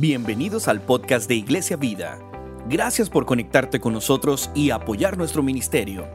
Bienvenidos 0.00 0.68
al 0.68 0.80
podcast 0.80 1.28
de 1.28 1.34
Iglesia 1.34 1.76
Vida. 1.76 2.20
Gracias 2.68 3.10
por 3.10 3.26
conectarte 3.26 3.80
con 3.80 3.92
nosotros 3.92 4.48
y 4.54 4.70
apoyar 4.70 5.18
nuestro 5.18 5.42
ministerio. 5.42 6.06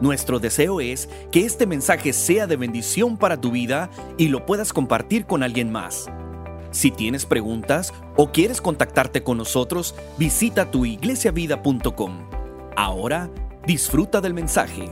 Nuestro 0.00 0.38
deseo 0.38 0.80
es 0.80 1.10
que 1.30 1.44
este 1.44 1.66
mensaje 1.66 2.14
sea 2.14 2.46
de 2.46 2.56
bendición 2.56 3.18
para 3.18 3.38
tu 3.38 3.50
vida 3.50 3.90
y 4.16 4.28
lo 4.28 4.46
puedas 4.46 4.72
compartir 4.72 5.26
con 5.26 5.42
alguien 5.42 5.70
más. 5.70 6.06
Si 6.70 6.90
tienes 6.90 7.26
preguntas 7.26 7.92
o 8.16 8.32
quieres 8.32 8.62
contactarte 8.62 9.22
con 9.22 9.36
nosotros, 9.36 9.94
visita 10.16 10.70
tuiglesiavida.com. 10.70 12.30
Ahora, 12.76 13.28
disfruta 13.66 14.22
del 14.22 14.32
mensaje. 14.32 14.88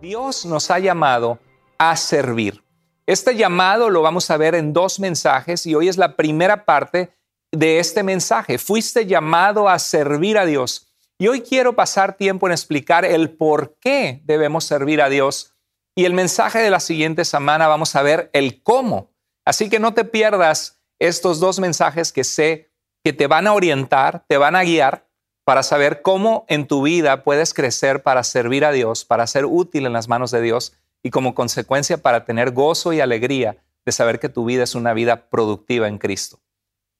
Dios 0.00 0.44
nos 0.44 0.72
ha 0.72 0.80
llamado 0.80 1.38
a 1.78 1.94
servir. 1.94 2.64
Este 3.06 3.34
llamado 3.34 3.90
lo 3.90 4.00
vamos 4.00 4.30
a 4.30 4.36
ver 4.36 4.54
en 4.54 4.72
dos 4.72 5.00
mensajes 5.00 5.66
y 5.66 5.74
hoy 5.74 5.88
es 5.88 5.96
la 5.96 6.14
primera 6.14 6.64
parte 6.64 7.16
de 7.50 7.80
este 7.80 8.04
mensaje. 8.04 8.58
Fuiste 8.58 9.06
llamado 9.06 9.68
a 9.68 9.80
servir 9.80 10.38
a 10.38 10.46
Dios. 10.46 10.92
Y 11.18 11.26
hoy 11.26 11.40
quiero 11.40 11.74
pasar 11.74 12.16
tiempo 12.16 12.46
en 12.46 12.52
explicar 12.52 13.04
el 13.04 13.30
por 13.30 13.76
qué 13.80 14.22
debemos 14.24 14.64
servir 14.64 15.02
a 15.02 15.08
Dios. 15.08 15.54
Y 15.96 16.04
el 16.04 16.14
mensaje 16.14 16.60
de 16.60 16.70
la 16.70 16.78
siguiente 16.78 17.24
semana 17.24 17.66
vamos 17.66 17.96
a 17.96 18.02
ver 18.02 18.30
el 18.32 18.62
cómo. 18.62 19.10
Así 19.44 19.68
que 19.68 19.80
no 19.80 19.94
te 19.94 20.04
pierdas 20.04 20.80
estos 21.00 21.40
dos 21.40 21.58
mensajes 21.58 22.12
que 22.12 22.22
sé 22.22 22.70
que 23.04 23.12
te 23.12 23.26
van 23.26 23.48
a 23.48 23.52
orientar, 23.52 24.24
te 24.28 24.36
van 24.36 24.54
a 24.54 24.62
guiar 24.62 25.08
para 25.44 25.64
saber 25.64 26.02
cómo 26.02 26.44
en 26.48 26.68
tu 26.68 26.82
vida 26.82 27.24
puedes 27.24 27.52
crecer 27.52 28.04
para 28.04 28.22
servir 28.22 28.64
a 28.64 28.70
Dios, 28.70 29.04
para 29.04 29.26
ser 29.26 29.44
útil 29.44 29.86
en 29.86 29.92
las 29.92 30.06
manos 30.06 30.30
de 30.30 30.40
Dios 30.40 30.74
y 31.02 31.10
como 31.10 31.34
consecuencia 31.34 31.98
para 31.98 32.24
tener 32.24 32.52
gozo 32.52 32.92
y 32.92 33.00
alegría 33.00 33.62
de 33.84 33.92
saber 33.92 34.20
que 34.20 34.28
tu 34.28 34.44
vida 34.44 34.62
es 34.62 34.74
una 34.74 34.94
vida 34.94 35.28
productiva 35.28 35.88
en 35.88 35.98
Cristo. 35.98 36.40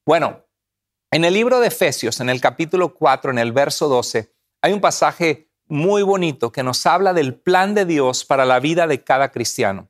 Bueno, 0.05 0.43
en 1.11 1.23
el 1.23 1.33
libro 1.33 1.59
de 1.59 1.67
Efesios, 1.67 2.19
en 2.19 2.29
el 2.29 2.41
capítulo 2.41 2.93
4, 2.93 3.31
en 3.31 3.37
el 3.37 3.51
verso 3.51 3.87
12, 3.87 4.33
hay 4.61 4.73
un 4.73 4.81
pasaje 4.81 5.49
muy 5.67 6.03
bonito 6.03 6.51
que 6.51 6.63
nos 6.63 6.85
habla 6.85 7.13
del 7.13 7.35
plan 7.35 7.73
de 7.73 7.85
Dios 7.85 8.25
para 8.25 8.45
la 8.45 8.59
vida 8.59 8.87
de 8.87 9.03
cada 9.03 9.31
cristiano. 9.31 9.89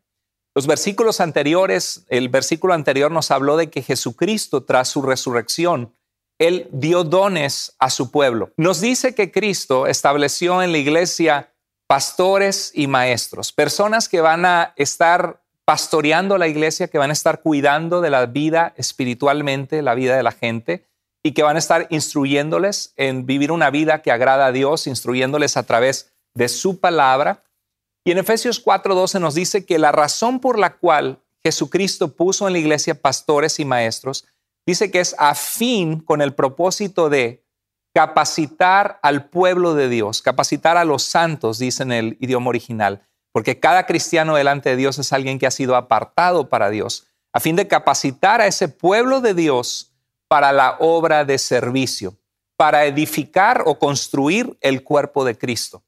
Los 0.56 0.68
versículos 0.68 1.20
anteriores, 1.20 2.06
el 2.10 2.30
versículo 2.30 2.74
anterior 2.74 3.12
nos 3.12 3.32
habló 3.32 3.58
de 3.58 3.72
que 3.72 3.82
Jesucristo, 3.82 4.64
tras 4.64 4.88
su 4.90 5.02
resurrección, 5.02 5.96
Él 6.38 6.68
dio 6.72 7.04
dones 7.04 7.76
a 7.80 7.90
su 7.90 8.12
pueblo. 8.12 8.52
Nos 8.58 8.80
dice 8.80 9.16
que 9.16 9.32
Cristo 9.32 9.88
estableció 9.88 10.62
en 10.62 10.72
la 10.72 10.78
iglesia 10.78 11.53
pastores 11.94 12.72
y 12.74 12.88
maestros, 12.88 13.52
personas 13.52 14.10
que 14.10 14.20
van 14.20 14.46
a 14.46 14.74
estar 14.78 15.44
pastoreando 15.64 16.40
la 16.40 16.48
iglesia, 16.48 16.88
que 16.88 16.98
van 16.98 17.12
a 17.12 17.14
estar 17.14 17.42
cuidando 17.42 18.02
de 18.02 18.10
la 18.10 18.26
vida 18.26 18.74
espiritualmente, 18.78 19.84
la 19.84 19.94
vida 19.94 20.18
de 20.18 20.24
la 20.24 20.32
gente, 20.32 20.88
y 21.22 21.34
que 21.34 21.44
van 21.44 21.56
a 21.56 21.60
estar 21.60 21.86
instruyéndoles 21.92 22.96
en 22.98 23.28
vivir 23.28 23.52
una 23.52 23.70
vida 23.70 24.02
que 24.02 24.12
agrada 24.12 24.48
a 24.48 24.52
Dios, 24.52 24.88
instruyéndoles 24.88 25.56
a 25.56 25.68
través 25.68 26.12
de 26.34 26.50
su 26.50 26.80
palabra. 26.80 27.44
Y 28.04 28.10
en 28.10 28.18
Efesios 28.18 28.60
4:12 28.66 29.20
nos 29.20 29.36
dice 29.36 29.64
que 29.64 29.78
la 29.78 29.92
razón 29.92 30.40
por 30.40 30.58
la 30.58 30.78
cual 30.78 31.20
Jesucristo 31.44 32.16
puso 32.16 32.48
en 32.48 32.54
la 32.54 32.60
iglesia 32.60 33.00
pastores 33.00 33.60
y 33.60 33.66
maestros, 33.66 34.26
dice 34.66 34.90
que 34.90 35.00
es 35.00 35.16
afín 35.20 36.00
con 36.00 36.24
el 36.24 36.34
propósito 36.34 37.12
de 37.12 37.43
capacitar 37.94 39.00
al 39.04 39.26
pueblo 39.26 39.76
de 39.76 39.88
Dios, 39.88 40.22
capacitar 40.22 40.78
a 40.78 40.86
los 40.86 41.04
santos, 41.04 41.60
dice 41.60 41.84
en 41.84 41.92
el 41.92 42.18
idioma 42.20 42.50
original, 42.50 43.08
porque 43.32 43.60
cada 43.60 43.86
cristiano 43.86 44.36
delante 44.36 44.70
de 44.70 44.76
Dios 44.76 44.98
es 45.00 45.14
alguien 45.14 45.40
que 45.40 45.48
ha 45.48 45.52
sido 45.52 45.76
apartado 45.76 46.50
para 46.50 46.70
Dios, 46.70 47.08
a 47.32 47.40
fin 47.40 47.56
de 47.56 47.68
capacitar 47.68 48.42
a 48.42 48.48
ese 48.48 48.68
pueblo 48.68 49.22
de 49.22 49.34
Dios 49.34 49.94
para 50.28 50.52
la 50.52 50.78
obra 50.80 51.26
de 51.26 51.38
servicio, 51.38 52.18
para 52.58 52.86
edificar 52.86 53.64
o 53.66 53.78
construir 53.78 54.58
el 54.62 54.84
cuerpo 54.84 55.26
de 55.26 55.38
Cristo. 55.38 55.84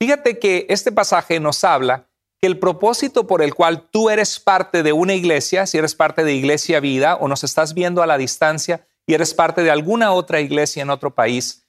Fíjate 0.00 0.38
que 0.38 0.66
este 0.68 0.92
pasaje 0.92 1.40
nos 1.40 1.64
habla 1.64 2.08
que 2.40 2.46
el 2.46 2.58
propósito 2.58 3.26
por 3.26 3.42
el 3.42 3.54
cual 3.54 3.88
tú 3.90 4.10
eres 4.10 4.40
parte 4.40 4.82
de 4.82 4.92
una 4.92 5.14
iglesia, 5.14 5.66
si 5.66 5.78
eres 5.78 5.94
parte 5.94 6.24
de 6.24 6.34
Iglesia 6.34 6.80
Vida 6.80 7.16
o 7.16 7.28
nos 7.28 7.44
estás 7.44 7.72
viendo 7.74 8.02
a 8.02 8.06
la 8.06 8.18
distancia, 8.18 8.86
y 9.06 9.14
eres 9.14 9.34
parte 9.34 9.62
de 9.62 9.70
alguna 9.70 10.12
otra 10.12 10.40
iglesia 10.40 10.82
en 10.82 10.90
otro 10.90 11.14
país, 11.14 11.66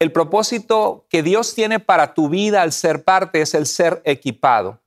el 0.00 0.12
propósito 0.12 1.06
que 1.08 1.22
Dios 1.22 1.54
tiene 1.54 1.80
para 1.80 2.14
tu 2.14 2.28
vida 2.28 2.62
al 2.62 2.72
ser 2.72 3.04
parte 3.04 3.40
es 3.40 3.54
el 3.54 3.66
ser 3.66 4.00
equipado. 4.04 4.80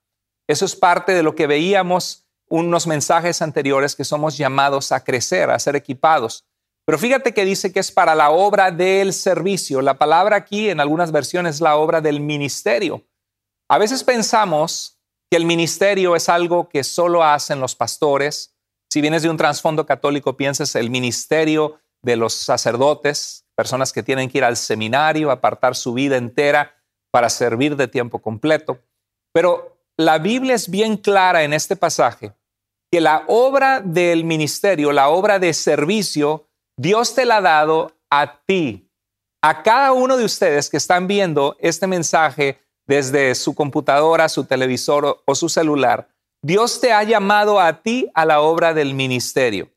Eso 0.48 0.66
es 0.66 0.76
parte 0.76 1.14
de 1.14 1.24
lo 1.24 1.36
que 1.36 1.48
veíamos 1.48 2.26
unos 2.50 2.88
mensajes 2.88 3.42
anteriores 3.42 3.96
que 3.96 4.04
somos 4.04 4.38
llamados 4.38 4.92
a 4.92 5.04
crecer, 5.04 5.50
a 5.50 5.60
ser 5.60 5.76
equipados. 5.76 6.46
Pero 6.86 6.98
fíjate 6.98 7.34
que 7.34 7.46
dice 7.46 7.72
que 7.72 7.80
es 7.80 7.92
para 7.92 8.16
la 8.16 8.32
obra 8.32 8.72
del 8.72 9.14
servicio. 9.14 9.82
La 9.82 9.98
palabra 9.98 10.36
aquí 10.36 10.70
en 10.70 10.80
algunas 10.80 11.12
versiones 11.12 11.56
es 11.56 11.62
la 11.62 11.76
obra 11.76 12.02
del 12.02 12.20
ministerio. 12.20 13.06
A 13.70 13.78
veces 13.78 14.04
pensamos 14.04 15.00
que 15.30 15.38
el 15.38 15.46
ministerio 15.46 16.16
es 16.16 16.28
algo 16.28 16.68
que 16.68 16.84
solo 16.84 17.24
hacen 17.24 17.62
los 17.62 17.76
pastores. 17.76 18.54
Si 18.90 19.00
vienes 19.00 19.24
de 19.24 19.30
un 19.30 19.38
trasfondo 19.38 19.86
católico, 19.86 20.36
piensas 20.36 20.76
el 20.76 20.90
ministerio 20.90 21.80
de 22.04 22.16
los 22.16 22.34
sacerdotes, 22.34 23.46
personas 23.56 23.94
que 23.94 24.04
tienen 24.04 24.30
que 24.30 24.40
ir 24.40 24.44
al 24.44 24.58
seminario, 24.58 25.32
apartar 25.32 25.76
su 25.76 25.94
vida 25.94 26.18
entera 26.18 26.76
para 27.12 27.30
servir 27.30 27.76
de 27.76 27.88
tiempo 27.88 28.20
completo. 28.20 28.80
Pero 29.34 29.78
la 29.98 30.18
Biblia 30.18 30.56
es 30.56 30.70
bien 30.70 30.98
clara 30.98 31.44
en 31.44 31.54
este 31.54 31.76
pasaje 31.76 32.34
que 32.92 33.00
la 33.00 33.24
obra 33.28 33.80
del 33.80 34.26
ministerio, 34.26 34.92
la 34.92 35.10
obra 35.10 35.40
de 35.40 35.54
servicio, 35.54 36.48
Dios 36.78 37.16
te 37.16 37.26
la 37.26 37.38
ha 37.38 37.42
dado 37.42 37.96
a 38.10 38.42
ti, 38.46 38.90
a 39.42 39.64
cada 39.64 39.94
uno 39.94 40.18
de 40.18 40.26
ustedes 40.26 40.70
que 40.70 40.78
están 40.78 41.08
viendo 41.08 41.56
este 41.60 41.88
mensaje 41.88 42.60
desde 42.86 43.34
su 43.36 43.56
computadora, 43.56 44.28
su 44.28 44.44
televisor 44.44 45.24
o 45.26 45.36
su 45.36 45.48
celular. 45.48 46.10
Dios 46.44 46.82
te 46.82 46.92
ha 46.92 47.04
llamado 47.04 47.60
a 47.60 47.82
ti 47.82 48.10
a 48.14 48.26
la 48.26 48.42
obra 48.42 48.74
del 48.74 48.94
ministerio. 48.94 49.70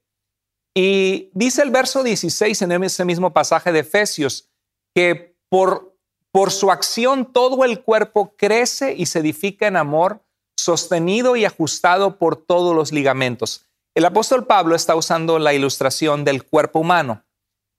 Y 0.75 1.31
dice 1.33 1.63
el 1.63 1.71
verso 1.71 2.03
16 2.03 2.63
en 2.63 2.83
ese 2.83 3.05
mismo 3.05 3.33
pasaje 3.33 3.71
de 3.71 3.81
Efesios 3.81 4.51
que 4.93 5.37
por, 5.49 5.97
por 6.33 6.51
su 6.51 6.71
acción 6.73 7.33
todo 7.33 7.65
el 7.65 7.83
cuerpo 7.83 8.35
crece 8.37 8.95
y 8.95 9.07
se 9.07 9.21
edifica 9.21 9.69
en 9.69 9.77
amor, 9.77 10.25
sostenido 10.57 11.37
y 11.37 11.45
ajustado 11.45 12.19
por 12.19 12.37
todos 12.37 12.75
los 12.75 12.93
ligamentos. 12.93 13.67
El 13.95 14.05
apóstol 14.05 14.47
Pablo 14.47 14.75
está 14.75 14.97
usando 14.97 15.39
la 15.39 15.55
ilustración 15.55 16.25
del 16.25 16.45
cuerpo 16.45 16.81
humano, 16.81 17.25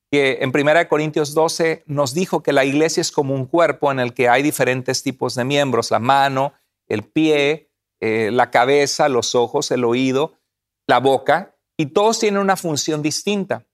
que 0.10 0.40
en 0.42 0.54
1 0.56 0.88
Corintios 0.88 1.34
12 1.34 1.84
nos 1.88 2.14
dijo 2.14 2.42
que 2.42 2.54
la 2.54 2.64
iglesia 2.64 3.02
es 3.02 3.12
como 3.12 3.34
un 3.34 3.46
cuerpo 3.46 3.92
en 3.92 4.00
el 4.00 4.14
que 4.14 4.30
hay 4.30 4.42
diferentes 4.42 5.04
tipos 5.04 5.36
de 5.36 5.44
miembros, 5.44 5.92
la 5.92 6.00
mano, 6.00 6.54
el 6.88 7.04
pie, 7.04 7.70
eh, 8.00 8.30
la 8.32 8.52
cabeza, 8.52 9.10
los 9.10 9.36
ojos, 9.36 9.72
el 9.72 9.84
oído, 9.84 10.40
la 10.88 11.00
boca, 11.00 11.55
y 11.78 11.88
todos 11.88 12.20
tienen 12.20 12.42
una 12.42 12.56
función 12.56 13.02
distinta. 13.02 13.66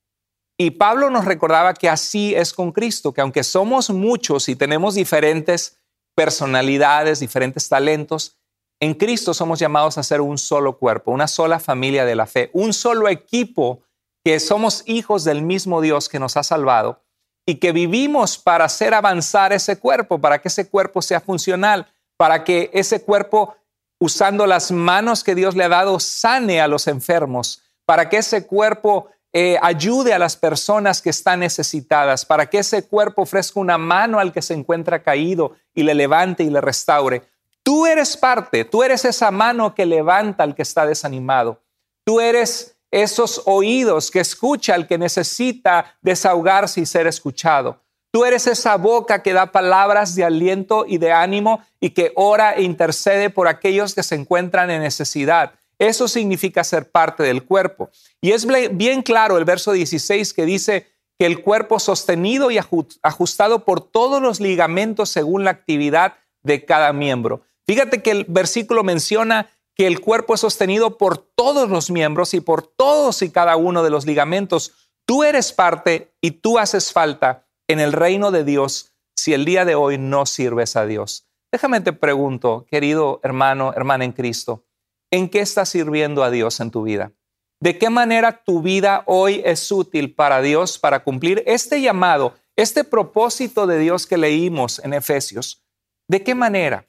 Y 0.58 0.72
Pablo 0.72 1.10
nos 1.10 1.26
recordaba 1.26 1.74
que 1.74 1.90
así 1.90 2.36
es 2.36 2.54
con 2.54 2.72
Cristo, 2.72 3.14
que 3.14 3.22
aunque 3.22 3.44
somos 3.44 3.90
muchos 3.90 4.48
y 4.50 4.56
tenemos 4.56 4.96
diferentes 4.96 5.80
personalidades, 6.16 7.20
diferentes 7.20 7.68
talentos, 7.68 8.38
en 8.80 8.94
Cristo 8.96 9.34
somos 9.34 9.60
llamados 9.60 9.98
a 9.98 10.04
ser 10.04 10.22
un 10.22 10.38
solo 10.38 10.78
cuerpo, 10.78 11.12
una 11.12 11.28
sola 11.28 11.60
familia 11.60 12.06
de 12.06 12.16
la 12.16 12.26
fe, 12.26 12.50
un 12.54 12.74
solo 12.74 13.08
equipo 13.10 13.84
que 14.24 14.40
somos 14.40 14.84
hijos 14.88 15.24
del 15.24 15.42
mismo 15.42 15.82
Dios 15.82 16.10
que 16.10 16.20
nos 16.20 16.38
ha 16.38 16.44
salvado 16.44 17.04
y 17.46 17.56
que 17.56 17.72
vivimos 17.72 18.38
para 18.38 18.66
hacer 18.66 18.94
avanzar 18.94 19.54
ese 19.54 19.80
cuerpo, 19.80 20.20
para 20.20 20.42
que 20.42 20.48
ese 20.48 20.70
cuerpo 20.70 21.02
sea 21.02 21.22
funcional, 21.22 21.88
para 22.18 22.44
que 22.44 22.70
ese 22.74 23.02
cuerpo, 23.04 23.56
usando 24.00 24.46
las 24.46 24.72
manos 24.72 25.24
que 25.24 25.36
Dios 25.36 25.56
le 25.56 25.64
ha 25.64 25.70
dado, 25.70 26.00
sane 26.00 26.62
a 26.62 26.68
los 26.68 26.88
enfermos, 26.88 27.61
para 27.92 28.08
que 28.08 28.20
ese 28.20 28.48
cuerpo 28.48 29.10
eh, 29.34 29.58
ayude 29.62 30.14
a 30.14 30.18
las 30.18 30.38
personas 30.38 31.02
que 31.02 31.10
están 31.10 31.42
necesitadas, 31.42 32.26
para 32.26 32.46
que 32.50 32.60
ese 32.60 32.88
cuerpo 32.88 33.24
ofrezca 33.24 33.60
una 33.60 33.78
mano 33.78 34.18
al 34.18 34.32
que 34.32 34.42
se 34.42 34.54
encuentra 34.54 35.04
caído 35.04 35.58
y 35.76 35.84
le 35.84 35.94
levante 35.94 36.42
y 36.44 36.50
le 36.50 36.62
restaure. 36.62 37.24
Tú 37.64 37.86
eres 37.86 38.16
parte, 38.16 38.64
tú 38.64 38.82
eres 38.82 39.04
esa 39.04 39.30
mano 39.30 39.76
que 39.76 39.86
levanta 39.86 40.46
al 40.46 40.56
que 40.56 40.62
está 40.62 40.86
desanimado. 40.86 41.60
Tú 42.06 42.22
eres 42.22 42.78
esos 42.92 43.42
oídos 43.44 44.10
que 44.10 44.22
escucha 44.22 44.74
al 44.74 44.88
que 44.88 44.98
necesita 44.98 45.98
desahogarse 46.02 46.80
y 46.80 46.86
ser 46.86 47.08
escuchado. 47.08 47.82
Tú 48.10 48.24
eres 48.24 48.48
esa 48.48 48.78
boca 48.78 49.22
que 49.22 49.34
da 49.34 49.52
palabras 49.52 50.16
de 50.16 50.24
aliento 50.24 50.86
y 50.88 50.98
de 50.98 51.12
ánimo 51.12 51.62
y 51.82 51.90
que 51.90 52.14
ora 52.16 52.54
e 52.54 52.62
intercede 52.62 53.30
por 53.30 53.50
aquellos 53.50 53.94
que 53.94 54.04
se 54.04 54.16
encuentran 54.16 54.72
en 54.72 54.82
necesidad. 54.82 55.56
Eso 55.82 56.08
significa 56.08 56.64
ser 56.64 56.92
parte 56.92 57.24
del 57.24 57.44
cuerpo. 57.44 57.90
Y 58.22 58.34
es 58.34 58.46
bien 58.78 59.02
claro 59.02 59.40
el 59.40 59.46
verso 59.46 59.72
16 59.72 60.32
que 60.32 60.46
dice 60.46 60.86
que 61.18 61.26
el 61.26 61.42
cuerpo 61.42 61.80
sostenido 61.80 62.52
y 62.52 62.60
ajustado 62.60 63.66
por 63.66 63.82
todos 63.82 64.22
los 64.22 64.40
ligamentos 64.40 65.10
según 65.10 65.44
la 65.44 65.50
actividad 65.50 66.18
de 66.44 66.66
cada 66.66 66.94
miembro. 66.94 67.42
Fíjate 67.66 68.04
que 68.04 68.12
el 68.12 68.26
versículo 68.26 68.84
menciona 68.84 69.50
que 69.76 69.88
el 69.88 70.02
cuerpo 70.02 70.36
es 70.36 70.42
sostenido 70.42 71.00
por 71.00 71.18
todos 71.18 71.68
los 71.68 71.90
miembros 71.90 72.36
y 72.36 72.42
por 72.42 72.62
todos 72.62 73.24
y 73.24 73.32
cada 73.32 73.56
uno 73.56 73.82
de 73.82 73.90
los 73.90 74.06
ligamentos. 74.06 74.92
Tú 75.08 75.24
eres 75.24 75.52
parte 75.52 76.14
y 76.22 76.30
tú 76.30 76.60
haces 76.60 76.92
falta 76.92 77.48
en 77.68 77.80
el 77.80 77.92
reino 77.92 78.30
de 78.30 78.44
Dios 78.44 78.94
si 79.16 79.34
el 79.34 79.46
día 79.46 79.66
de 79.66 79.74
hoy 79.74 79.98
no 79.98 80.28
sirves 80.28 80.76
a 80.76 80.86
Dios. 80.86 81.26
Déjame 81.52 81.82
te 81.82 81.92
pregunto, 81.92 82.68
querido 82.70 83.20
hermano, 83.24 83.74
hermana 83.76 84.06
en 84.06 84.12
Cristo, 84.12 84.64
¿en 85.12 85.30
qué 85.30 85.42
estás 85.42 85.70
sirviendo 85.70 86.24
a 86.24 86.32
Dios 86.32 86.60
en 86.60 86.72
tu 86.72 86.84
vida? 86.84 87.12
¿De 87.60 87.78
qué 87.78 87.90
manera 87.90 88.44
tu 88.44 88.62
vida 88.62 89.04
hoy 89.06 89.42
es 89.46 89.72
útil 89.72 90.16
para 90.16 90.42
Dios 90.42 90.80
para 90.80 91.04
cumplir 91.04 91.44
este 91.46 91.80
llamado, 91.82 92.34
este 92.56 92.84
propósito 92.84 93.68
de 93.68 93.78
Dios 93.78 94.08
que 94.08 94.18
leímos 94.18 94.80
en 94.80 94.94
Efesios? 94.94 95.64
¿De 96.08 96.24
qué 96.24 96.34
manera? 96.34 96.88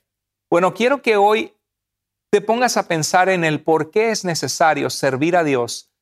Bueno, 0.51 0.73
quiero 0.73 1.03
que 1.03 1.17
hoy 1.17 1.55
te 2.31 2.41
pongas 2.41 2.79
a 2.79 2.89
pensar 2.89 3.29
en 3.29 3.45
el 3.45 3.63
por 3.63 3.91
qué 3.91 4.11
es 4.11 4.25
necesario 4.25 4.89
servir 4.89 5.37
a 5.37 5.45
Dios. 5.45 5.93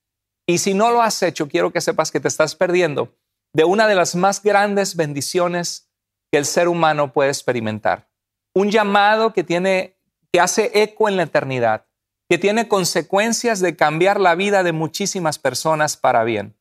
Y 0.46 0.58
si 0.58 0.75
no 0.75 0.93
lo 0.93 1.02
has 1.02 1.20
hecho, 1.23 1.49
quiero 1.49 1.73
que 1.73 1.81
sepas 1.81 2.12
que 2.12 2.20
te 2.20 2.28
estás 2.28 2.55
perdiendo 2.55 3.16
de 3.52 3.64
una 3.64 3.88
de 3.88 3.96
las 3.96 4.14
más 4.14 4.43
grandes 4.43 4.94
bendiciones 4.94 5.90
que 6.31 6.38
el 6.38 6.46
ser 6.46 6.69
humano 6.69 7.12
puede 7.12 7.31
experimentar. 7.31 8.08
Un 8.55 8.70
llamado 8.70 9.32
que 9.32 9.43
tiene 9.43 9.96
que 10.32 10.40
hace 10.40 10.70
eco 10.75 11.08
en 11.08 11.16
la 11.16 11.25
eternidad, 11.25 11.87
que 12.30 12.38
tiene 12.38 12.68
consecuencias 12.68 13.60
de 13.60 13.76
cambiar 13.76 14.18
la 14.18 14.34
vida 14.34 14.62
de 14.62 14.72
muchísimas 14.72 15.38
personas 15.38 15.98
para 15.98 16.24
bien. 16.24 16.56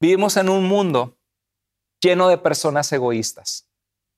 Vivimos 0.00 0.36
en 0.36 0.48
un 0.48 0.66
mundo 0.66 1.18
lleno 2.02 2.28
de 2.28 2.38
personas 2.38 2.92
egoístas. 2.92 3.68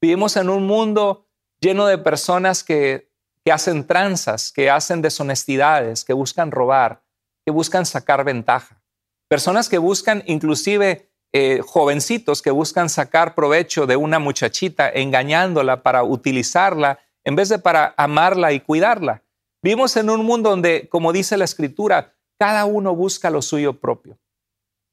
Vivimos 0.01 0.39
en 0.39 0.49
un 0.49 0.67
mundo 0.67 1.29
lleno 1.61 1.87
de 1.87 1.99
personas 1.99 2.65
que 2.65 3.13
que 3.45 3.53
hacen 3.53 3.87
tranzas, 3.87 4.51
que 4.51 4.71
hacen 4.71 5.03
deshonestidades, 5.03 6.05
que 6.05 6.15
buscan 6.15 6.51
robar, 6.51 7.03
que 7.45 7.53
buscan 7.53 7.85
sacar 7.85 8.25
ventaja. 8.25 8.83
Personas 9.29 9.69
que 9.69 9.79
buscan, 9.79 10.23
inclusive 10.27 11.11
eh, 11.33 11.61
jovencitos, 11.65 12.41
que 12.41 12.51
buscan 12.51 12.89
sacar 12.89 13.35
provecho 13.35 13.87
de 13.87 13.97
una 13.97 14.19
muchachita, 14.19 14.89
engañándola 14.89 15.83
para 15.83 16.05
utilizarla 16.05 17.01
en 17.23 17.37
vez 17.37 17.51
de 17.51 17.59
para 17.59 17.95
amarla 17.97 18.53
y 18.53 18.61
cuidarla. 18.61 19.23
Vivimos 19.65 19.97
en 19.97 20.11
un 20.11 20.27
mundo 20.27 20.51
donde, 20.51 20.91
como 20.91 21.11
dice 21.11 21.39
la 21.39 21.47
escritura, 21.47 22.15
cada 22.39 22.67
uno 22.67 22.95
busca 22.95 23.31
lo 23.31 23.41
suyo 23.41 23.81
propio. 23.81 24.19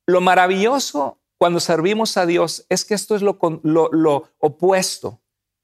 Lo 0.08 0.22
maravilloso 0.22 1.20
cuando 1.38 1.60
servimos 1.60 2.16
a 2.16 2.26
Dios 2.26 2.66
es 2.70 2.86
que 2.86 2.94
esto 2.94 3.14
es 3.18 3.22
lo, 3.22 3.38
lo 3.64 4.30
opuesto. 4.38 5.20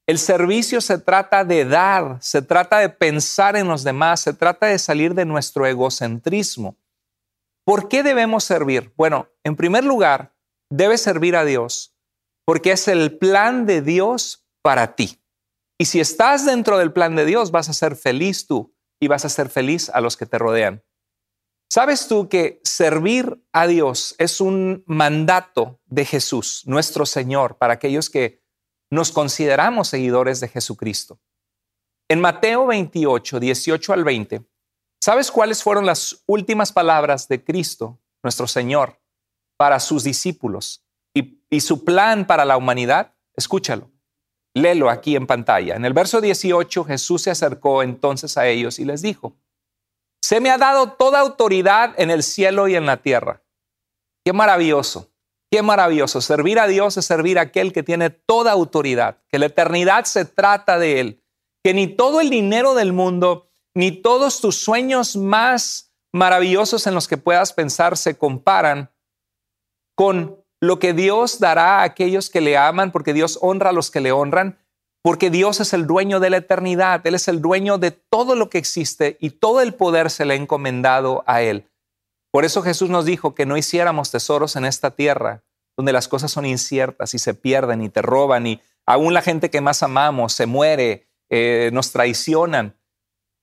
El 0.06 0.20
servicio 0.20 0.82
se 0.82 0.98
trata 0.98 1.46
de 1.46 1.64
dar, 1.64 2.18
se 2.20 2.42
trata 2.42 2.80
de 2.80 2.90
pensar 2.90 3.56
en 3.56 3.70
los 3.70 3.86
demás, 3.86 4.20
se 4.20 4.34
trata 4.34 4.66
de 4.66 4.78
salir 4.78 5.14
de 5.14 5.24
nuestro 5.24 5.66
egocentrismo. 5.66 6.76
¿Por 7.66 7.88
qué 7.88 8.04
debemos 8.04 8.44
servir? 8.44 8.94
Bueno, 8.98 9.30
en 9.46 9.56
primer 9.56 9.86
lugar, 9.86 10.36
debes 10.70 11.00
servir 11.00 11.38
a 11.38 11.46
Dios 11.46 11.96
porque 12.44 12.74
es 12.74 12.90
el 12.90 13.18
plan 13.18 13.66
de 13.66 13.82
Dios 13.82 14.46
para 14.62 14.96
ti. 14.96 15.22
Y 15.78 15.86
si 15.86 16.02
estás 16.02 16.46
dentro 16.46 16.78
del 16.78 16.92
plan 16.92 17.16
de 17.16 17.24
Dios, 17.24 17.52
vas 17.52 17.70
a 17.70 17.74
ser 17.74 17.96
feliz 17.96 18.48
tú 18.48 18.74
y 19.00 19.08
vas 19.08 19.26
a 19.26 19.30
ser 19.30 19.50
feliz 19.50 19.90
a 19.90 20.02
los 20.02 20.18
que 20.18 20.26
te 20.26 20.38
rodean. 20.38 20.84
¿Sabes 21.70 22.08
tú 22.08 22.30
que 22.30 22.62
servir 22.64 23.44
a 23.52 23.68
Dios 23.68 24.16
es 24.18 24.40
un 24.40 24.84
mandato 24.88 25.82
de 25.86 26.06
Jesús, 26.06 26.64
nuestro 26.66 27.06
Señor, 27.06 27.58
para 27.58 27.74
aquellos 27.74 28.10
que 28.10 28.42
nos 28.90 29.12
consideramos 29.12 29.90
seguidores 29.90 30.40
de 30.40 30.48
Jesucristo. 30.48 31.20
En 32.10 32.22
Mateo 32.22 32.68
28, 32.68 33.40
18 33.40 33.94
al 33.94 34.04
20, 34.04 34.48
¿sabes 35.02 35.30
cuáles 35.30 35.62
fueron 35.62 35.86
las 35.86 36.24
últimas 36.26 36.72
palabras 36.72 37.28
de 37.28 37.44
Cristo, 37.44 38.00
nuestro 38.24 38.48
Señor, 38.48 39.02
para 39.58 39.80
sus 39.80 40.04
discípulos 40.04 40.86
y, 41.14 41.44
y 41.50 41.60
su 41.60 41.84
plan 41.84 42.26
para 42.26 42.46
la 42.46 42.56
humanidad? 42.56 43.14
Escúchalo. 43.36 43.92
Léelo 44.62 44.90
aquí 44.90 45.16
en 45.16 45.28
pantalla. 45.28 45.76
En 45.76 45.86
el 45.86 45.94
verso 45.94 46.22
18 46.22 46.84
Jesús 46.86 47.24
se 47.24 47.32
acercó 47.32 47.84
entonces 47.84 48.38
a 48.38 48.48
ellos 48.48 48.80
y 48.80 48.86
les 48.86 49.02
dijo, 49.02 49.36
se 50.22 50.40
me 50.40 50.50
ha 50.50 50.58
dado 50.58 50.94
toda 50.94 51.20
autoridad 51.20 51.94
en 51.98 52.10
el 52.10 52.24
cielo 52.24 52.68
y 52.68 52.76
en 52.76 52.86
la 52.86 52.98
tierra. 52.98 53.44
Qué 54.26 54.34
maravilloso. 54.34 55.12
Qué 55.50 55.62
maravilloso. 55.62 56.20
Servir 56.20 56.60
a 56.60 56.68
Dios 56.68 56.98
es 56.98 57.06
servir 57.06 57.40
a 57.40 57.44
aquel 57.44 57.72
que 57.72 57.84
tiene 57.84 58.10
toda 58.10 58.52
autoridad, 58.52 59.20
que 59.30 59.40
la 59.40 59.46
eternidad 59.46 60.04
se 60.04 60.26
trata 60.26 60.78
de 60.78 61.00
Él, 61.00 61.24
que 61.64 61.74
ni 61.74 61.88
todo 61.88 62.20
el 62.20 62.30
dinero 62.30 62.74
del 62.76 62.92
mundo, 62.92 63.50
ni 63.74 63.92
todos 63.92 64.42
tus 64.42 64.58
sueños 64.58 65.16
más 65.16 65.94
maravillosos 66.12 66.88
en 66.88 66.96
los 66.96 67.08
que 67.08 67.18
puedas 67.18 67.54
pensar 67.54 67.96
se 67.96 68.18
comparan 68.18 68.92
con 69.96 70.44
lo 70.62 70.80
que 70.80 70.94
Dios 70.94 71.40
dará 71.40 71.80
a 71.80 71.84
aquellos 71.84 72.30
que 72.30 72.42
le 72.42 72.58
aman, 72.58 72.92
porque 72.92 73.14
Dios 73.14 73.38
honra 73.42 73.70
a 73.70 73.74
los 73.74 73.92
que 73.92 74.02
le 74.02 74.12
honran, 74.12 74.58
porque 75.04 75.30
Dios 75.30 75.60
es 75.60 75.74
el 75.74 75.88
dueño 75.88 76.20
de 76.20 76.30
la 76.30 76.38
eternidad, 76.38 77.06
Él 77.06 77.16
es 77.16 77.28
el 77.28 77.42
dueño 77.42 77.78
de 77.78 77.92
todo 77.92 78.36
lo 78.36 78.50
que 78.50 78.58
existe 78.58 79.18
y 79.20 79.30
todo 79.30 79.62
el 79.62 79.74
poder 79.74 80.10
se 80.10 80.26
le 80.26 80.34
ha 80.34 80.38
encomendado 80.38 81.24
a 81.28 81.42
Él. 81.42 81.70
Por 82.32 82.44
eso 82.46 82.62
Jesús 82.62 82.90
nos 82.90 83.06
dijo 83.06 83.34
que 83.34 83.46
no 83.46 83.58
hiciéramos 83.58 84.12
tesoros 84.12 84.56
en 84.56 84.66
esta 84.66 84.92
tierra, 84.92 85.44
donde 85.78 85.94
las 85.94 86.08
cosas 86.08 86.32
son 86.32 86.46
inciertas 86.46 87.14
y 87.14 87.20
se 87.20 87.34
pierden 87.34 87.82
y 87.82 87.90
te 87.90 88.02
roban 88.02 88.48
y 88.48 88.62
aún 88.86 89.14
la 89.14 89.22
gente 89.22 89.50
que 89.50 89.62
más 89.62 89.84
amamos 89.84 90.34
se 90.34 90.46
muere, 90.46 91.08
eh, 91.30 91.70
nos 91.72 91.92
traicionan. 91.92 92.76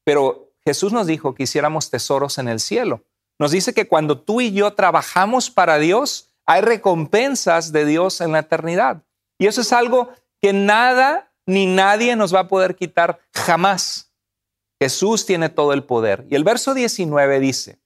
Pero 0.05 0.53
Jesús 0.65 0.93
nos 0.93 1.07
dijo 1.07 1.35
que 1.35 1.45
hiciéramos 1.45 1.91
tesoros 1.91 2.39
en 2.39 2.49
el 2.49 2.61
cielo. 2.61 3.05
Nos 3.39 3.53
dice 3.53 3.75
que 3.75 3.89
cuando 3.89 4.21
tú 4.21 4.41
y 4.41 4.53
yo 4.53 4.75
trabajamos 4.75 5.51
para 5.51 5.79
Dios, 5.79 6.34
hay 6.47 6.61
recompensas 6.61 7.73
de 7.73 7.85
Dios 7.85 8.21
en 8.21 8.33
la 8.33 8.41
eternidad. 8.41 9.03
Y 9.39 9.47
eso 9.47 9.63
es 9.63 9.73
algo 9.73 10.11
que 10.41 10.53
nada 10.53 11.33
ni 11.47 11.67
nadie 11.67 12.17
nos 12.17 12.35
va 12.35 12.41
a 12.41 12.49
poder 12.49 12.77
quitar 12.77 13.21
jamás. 13.33 14.13
Jesús 14.81 15.27
tiene 15.27 15.49
todo 15.49 15.73
el 15.73 15.85
poder. 15.85 16.27
Y 16.31 16.35
el 16.35 16.45
verso 16.45 16.75
19 16.75 17.41
dice, 17.41 17.81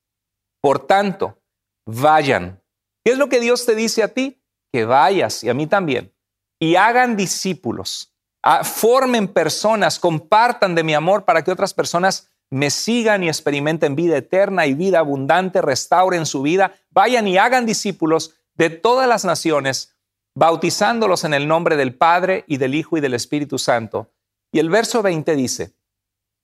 por 0.60 0.86
tanto, 0.86 1.38
vayan. 1.86 2.62
¿Qué 3.04 3.12
es 3.12 3.18
lo 3.18 3.28
que 3.28 3.40
Dios 3.40 3.64
te 3.66 3.74
dice 3.74 4.02
a 4.02 4.08
ti? 4.08 4.42
Que 4.72 4.84
vayas 4.84 5.44
y 5.44 5.48
a 5.48 5.54
mí 5.54 5.66
también. 5.66 6.12
Y 6.60 6.76
hagan 6.76 7.16
discípulos. 7.16 8.14
Ah, 8.42 8.64
formen 8.64 9.28
personas, 9.28 9.98
compartan 9.98 10.74
de 10.74 10.84
mi 10.84 10.94
amor 10.94 11.24
para 11.24 11.42
que 11.42 11.50
otras 11.50 11.74
personas 11.74 12.30
me 12.50 12.70
sigan 12.70 13.22
y 13.22 13.28
experimenten 13.28 13.94
vida 13.94 14.16
eterna 14.16 14.66
y 14.66 14.74
vida 14.74 15.00
abundante, 15.00 15.60
restauren 15.60 16.26
su 16.26 16.42
vida. 16.42 16.74
Vayan 16.90 17.28
y 17.28 17.36
hagan 17.36 17.66
discípulos 17.66 18.37
de 18.58 18.70
todas 18.70 19.08
las 19.08 19.24
naciones, 19.24 19.96
bautizándolos 20.34 21.24
en 21.24 21.32
el 21.32 21.48
nombre 21.48 21.76
del 21.76 21.94
Padre 21.94 22.44
y 22.46 22.58
del 22.58 22.74
Hijo 22.74 22.98
y 22.98 23.00
del 23.00 23.14
Espíritu 23.14 23.58
Santo. 23.58 24.10
Y 24.52 24.58
el 24.58 24.68
verso 24.68 25.02
20 25.02 25.34
dice, 25.36 25.74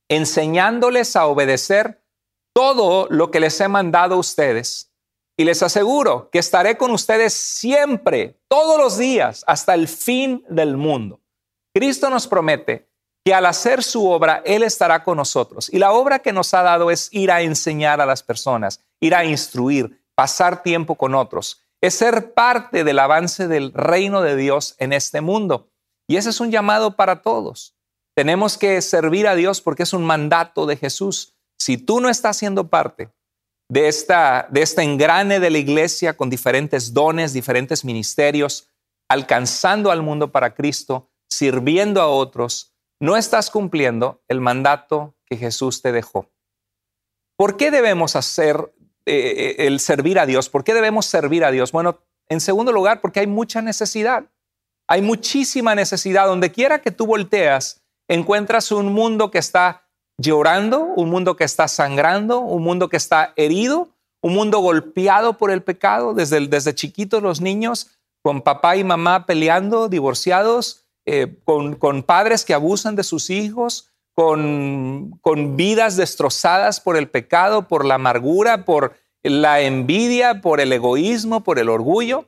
enseñándoles 0.08 1.16
a 1.16 1.26
obedecer 1.26 2.02
todo 2.54 3.08
lo 3.10 3.30
que 3.30 3.40
les 3.40 3.60
he 3.60 3.68
mandado 3.68 4.14
a 4.14 4.18
ustedes. 4.18 4.92
Y 5.36 5.44
les 5.44 5.62
aseguro 5.64 6.30
que 6.30 6.38
estaré 6.38 6.76
con 6.76 6.92
ustedes 6.92 7.34
siempre, 7.34 8.38
todos 8.46 8.78
los 8.78 8.96
días, 8.96 9.44
hasta 9.48 9.74
el 9.74 9.88
fin 9.88 10.44
del 10.48 10.76
mundo. 10.76 11.20
Cristo 11.74 12.08
nos 12.08 12.28
promete 12.28 12.88
que 13.24 13.34
al 13.34 13.46
hacer 13.46 13.82
su 13.82 14.08
obra, 14.08 14.42
Él 14.44 14.62
estará 14.62 15.02
con 15.02 15.16
nosotros. 15.16 15.72
Y 15.72 15.78
la 15.78 15.92
obra 15.92 16.20
que 16.20 16.32
nos 16.32 16.54
ha 16.54 16.62
dado 16.62 16.90
es 16.90 17.08
ir 17.10 17.32
a 17.32 17.42
enseñar 17.42 18.00
a 18.00 18.06
las 18.06 18.22
personas, 18.22 18.80
ir 19.00 19.14
a 19.14 19.24
instruir, 19.24 20.04
pasar 20.14 20.62
tiempo 20.62 20.94
con 20.94 21.16
otros. 21.16 21.63
Es 21.84 21.96
ser 21.96 22.32
parte 22.32 22.82
del 22.82 22.98
avance 22.98 23.46
del 23.46 23.70
reino 23.74 24.22
de 24.22 24.36
Dios 24.36 24.74
en 24.78 24.94
este 24.94 25.20
mundo. 25.20 25.68
Y 26.08 26.16
ese 26.16 26.30
es 26.30 26.40
un 26.40 26.50
llamado 26.50 26.96
para 26.96 27.20
todos. 27.20 27.76
Tenemos 28.16 28.56
que 28.56 28.80
servir 28.80 29.28
a 29.28 29.34
Dios 29.34 29.60
porque 29.60 29.82
es 29.82 29.92
un 29.92 30.02
mandato 30.02 30.64
de 30.64 30.78
Jesús. 30.78 31.34
Si 31.58 31.76
tú 31.76 32.00
no 32.00 32.08
estás 32.08 32.38
siendo 32.38 32.68
parte 32.68 33.12
de, 33.68 33.88
esta, 33.88 34.48
de 34.50 34.62
este 34.62 34.80
engrane 34.80 35.40
de 35.40 35.50
la 35.50 35.58
iglesia 35.58 36.16
con 36.16 36.30
diferentes 36.30 36.94
dones, 36.94 37.34
diferentes 37.34 37.84
ministerios, 37.84 38.70
alcanzando 39.10 39.90
al 39.90 40.00
mundo 40.00 40.32
para 40.32 40.54
Cristo, 40.54 41.10
sirviendo 41.30 42.00
a 42.00 42.06
otros, 42.06 42.72
no 42.98 43.14
estás 43.14 43.50
cumpliendo 43.50 44.22
el 44.28 44.40
mandato 44.40 45.16
que 45.26 45.36
Jesús 45.36 45.82
te 45.82 45.92
dejó. 45.92 46.30
¿Por 47.36 47.58
qué 47.58 47.70
debemos 47.70 48.16
hacer 48.16 48.72
eh, 49.06 49.56
el 49.66 49.80
servir 49.80 50.18
a 50.18 50.26
Dios? 50.26 50.48
¿Por 50.48 50.64
qué 50.64 50.74
debemos 50.74 51.06
servir 51.06 51.44
a 51.44 51.50
Dios? 51.50 51.72
Bueno, 51.72 52.00
en 52.28 52.40
segundo 52.40 52.72
lugar, 52.72 53.00
porque 53.00 53.20
hay 53.20 53.26
mucha 53.26 53.62
necesidad. 53.62 54.24
Hay 54.88 55.02
muchísima 55.02 55.74
necesidad. 55.74 56.26
Donde 56.26 56.52
quiera 56.52 56.80
que 56.80 56.90
tú 56.90 57.06
volteas, 57.06 57.82
encuentras 58.08 58.72
un 58.72 58.92
mundo 58.92 59.30
que 59.30 59.38
está 59.38 59.88
llorando, 60.18 60.80
un 60.80 61.10
mundo 61.10 61.36
que 61.36 61.44
está 61.44 61.68
sangrando, 61.68 62.40
un 62.40 62.62
mundo 62.62 62.88
que 62.88 62.96
está 62.96 63.32
herido, 63.36 63.88
un 64.22 64.34
mundo 64.34 64.60
golpeado 64.60 65.36
por 65.36 65.50
el 65.50 65.62
pecado, 65.62 66.14
desde, 66.14 66.46
desde 66.46 66.74
chiquitos 66.74 67.22
los 67.22 67.40
niños 67.40 67.90
con 68.22 68.40
papá 68.40 68.76
y 68.76 68.84
mamá 68.84 69.26
peleando, 69.26 69.88
divorciados, 69.88 70.86
eh, 71.04 71.36
con, 71.44 71.74
con 71.74 72.02
padres 72.02 72.44
que 72.44 72.54
abusan 72.54 72.96
de 72.96 73.04
sus 73.04 73.28
hijos, 73.28 73.90
con, 74.14 75.18
con 75.20 75.56
vidas 75.56 75.96
destrozadas 75.96 76.80
por 76.80 76.96
el 76.96 77.08
pecado, 77.08 77.68
por 77.68 77.84
la 77.84 77.96
amargura, 77.96 78.64
por 78.64 78.94
la 79.22 79.60
envidia, 79.60 80.40
por 80.40 80.60
el 80.60 80.72
egoísmo, 80.72 81.42
por 81.42 81.58
el 81.58 81.68
orgullo. 81.68 82.26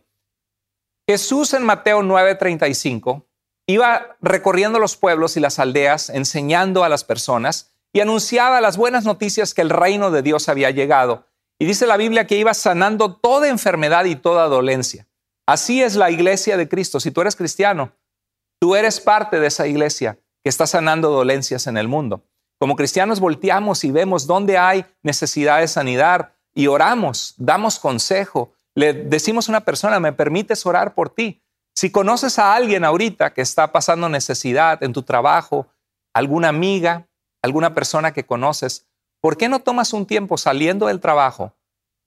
Jesús 1.08 1.54
en 1.54 1.62
Mateo 1.62 2.02
9:35 2.02 3.24
iba 3.68 4.16
recorriendo 4.20 4.78
los 4.78 4.96
pueblos 4.96 5.36
y 5.36 5.40
las 5.40 5.58
aldeas, 5.58 6.10
enseñando 6.10 6.82
a 6.84 6.88
las 6.88 7.04
personas 7.04 7.72
y 7.92 8.00
anunciaba 8.00 8.60
las 8.60 8.76
buenas 8.76 9.04
noticias 9.04 9.54
que 9.54 9.62
el 9.62 9.70
reino 9.70 10.10
de 10.10 10.22
Dios 10.22 10.48
había 10.48 10.70
llegado. 10.70 11.26
Y 11.58 11.64
dice 11.64 11.86
la 11.86 11.96
Biblia 11.96 12.26
que 12.26 12.36
iba 12.36 12.52
sanando 12.52 13.14
toda 13.14 13.48
enfermedad 13.48 14.04
y 14.04 14.16
toda 14.16 14.48
dolencia. 14.48 15.06
Así 15.46 15.82
es 15.82 15.94
la 15.94 16.10
iglesia 16.10 16.56
de 16.56 16.68
Cristo. 16.68 17.00
Si 17.00 17.10
tú 17.10 17.20
eres 17.20 17.36
cristiano, 17.36 17.92
tú 18.58 18.74
eres 18.74 19.00
parte 19.00 19.38
de 19.38 19.46
esa 19.46 19.66
iglesia 19.66 20.18
que 20.46 20.50
está 20.50 20.68
sanando 20.68 21.10
dolencias 21.10 21.66
en 21.66 21.76
el 21.76 21.88
mundo. 21.88 22.22
Como 22.60 22.76
cristianos 22.76 23.18
volteamos 23.18 23.82
y 23.82 23.90
vemos 23.90 24.28
dónde 24.28 24.58
hay 24.58 24.86
necesidad 25.02 25.58
de 25.58 25.66
sanidad 25.66 26.34
y 26.54 26.68
oramos, 26.68 27.34
damos 27.36 27.80
consejo, 27.80 28.52
le 28.72 28.92
decimos 28.92 29.48
a 29.48 29.50
una 29.50 29.62
persona, 29.62 29.98
¿me 29.98 30.12
permites 30.12 30.64
orar 30.64 30.94
por 30.94 31.10
ti? 31.10 31.42
Si 31.74 31.90
conoces 31.90 32.38
a 32.38 32.54
alguien 32.54 32.84
ahorita 32.84 33.34
que 33.34 33.40
está 33.40 33.72
pasando 33.72 34.08
necesidad 34.08 34.80
en 34.84 34.92
tu 34.92 35.02
trabajo, 35.02 35.66
alguna 36.14 36.50
amiga, 36.50 37.08
alguna 37.42 37.74
persona 37.74 38.12
que 38.12 38.24
conoces, 38.24 38.86
¿por 39.20 39.36
qué 39.36 39.48
no 39.48 39.58
tomas 39.58 39.92
un 39.92 40.06
tiempo 40.06 40.38
saliendo 40.38 40.86
del 40.86 41.00
trabajo 41.00 41.56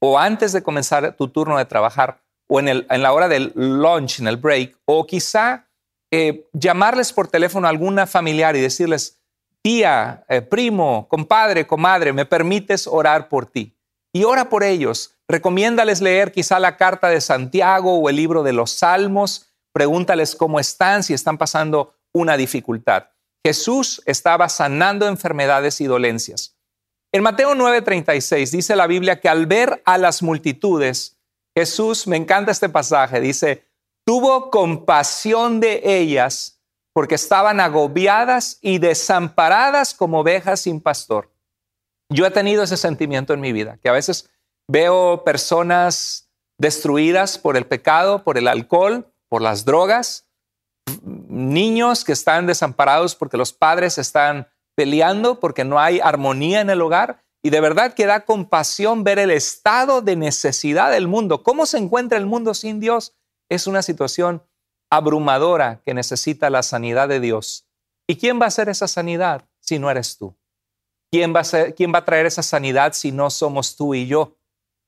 o 0.00 0.18
antes 0.18 0.52
de 0.52 0.62
comenzar 0.62 1.14
tu 1.14 1.28
turno 1.28 1.58
de 1.58 1.66
trabajar 1.66 2.22
o 2.48 2.58
en, 2.58 2.68
el, 2.68 2.86
en 2.88 3.02
la 3.02 3.12
hora 3.12 3.28
del 3.28 3.52
lunch, 3.54 4.18
en 4.18 4.28
el 4.28 4.38
break, 4.38 4.78
o 4.86 5.06
quizá 5.06 5.68
eh, 6.10 6.48
llamarles 6.52 7.12
por 7.12 7.28
teléfono 7.28 7.66
a 7.66 7.70
alguna 7.70 8.06
familiar 8.06 8.56
y 8.56 8.60
decirles, 8.60 9.20
tía, 9.62 10.24
eh, 10.28 10.42
primo, 10.42 11.06
compadre, 11.08 11.66
comadre, 11.66 12.12
¿me 12.12 12.26
permites 12.26 12.86
orar 12.86 13.28
por 13.28 13.46
ti? 13.46 13.76
Y 14.12 14.24
ora 14.24 14.48
por 14.48 14.64
ellos. 14.64 15.14
Recomiéndales 15.28 16.00
leer 16.00 16.32
quizá 16.32 16.58
la 16.58 16.76
carta 16.76 17.08
de 17.08 17.20
Santiago 17.20 17.98
o 17.98 18.08
el 18.08 18.16
libro 18.16 18.42
de 18.42 18.52
los 18.52 18.72
Salmos 18.72 19.46
pregúntales 19.72 20.34
cómo 20.34 20.58
están, 20.58 21.02
si 21.02 21.14
están 21.14 21.38
pasando 21.38 21.94
una 22.12 22.36
dificultad. 22.36 23.10
Jesús 23.44 24.02
estaba 24.04 24.48
sanando 24.48 25.06
enfermedades 25.06 25.80
y 25.80 25.86
dolencias. 25.86 26.56
En 27.12 27.22
Mateo 27.22 27.54
9:36 27.54 28.50
dice 28.50 28.76
la 28.76 28.86
Biblia 28.86 29.20
que 29.20 29.28
al 29.28 29.46
ver 29.46 29.82
a 29.84 29.98
las 29.98 30.22
multitudes, 30.22 31.18
Jesús, 31.56 32.06
me 32.06 32.16
encanta 32.16 32.52
este 32.52 32.68
pasaje, 32.68 33.20
dice, 33.20 33.69
tuvo 34.10 34.50
compasión 34.50 35.60
de 35.60 35.82
ellas 35.84 36.60
porque 36.92 37.14
estaban 37.14 37.60
agobiadas 37.60 38.58
y 38.60 38.78
desamparadas 38.78 39.94
como 39.94 40.18
ovejas 40.18 40.62
sin 40.62 40.80
pastor. 40.80 41.30
Yo 42.12 42.26
he 42.26 42.32
tenido 42.32 42.64
ese 42.64 42.76
sentimiento 42.76 43.34
en 43.34 43.40
mi 43.40 43.52
vida, 43.52 43.78
que 43.80 43.88
a 43.88 43.92
veces 43.92 44.28
veo 44.66 45.22
personas 45.22 46.28
destruidas 46.58 47.38
por 47.38 47.56
el 47.56 47.66
pecado, 47.66 48.24
por 48.24 48.36
el 48.36 48.48
alcohol, 48.48 49.06
por 49.28 49.42
las 49.42 49.64
drogas, 49.64 50.26
niños 51.04 52.02
que 52.04 52.10
están 52.10 52.48
desamparados 52.48 53.14
porque 53.14 53.36
los 53.36 53.52
padres 53.52 53.96
están 53.96 54.48
peleando, 54.74 55.38
porque 55.38 55.64
no 55.64 55.78
hay 55.78 56.00
armonía 56.00 56.60
en 56.60 56.70
el 56.70 56.82
hogar. 56.82 57.22
Y 57.44 57.50
de 57.50 57.60
verdad 57.60 57.94
que 57.94 58.06
da 58.06 58.24
compasión 58.24 59.04
ver 59.04 59.20
el 59.20 59.30
estado 59.30 60.02
de 60.02 60.16
necesidad 60.16 60.90
del 60.90 61.06
mundo. 61.06 61.44
¿Cómo 61.44 61.64
se 61.64 61.78
encuentra 61.78 62.18
el 62.18 62.26
mundo 62.26 62.54
sin 62.54 62.80
Dios? 62.80 63.14
Es 63.50 63.66
una 63.66 63.82
situación 63.82 64.42
abrumadora 64.88 65.82
que 65.84 65.92
necesita 65.92 66.48
la 66.48 66.62
sanidad 66.62 67.08
de 67.08 67.20
Dios. 67.20 67.66
¿Y 68.06 68.16
quién 68.16 68.40
va 68.40 68.46
a 68.46 68.48
hacer 68.48 68.70
esa 68.70 68.88
sanidad 68.88 69.44
si 69.60 69.78
no 69.78 69.90
eres 69.90 70.16
tú? 70.16 70.34
¿Quién 71.10 71.34
va, 71.34 71.40
a 71.40 71.72
¿Quién 71.72 71.92
va 71.92 71.98
a 71.98 72.04
traer 72.04 72.24
esa 72.24 72.42
sanidad 72.42 72.94
si 72.94 73.12
no 73.12 73.28
somos 73.28 73.76
tú 73.76 73.94
y 73.94 74.06
yo? 74.06 74.36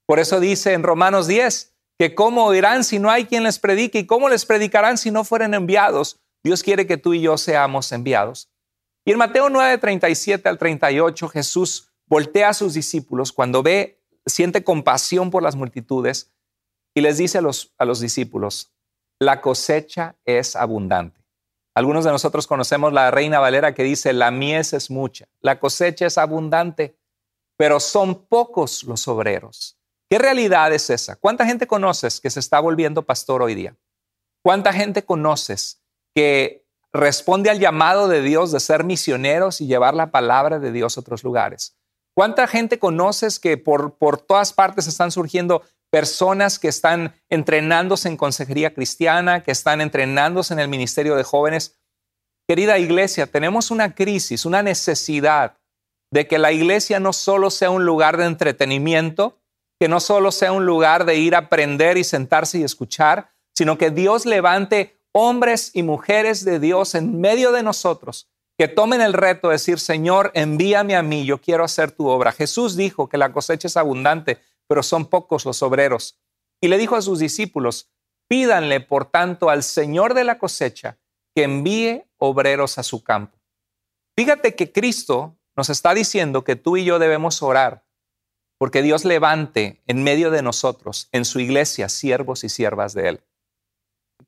Por 0.07 0.19
eso 0.19 0.41
dice 0.41 0.73
en 0.73 0.83
Romanos 0.83 1.27
10, 1.27 1.73
que 1.99 2.15
cómo 2.17 2.47
oirán 2.47 2.83
si 2.83 2.99
no 2.99 3.11
hay 3.11 3.27
quien 3.27 3.45
les 3.45 3.59
predique 3.59 4.01
y 4.01 4.07
cómo 4.07 4.29
les 4.29 4.45
predicarán 4.45 4.99
si 4.99 5.11
no 5.11 5.25
fueren 5.25 5.55
enviados. 5.55 6.19
Dios 6.43 6.63
quiere 6.63 6.87
que 6.87 6.97
tú 6.97 7.15
y 7.15 7.21
yo 7.21 7.39
seamos 7.39 7.93
enviados. 7.93 8.51
Y 9.05 9.13
en 9.13 9.19
Mateo 9.19 9.49
9, 9.49 9.79
37 9.79 10.49
al 10.49 10.59
38, 10.59 11.29
Jesús 11.29 11.93
voltea 12.07 12.49
a 12.49 12.55
sus 12.55 12.75
discípulos 12.75 13.33
cuando 13.33 13.63
ve, 13.63 14.01
siente 14.27 14.65
compasión 14.65 15.31
por 15.31 15.43
las 15.43 15.57
multitudes 15.57 16.33
y 16.95 17.01
les 17.01 17.19
dice 17.19 17.39
a 17.39 17.41
los, 17.41 17.73
a 17.79 17.85
los 17.85 18.01
discípulos, 18.01 18.73
la 19.19 19.41
cosecha 19.41 20.17
es 20.25 20.57
abundante. 20.57 21.23
Algunos 21.75 22.05
de 22.05 22.11
nosotros 22.11 22.47
conocemos 22.47 22.93
la 22.93 23.11
Reina 23.11 23.41
Valera 23.41 23.75
que 23.75 23.83
dice, 23.83 24.13
la 24.13 24.31
mies 24.31 24.75
es 24.75 24.91
mucha, 24.91 25.27
la 25.41 25.59
cosecha 25.59 26.07
es 26.07 26.19
abundante, 26.19 26.99
pero 27.57 27.81
son 27.81 28.27
pocos 28.27 28.83
los 28.85 29.09
obreros. 29.09 29.79
¿Qué 30.11 30.19
realidad 30.19 30.73
es 30.75 30.91
esa? 30.91 31.17
¿Cuánta 31.17 31.47
gente 31.47 31.67
conoces 31.67 32.21
que 32.21 32.29
se 32.29 32.41
está 32.41 32.61
volviendo 32.61 33.03
pastor 33.03 33.41
hoy 33.41 33.55
día? 33.55 33.75
¿Cuánta 34.43 34.73
gente 34.73 35.05
conoces 35.05 35.81
que 36.15 36.67
responde 36.93 37.49
al 37.49 37.59
llamado 37.59 38.09
de 38.09 38.21
Dios 38.21 38.53
de 38.53 38.61
ser 38.61 38.85
misioneros 38.85 39.63
y 39.63 39.67
llevar 39.67 39.95
la 39.95 40.11
palabra 40.11 40.59
de 40.59 40.73
Dios 40.73 40.97
a 40.97 41.01
otros 41.01 41.25
lugares? 41.25 41.79
¿Cuánta 42.15 42.47
gente 42.47 42.79
conoces 42.79 43.39
que 43.39 43.57
por, 43.57 43.97
por 43.97 44.19
todas 44.19 44.53
partes 44.53 44.87
están 44.87 45.11
surgiendo 45.11 45.63
personas 45.93 46.59
que 46.59 46.69
están 46.69 47.15
entrenándose 47.29 48.09
en 48.09 48.17
consejería 48.17 48.73
cristiana, 48.73 49.43
que 49.43 49.51
están 49.51 49.83
entrenándose 49.83 50.55
en 50.55 50.61
el 50.61 50.69
ministerio 50.69 51.17
de 51.17 51.23
jóvenes? 51.23 51.79
Querida 52.49 52.79
iglesia, 52.79 53.27
tenemos 53.27 53.71
una 53.71 53.95
crisis, 53.95 54.47
una 54.47 54.63
necesidad 54.63 55.59
de 56.11 56.27
que 56.27 56.39
la 56.39 56.51
iglesia 56.51 56.99
no 56.99 57.13
solo 57.13 57.51
sea 57.51 57.71
un 57.71 57.85
lugar 57.85 58.17
de 58.17 58.25
entretenimiento, 58.25 59.39
que 59.79 59.89
no 59.89 60.01
solo 60.01 60.33
sea 60.33 60.53
un 60.53 60.65
lugar 60.65 61.05
de 61.05 61.17
ir 61.17 61.35
a 61.35 61.39
aprender 61.39 61.99
y 61.99 62.05
sentarse 62.05 62.59
y 62.59 62.65
escuchar, 62.65 63.31
sino 63.55 63.77
que 63.77 63.91
Dios 63.91 64.25
levante 64.25 64.99
hombres 65.13 65.73
y 65.75 65.83
mujeres 65.83 66.45
de 66.45 66.59
Dios 66.59 66.95
en 66.95 67.21
medio 67.21 67.53
de 67.53 67.63
nosotros 67.63 68.33
que 68.59 68.69
tomen 68.69 69.01
el 69.01 69.13
reto 69.13 69.49
de 69.49 69.55
decir, 69.55 69.79
Señor, 69.79 70.31
envíame 70.35 70.95
a 70.95 71.03
mí, 71.03 71.25
yo 71.25 71.41
quiero 71.41 71.65
hacer 71.65 71.91
tu 71.91 72.07
obra. 72.09 72.33
Jesús 72.33 72.77
dijo 72.77 73.09
que 73.09 73.19
la 73.19 73.33
cosecha 73.33 73.67
es 73.67 73.77
abundante, 73.77 74.39
pero 74.69 74.83
son 74.83 75.07
pocos 75.07 75.45
los 75.45 75.63
obreros. 75.63 76.19
Y 76.61 76.69
le 76.69 76.79
dijo 76.79 76.97
a 76.97 77.03
sus 77.03 77.19
discípulos, 77.19 77.91
pídanle, 78.29 78.81
por 78.81 79.07
tanto, 79.07 79.51
al 79.51 79.63
Señor 79.63 80.15
de 80.15 80.25
la 80.25 80.39
cosecha 80.39 80.99
que 81.35 81.45
envíe 81.45 82.05
obreros 82.19 82.79
a 82.79 82.83
su 82.83 83.03
campo. 83.03 83.39
Fíjate 84.17 84.55
que 84.55 84.73
Cristo 84.73 85.37
nos 85.57 85.71
está 85.71 85.95
diciendo 85.95 86.45
que 86.45 86.57
tú 86.57 86.77
y 86.77 86.85
yo 86.85 86.99
debemos 86.99 87.43
orar 87.43 87.85
porque 88.63 88.81
Dios 88.83 89.05
levante 89.05 89.83
en 89.89 90.05
medio 90.05 90.31
de 90.31 90.41
nosotros, 90.41 91.09
en 91.11 91.25
su 91.25 91.41
iglesia, 91.41 91.89
siervos 91.89 92.45
y 92.45 92.49
siervas 92.49 92.95
de 92.95 93.09
Él. 93.09 93.21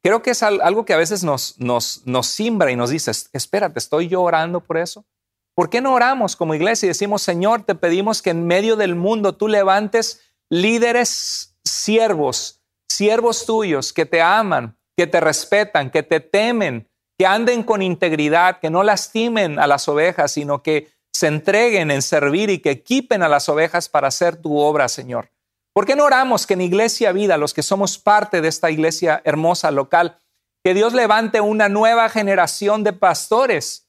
Creo 0.02 0.22
que 0.22 0.32
es 0.32 0.42
algo 0.42 0.84
que 0.84 0.92
a 0.92 0.96
veces 0.96 1.22
nos, 1.22 1.56
nos, 1.60 2.26
simbra 2.26 2.72
y 2.72 2.74
nos 2.76 2.90
dice, 2.90 3.12
espérate, 3.32 3.78
¿estoy 3.78 4.08
yo 4.08 4.22
orando 4.22 4.58
por 4.58 4.76
eso? 4.76 5.04
¿Por 5.54 5.70
qué 5.70 5.80
no 5.80 5.94
oramos 5.94 6.34
como 6.34 6.54
iglesia 6.54 6.86
y 6.86 6.88
decimos, 6.88 7.22
Señor, 7.22 7.62
te 7.62 7.74
pedimos 7.74 8.22
que 8.22 8.30
en 8.30 8.46
medio 8.46 8.76
del 8.76 8.96
mundo 8.96 9.36
tú 9.36 9.46
levantes 9.46 10.20
líderes 10.50 11.56
siervos, 11.64 12.62
siervos 12.88 13.46
tuyos 13.46 13.92
que 13.92 14.04
te 14.04 14.20
aman, 14.20 14.76
que 14.96 15.06
te 15.06 15.20
respetan, 15.20 15.90
que 15.90 16.02
te 16.02 16.20
temen, 16.20 16.88
que 17.16 17.26
anden 17.26 17.62
con 17.62 17.82
integridad, 17.82 18.58
que 18.58 18.70
no 18.70 18.82
lastimen 18.82 19.58
a 19.60 19.66
las 19.66 19.88
ovejas, 19.88 20.32
sino 20.32 20.62
que 20.62 20.92
se 21.12 21.28
entreguen 21.28 21.92
en 21.92 22.02
servir 22.02 22.50
y 22.50 22.58
que 22.58 22.72
equipen 22.72 23.22
a 23.22 23.28
las 23.28 23.48
ovejas 23.48 23.88
para 23.88 24.08
hacer 24.08 24.36
tu 24.36 24.58
obra, 24.58 24.88
Señor. 24.88 25.30
¿Por 25.72 25.86
qué 25.86 25.94
no 25.94 26.04
oramos 26.04 26.46
que 26.46 26.54
en 26.54 26.60
Iglesia 26.60 27.12
Vida, 27.12 27.36
los 27.36 27.54
que 27.54 27.62
somos 27.62 27.98
parte 27.98 28.40
de 28.40 28.48
esta 28.48 28.70
iglesia 28.70 29.22
hermosa 29.24 29.70
local, 29.70 30.18
que 30.64 30.74
Dios 30.74 30.94
levante 30.94 31.40
una 31.40 31.68
nueva 31.68 32.08
generación 32.08 32.82
de 32.84 32.92
pastores 32.92 33.83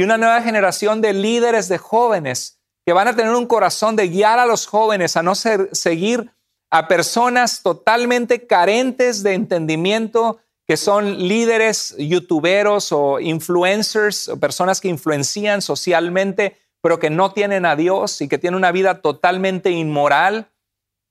y 0.00 0.02
una 0.02 0.16
nueva 0.16 0.40
generación 0.40 1.02
de 1.02 1.12
líderes 1.12 1.68
de 1.68 1.76
jóvenes 1.76 2.58
que 2.86 2.94
van 2.94 3.06
a 3.06 3.14
tener 3.14 3.34
un 3.34 3.44
corazón 3.44 3.96
de 3.96 4.08
guiar 4.08 4.38
a 4.38 4.46
los 4.46 4.66
jóvenes 4.66 5.14
a 5.18 5.22
no 5.22 5.34
seguir 5.34 6.32
a 6.70 6.88
personas 6.88 7.62
totalmente 7.62 8.46
carentes 8.46 9.22
de 9.22 9.34
entendimiento, 9.34 10.38
que 10.66 10.78
son 10.78 11.28
líderes, 11.28 11.94
youtuberos 11.98 12.92
o 12.92 13.20
influencers, 13.20 14.30
o 14.30 14.40
personas 14.40 14.80
que 14.80 14.88
influencian 14.88 15.60
socialmente, 15.60 16.56
pero 16.80 16.98
que 16.98 17.10
no 17.10 17.32
tienen 17.34 17.66
a 17.66 17.76
Dios 17.76 18.22
y 18.22 18.28
que 18.28 18.38
tienen 18.38 18.56
una 18.56 18.72
vida 18.72 19.02
totalmente 19.02 19.70
inmoral? 19.70 20.50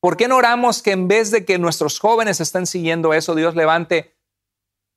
¿Por 0.01 0.17
qué 0.17 0.27
no 0.27 0.37
oramos 0.37 0.81
que 0.81 0.93
en 0.93 1.07
vez 1.07 1.29
de 1.29 1.45
que 1.45 1.59
nuestros 1.59 1.99
jóvenes 1.99 2.41
estén 2.41 2.65
siguiendo 2.65 3.13
eso, 3.13 3.35
Dios 3.35 3.53
levante 3.53 4.15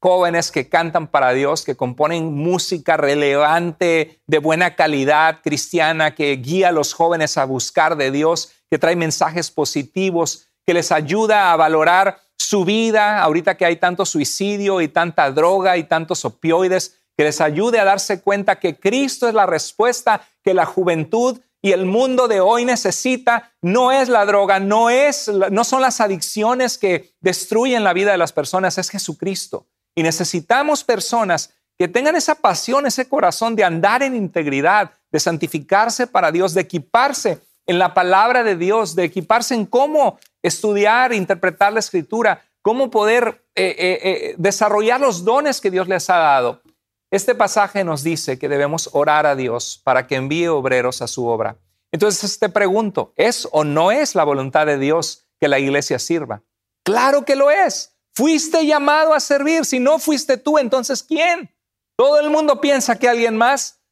jóvenes 0.02 0.50
que 0.50 0.68
cantan 0.68 1.06
para 1.06 1.32
Dios, 1.32 1.62
que 1.64 1.76
componen 1.76 2.34
música 2.34 2.96
relevante, 2.96 4.20
de 4.26 4.38
buena 4.38 4.74
calidad 4.74 5.38
cristiana, 5.44 6.16
que 6.16 6.32
guía 6.36 6.70
a 6.70 6.72
los 6.72 6.92
jóvenes 6.92 7.38
a 7.38 7.44
buscar 7.44 7.96
de 7.96 8.10
Dios, 8.10 8.50
que 8.68 8.80
trae 8.80 8.96
mensajes 8.96 9.52
positivos, 9.52 10.48
que 10.66 10.74
les 10.74 10.90
ayuda 10.90 11.52
a 11.52 11.56
valorar 11.56 12.18
su 12.36 12.64
vida, 12.64 13.22
ahorita 13.22 13.56
que 13.56 13.64
hay 13.64 13.76
tanto 13.76 14.04
suicidio 14.04 14.80
y 14.80 14.88
tanta 14.88 15.30
droga 15.30 15.76
y 15.76 15.84
tantos 15.84 16.24
opioides, 16.24 16.98
que 17.16 17.22
les 17.22 17.40
ayude 17.40 17.78
a 17.78 17.84
darse 17.84 18.22
cuenta 18.22 18.58
que 18.58 18.80
Cristo 18.80 19.28
es 19.28 19.34
la 19.34 19.46
respuesta 19.46 20.26
que 20.42 20.52
la 20.52 20.66
juventud 20.66 21.38
y 21.60 21.70
el 21.70 21.86
mundo 21.86 22.26
de 22.26 22.40
hoy 22.40 22.64
necesita. 22.64 23.52
No 23.62 23.92
es 23.92 24.08
la 24.08 24.26
droga, 24.26 24.58
no, 24.58 24.90
es, 24.90 25.28
no 25.28 25.62
son 25.62 25.80
las 25.80 26.00
adicciones 26.00 26.76
que 26.76 27.14
destruyen 27.20 27.84
la 27.84 27.92
vida 27.92 28.10
de 28.10 28.18
las 28.18 28.32
personas, 28.32 28.78
es 28.78 28.90
Jesucristo. 28.90 29.68
Y 29.94 30.02
necesitamos 30.02 30.84
personas 30.84 31.54
que 31.78 31.88
tengan 31.88 32.16
esa 32.16 32.34
pasión, 32.34 32.86
ese 32.86 33.08
corazón 33.08 33.56
de 33.56 33.64
andar 33.64 34.02
en 34.02 34.14
integridad, 34.14 34.92
de 35.10 35.20
santificarse 35.20 36.06
para 36.06 36.30
Dios, 36.30 36.54
de 36.54 36.62
equiparse 36.62 37.40
en 37.66 37.78
la 37.78 37.94
palabra 37.94 38.42
de 38.42 38.56
Dios, 38.56 38.94
de 38.94 39.04
equiparse 39.04 39.54
en 39.54 39.66
cómo 39.66 40.18
estudiar, 40.42 41.12
interpretar 41.12 41.72
la 41.72 41.80
escritura, 41.80 42.42
cómo 42.60 42.90
poder 42.90 43.44
eh, 43.54 43.74
eh, 43.78 44.00
eh, 44.02 44.34
desarrollar 44.38 45.00
los 45.00 45.24
dones 45.24 45.60
que 45.60 45.70
Dios 45.70 45.88
les 45.88 46.08
ha 46.10 46.16
dado. 46.16 46.62
Este 47.10 47.34
pasaje 47.34 47.84
nos 47.84 48.02
dice 48.02 48.38
que 48.38 48.48
debemos 48.48 48.88
orar 48.92 49.26
a 49.26 49.36
Dios 49.36 49.80
para 49.84 50.06
que 50.06 50.16
envíe 50.16 50.46
obreros 50.46 51.02
a 51.02 51.06
su 51.06 51.26
obra. 51.26 51.56
Entonces 51.92 52.38
te 52.38 52.48
pregunto, 52.48 53.12
¿es 53.16 53.46
o 53.52 53.64
no 53.64 53.92
es 53.92 54.14
la 54.14 54.24
voluntad 54.24 54.64
de 54.64 54.78
Dios 54.78 55.26
que 55.38 55.48
la 55.48 55.58
iglesia 55.58 55.98
sirva? 55.98 56.42
Claro 56.84 57.24
que 57.24 57.36
lo 57.36 57.50
es. 57.50 57.92
Fuiste 58.14 58.66
llamado 58.66 59.14
a 59.14 59.20
servir. 59.20 59.64
Si 59.64 59.80
no 59.80 59.98
fuiste 59.98 60.36
tú, 60.36 60.58
entonces 60.58 61.02
¿quién? 61.02 61.50
Todo 61.96 62.20
el 62.20 62.30
mundo 62.30 62.60
piensa 62.60 62.98
que 62.98 63.08
alguien 63.08 63.36
más, 63.36 63.82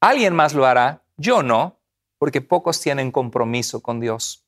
alguien 0.00 0.34
más 0.34 0.54
lo 0.54 0.66
hará. 0.66 1.04
Yo 1.16 1.42
no, 1.42 1.80
porque 2.18 2.40
pocos 2.40 2.80
tienen 2.80 3.10
compromiso 3.10 3.80
con 3.80 4.00
Dios. 4.00 4.46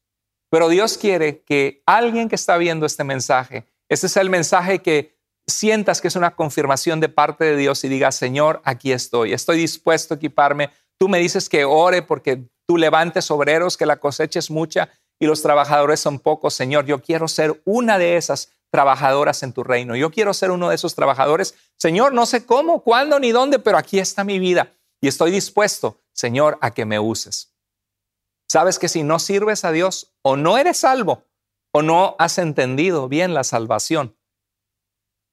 Pero 0.50 0.69
Dios 0.69 0.99
quiere 0.99 1.42
que 1.42 1.83
alguien 1.87 2.28
que 2.28 2.35
está 2.35 2.57
viendo 2.59 2.85
este 2.85 3.04
mensaje, 3.04 3.66
este 3.88 4.07
es 4.07 4.16
el 4.16 4.31
mensaje 4.31 4.81
que 4.81 5.19
sientas 5.47 6.00
que 6.00 6.09
es 6.09 6.16
una 6.16 6.35
confirmación 6.37 7.00
de 7.00 7.09
parte 7.09 7.45
de 7.45 7.57
Dios 7.57 7.83
y 7.85 7.88
digas, 7.88 8.14
Señor, 8.14 8.61
aquí 8.64 8.92
estoy, 8.92 9.33
estoy 9.33 9.59
dispuesto 9.59 10.14
a 10.14 10.16
equiparme. 10.16 10.71
Tú 10.99 11.09
me 11.09 11.19
dices 11.19 11.49
que 11.49 11.64
ore 11.64 12.02
porque 12.02 12.45
tú 12.66 12.76
levantes 12.76 13.31
obreros, 13.31 13.76
que 13.76 13.87
la 13.87 13.97
cosecha 13.99 14.38
es 14.38 14.50
mucha 14.50 14.88
y 15.19 15.26
los 15.26 15.42
trabajadores 15.42 16.00
son 16.00 16.19
pocos. 16.19 16.54
Señor, 16.54 16.87
yo 16.87 17.02
quiero 17.02 17.28
ser 17.28 17.61
una 17.64 17.99
de 17.99 18.16
esas 18.16 18.50
trabajadoras 18.72 19.42
en 19.42 19.52
tu 19.52 19.62
reino. 19.62 19.94
Yo 19.94 20.10
quiero 20.10 20.32
ser 20.32 20.50
uno 20.50 20.70
de 20.70 20.74
esos 20.74 20.94
trabajadores. 20.94 21.54
Señor, 21.76 22.14
no 22.14 22.24
sé 22.24 22.46
cómo, 22.46 22.82
cuándo 22.82 23.20
ni 23.20 23.30
dónde, 23.30 23.58
pero 23.58 23.76
aquí 23.76 23.98
está 23.98 24.24
mi 24.24 24.38
vida 24.38 24.72
y 25.00 25.08
estoy 25.08 25.30
dispuesto, 25.30 26.00
Señor, 26.12 26.58
a 26.62 26.70
que 26.70 26.86
me 26.86 26.98
uses. 26.98 27.54
Sabes 28.48 28.78
que 28.78 28.88
si 28.88 29.02
no 29.02 29.18
sirves 29.18 29.64
a 29.64 29.72
Dios, 29.72 30.14
o 30.22 30.36
no 30.36 30.56
eres 30.56 30.78
salvo, 30.78 31.24
o 31.72 31.82
no 31.82 32.16
has 32.18 32.38
entendido 32.38 33.08
bien 33.08 33.34
la 33.34 33.44
salvación. 33.44 34.16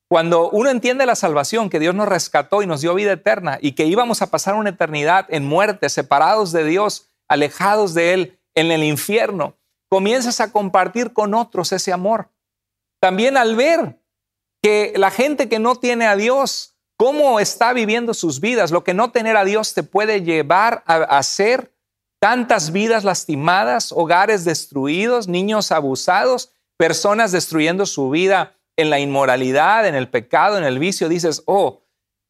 Cuando 0.09 0.49
uno 0.49 0.69
entiende 0.69 1.05
la 1.05 1.15
salvación, 1.15 1.69
que 1.69 1.79
Dios 1.79 1.95
nos 1.95 2.07
rescató 2.09 2.61
y 2.61 2.67
nos 2.67 2.81
dio 2.81 2.93
vida 2.93 3.13
eterna 3.13 3.57
y 3.61 3.73
que 3.73 3.85
íbamos 3.85 4.21
a 4.21 4.31
pasar 4.31 4.55
una 4.55 4.71
eternidad 4.71 5.27
en 5.29 5.45
muerte, 5.45 5.87
separados 5.87 6.51
de 6.51 6.65
Dios, 6.65 7.09
alejados 7.29 7.93
de 7.93 8.13
Él, 8.13 8.39
en 8.55 8.71
el 8.71 8.83
infierno, 8.83 9.55
comienzas 9.87 10.41
a 10.41 10.51
compartir 10.51 11.13
con 11.13 11.33
otros 11.35 11.71
ese 11.71 11.93
amor. 11.93 12.29
También 12.99 13.37
al 13.37 13.55
ver 13.55 13.99
que 14.61 14.93
la 14.95 15.11
gente 15.11 15.47
que 15.47 15.59
no 15.59 15.75
tiene 15.75 16.05
a 16.05 16.15
Dios, 16.15 16.75
cómo 16.97 17.39
está 17.39 17.73
viviendo 17.73 18.13
sus 18.13 18.39
vidas, 18.39 18.71
lo 18.71 18.83
que 18.83 18.93
no 18.93 19.11
tener 19.11 19.37
a 19.37 19.45
Dios 19.45 19.73
te 19.73 19.83
puede 19.83 20.21
llevar 20.21 20.83
a 20.85 21.17
hacer 21.17 21.73
tantas 22.21 22.71
vidas 22.71 23.05
lastimadas, 23.05 23.93
hogares 23.93 24.43
destruidos, 24.43 25.29
niños 25.29 25.71
abusados, 25.71 26.51
personas 26.77 27.31
destruyendo 27.31 27.85
su 27.85 28.09
vida 28.09 28.57
en 28.77 28.89
la 28.89 28.99
inmoralidad, 28.99 29.87
en 29.87 29.95
el 29.95 30.09
pecado, 30.09 30.57
en 30.57 30.63
el 30.63 30.79
vicio, 30.79 31.09
dices, 31.09 31.43
oh, 31.45 31.83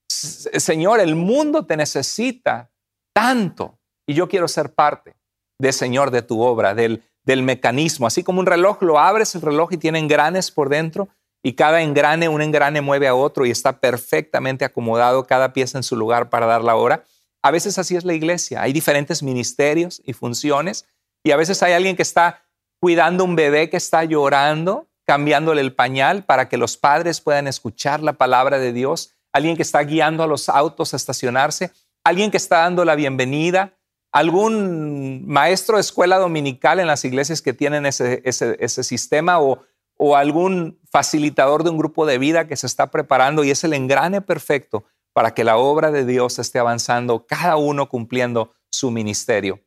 Señor, 0.07 0.99
el 0.99 1.15
mundo 1.15 1.65
te 1.65 1.77
necesita 1.77 2.71
tanto 3.13 3.79
y 4.07 4.13
yo 4.13 4.27
quiero 4.27 4.47
ser 4.47 4.73
parte 4.73 5.15
de 5.59 5.71
Señor 5.71 6.09
de 6.09 6.21
tu 6.21 6.41
obra, 6.41 6.73
del, 6.73 7.03
del 7.29 7.43
mecanismo. 7.43 8.07
Así 8.07 8.23
como 8.23 8.39
un 8.39 8.47
reloj, 8.47 8.81
lo 8.81 8.97
abres 8.97 9.35
el 9.35 9.43
reloj 9.43 9.73
y 9.73 9.77
tiene 9.77 9.99
engranes 9.99 10.49
por 10.49 10.67
dentro 10.67 11.09
y 11.43 11.53
cada 11.53 11.83
engrane, 11.83 12.27
un 12.27 12.41
engrane 12.41 12.81
mueve 12.81 13.07
a 13.07 13.13
otro 13.13 13.45
y 13.45 13.51
está 13.51 13.79
perfectamente 13.79 14.65
acomodado 14.65 15.27
cada 15.27 15.53
pieza 15.53 15.77
en 15.77 15.83
su 15.83 15.95
lugar 15.95 16.31
para 16.31 16.47
dar 16.47 16.63
la 16.63 16.75
hora. 16.75 17.03
A 17.43 17.51
veces 17.51 17.77
así 17.77 17.95
es 17.95 18.03
la 18.03 18.15
iglesia. 18.15 18.63
Hay 18.63 18.73
diferentes 18.73 19.21
ministerios 19.21 20.01
y 20.03 20.13
funciones 20.13 20.87
y 21.23 21.29
a 21.29 21.37
veces 21.37 21.61
hay 21.61 21.73
alguien 21.73 21.95
que 21.95 22.01
está 22.01 22.45
cuidando 22.81 23.25
un 23.25 23.35
bebé 23.35 23.69
que 23.69 23.77
está 23.77 24.03
llorando, 24.05 24.87
cambiándole 25.05 25.61
el 25.61 25.75
pañal 25.75 26.23
para 26.23 26.49
que 26.49 26.57
los 26.57 26.77
padres 26.77 27.21
puedan 27.21 27.47
escuchar 27.47 28.01
la 28.01 28.13
palabra 28.13 28.57
de 28.57 28.73
Dios, 28.73 29.13
alguien 29.33 29.55
que 29.55 29.61
está 29.61 29.83
guiando 29.83 30.23
a 30.23 30.27
los 30.27 30.49
autos 30.49 30.95
a 30.95 30.97
estacionarse, 30.97 31.71
alguien 32.03 32.31
que 32.31 32.37
está 32.37 32.61
dando 32.61 32.85
la 32.85 32.95
bienvenida, 32.95 33.75
algún 34.11 35.27
maestro 35.27 35.75
de 35.75 35.81
escuela 35.81 36.17
dominical 36.17 36.79
en 36.79 36.87
las 36.87 37.05
iglesias 37.05 37.41
que 37.41 37.53
tienen 37.53 37.85
ese, 37.85 38.83
sistema 38.83 39.39
o, 39.39 39.63
o 39.97 40.15
algún 40.15 40.79
facilitador 40.91 41.63
de 41.63 41.69
un 41.69 41.77
grupo 41.77 42.05
de 42.05 42.17
vida 42.17 42.47
que 42.47 42.55
se 42.55 42.67
está 42.67 42.87
preparando 42.87 43.43
y 43.43 43.51
es 43.51 43.63
el 43.63 43.73
engrane 43.73 44.21
perfecto 44.21 44.85
para 45.13 45.33
que 45.33 45.43
la 45.43 45.57
obra 45.57 45.91
de 45.91 46.05
Dios 46.05 46.39
esté 46.39 46.59
avanzando, 46.59 47.25
cada 47.27 47.57
uno 47.57 47.89
cumpliendo 47.89 48.53
su 48.69 48.91
ministerio. 48.91 49.59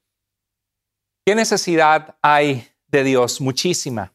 ¿Qué 1.24 1.35
necesidad 1.35 2.16
hay 2.22 2.68
de 2.88 3.05
Dios? 3.05 3.40
Muchísima. 3.40 4.12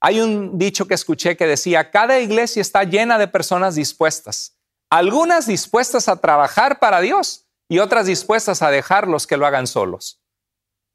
Hay 0.00 0.20
un 0.20 0.58
dicho 0.58 0.86
que 0.86 0.94
escuché 0.94 1.36
que 1.36 1.46
decía, 1.46 1.90
cada 1.90 2.20
iglesia 2.20 2.60
está 2.60 2.84
llena 2.84 3.18
de 3.18 3.26
personas 3.26 3.74
dispuestas, 3.74 4.56
algunas 4.90 5.46
dispuestas 5.46 6.08
a 6.08 6.20
trabajar 6.20 6.78
para 6.78 7.00
Dios 7.00 7.45
y 7.68 7.78
otras 7.78 8.06
dispuestas 8.06 8.62
a 8.62 8.70
dejarlos 8.70 9.26
que 9.26 9.36
lo 9.36 9.46
hagan 9.46 9.66
solos. 9.66 10.22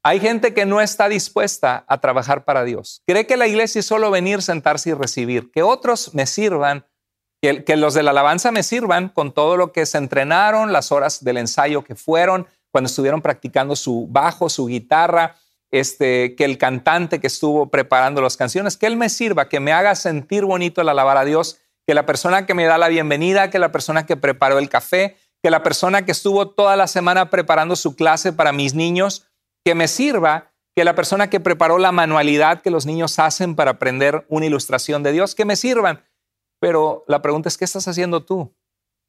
Hay 0.04 0.18
gente 0.18 0.52
que 0.52 0.66
no 0.66 0.80
está 0.80 1.08
dispuesta 1.08 1.84
a 1.86 2.00
trabajar 2.00 2.44
para 2.44 2.64
Dios. 2.64 3.02
Cree 3.06 3.26
que 3.26 3.36
la 3.36 3.46
iglesia 3.46 3.78
es 3.80 3.86
solo 3.86 4.10
venir, 4.10 4.42
sentarse 4.42 4.90
y 4.90 4.94
recibir, 4.94 5.50
que 5.52 5.62
otros 5.62 6.14
me 6.14 6.26
sirvan 6.26 6.86
que, 7.42 7.76
los 7.76 7.94
de 7.94 8.04
la 8.04 8.12
alabanza 8.12 8.52
me 8.52 8.62
sirvan 8.62 9.08
con 9.08 9.32
todo 9.32 9.56
lo 9.56 9.72
que 9.72 9.84
se 9.84 9.98
entrenaron, 9.98 10.72
las 10.72 10.92
horas 10.92 11.24
del 11.24 11.38
ensayo 11.38 11.82
que 11.82 11.96
fueron, 11.96 12.46
cuando 12.70 12.86
estuvieron 12.86 13.20
practicando 13.20 13.74
su 13.74 14.06
bajo, 14.08 14.48
su 14.48 14.66
guitarra, 14.66 15.34
este, 15.72 16.36
que 16.36 16.44
el 16.44 16.56
cantante 16.56 17.20
que 17.20 17.26
estuvo 17.26 17.68
preparando 17.68 18.20
las 18.22 18.36
canciones, 18.36 18.76
que 18.76 18.86
él 18.86 18.96
me 18.96 19.08
sirva, 19.08 19.48
que 19.48 19.58
me 19.58 19.72
haga 19.72 19.96
sentir 19.96 20.44
bonito 20.44 20.80
el 20.80 20.88
alabar 20.88 21.16
a 21.16 21.24
Dios, 21.24 21.58
que 21.84 21.94
la 21.94 22.06
persona 22.06 22.46
que 22.46 22.54
me 22.54 22.64
da 22.64 22.78
la 22.78 22.88
bienvenida, 22.88 23.50
que 23.50 23.58
la 23.58 23.72
persona 23.72 24.06
que 24.06 24.16
preparó 24.16 24.58
el 24.58 24.68
café, 24.68 25.16
que 25.42 25.50
la 25.50 25.62
persona 25.62 26.04
que 26.04 26.12
estuvo 26.12 26.48
toda 26.48 26.76
la 26.76 26.86
semana 26.86 27.28
preparando 27.28 27.74
su 27.76 27.96
clase 27.96 28.32
para 28.32 28.52
mis 28.52 28.74
niños, 28.74 29.26
que 29.64 29.74
me 29.74 29.88
sirva, 29.88 30.52
que 30.74 30.84
la 30.84 30.94
persona 30.94 31.28
que 31.28 31.40
preparó 31.40 31.78
la 31.78 31.92
manualidad 31.92 32.62
que 32.62 32.70
los 32.70 32.86
niños 32.86 33.18
hacen 33.18 33.56
para 33.56 33.72
aprender 33.72 34.24
una 34.28 34.46
ilustración 34.46 35.02
de 35.02 35.12
Dios, 35.12 35.34
que 35.34 35.44
me 35.44 35.56
sirvan. 35.56 36.04
Pero 36.60 37.04
la 37.08 37.20
pregunta 37.20 37.48
es, 37.48 37.58
¿qué 37.58 37.64
estás 37.64 37.88
haciendo 37.88 38.24
tú? 38.24 38.54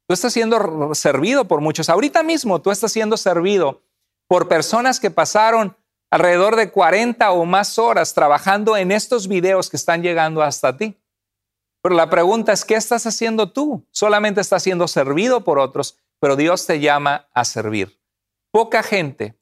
Tú 0.06 0.12
estás 0.12 0.32
siendo 0.32 0.94
servido 0.94 1.46
por 1.46 1.60
muchos. 1.60 1.88
Ahorita 1.88 2.22
mismo 2.22 2.60
tú 2.60 2.70
estás 2.70 2.92
siendo 2.92 3.16
servido 3.16 3.82
por 4.28 4.48
personas 4.48 5.00
que 5.00 5.10
pasaron 5.10 5.76
alrededor 6.10 6.56
de 6.56 6.70
40 6.70 7.30
o 7.32 7.44
más 7.44 7.78
horas 7.78 8.12
trabajando 8.12 8.76
en 8.76 8.92
estos 8.92 9.28
videos 9.28 9.70
que 9.70 9.76
están 9.76 10.02
llegando 10.02 10.42
hasta 10.42 10.76
ti. 10.76 10.96
Pero 11.82 11.94
la 11.94 12.10
pregunta 12.10 12.52
es, 12.52 12.64
¿qué 12.64 12.74
estás 12.74 13.06
haciendo 13.06 13.52
tú? 13.52 13.86
Solamente 13.90 14.40
estás 14.40 14.62
siendo 14.62 14.88
servido 14.88 15.44
por 15.44 15.58
otros, 15.58 15.98
pero 16.24 16.36
Dios 16.36 16.64
te 16.64 16.80
llama 16.80 17.28
a 17.34 17.44
servir. 17.44 18.00
Poca 18.50 18.82
gente 18.82 19.38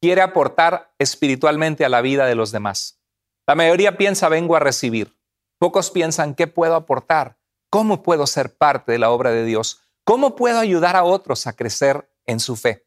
quiere 0.00 0.22
aportar 0.22 0.94
espiritualmente 0.98 1.84
a 1.84 1.90
la 1.90 2.00
vida 2.00 2.24
de 2.24 2.34
los 2.34 2.52
demás. 2.52 3.02
La 3.46 3.54
mayoría 3.54 3.98
piensa, 3.98 4.30
vengo 4.30 4.56
a 4.56 4.58
recibir. 4.58 5.14
Pocos 5.58 5.90
piensan, 5.90 6.34
¿qué 6.34 6.46
puedo 6.46 6.74
aportar? 6.74 7.38
¿Cómo 7.68 8.02
puedo 8.02 8.26
ser 8.26 8.56
parte 8.56 8.92
de 8.92 8.98
la 8.98 9.10
obra 9.10 9.30
de 9.30 9.44
Dios? 9.44 9.82
¿Cómo 10.04 10.34
puedo 10.34 10.58
ayudar 10.58 10.96
a 10.96 11.04
otros 11.04 11.46
a 11.46 11.52
crecer 11.52 12.10
en 12.24 12.40
su 12.40 12.56
fe? 12.56 12.86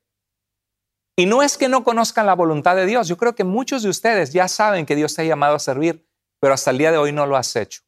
Y 1.16 1.28
no 1.28 1.44
es 1.44 1.56
que 1.60 1.70
no 1.70 1.84
conozcan 1.84 2.26
la 2.26 2.34
voluntad 2.34 2.76
de 2.76 2.88
Dios. 2.88 3.08
Yo 3.08 3.18
creo 3.18 3.36
que 3.36 3.44
muchos 3.44 3.84
de 3.84 3.90
ustedes 3.90 4.34
ya 4.34 4.48
saben 4.48 4.88
que 4.88 4.96
Dios 4.96 5.14
te 5.14 5.22
ha 5.22 5.26
llamado 5.26 5.54
a 5.54 5.60
servir, 5.60 6.10
pero 6.40 6.56
hasta 6.56 6.72
el 6.72 6.80
día 6.80 6.92
de 6.92 6.98
hoy 6.98 7.12
no 7.12 7.28
lo 7.28 7.38
has 7.38 7.56
hecho. 7.56 7.84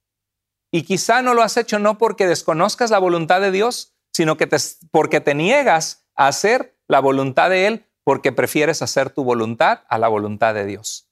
Y 0.72 0.84
quizá 0.84 1.24
no 1.24 1.34
lo 1.34 1.42
has 1.42 1.58
hecho 1.58 1.80
no 1.80 1.98
porque 1.98 2.28
desconozcas 2.28 2.92
la 2.92 3.00
voluntad 3.00 3.42
de 3.42 3.50
Dios, 3.50 3.97
sino 4.18 4.36
que 4.36 4.50
porque 4.90 5.22
te 5.22 5.36
niegas 5.36 6.08
a 6.16 6.28
hacer 6.28 6.76
la 6.88 7.02
voluntad 7.02 7.52
de 7.52 7.68
Él 7.68 7.86
porque 8.04 8.32
prefieres 8.32 8.82
hacer 8.82 9.12
tu 9.12 9.24
voluntad 9.24 9.82
a 9.90 10.00
la 10.00 10.08
voluntad 10.08 10.56
de 10.56 10.66
Dios. 10.66 11.08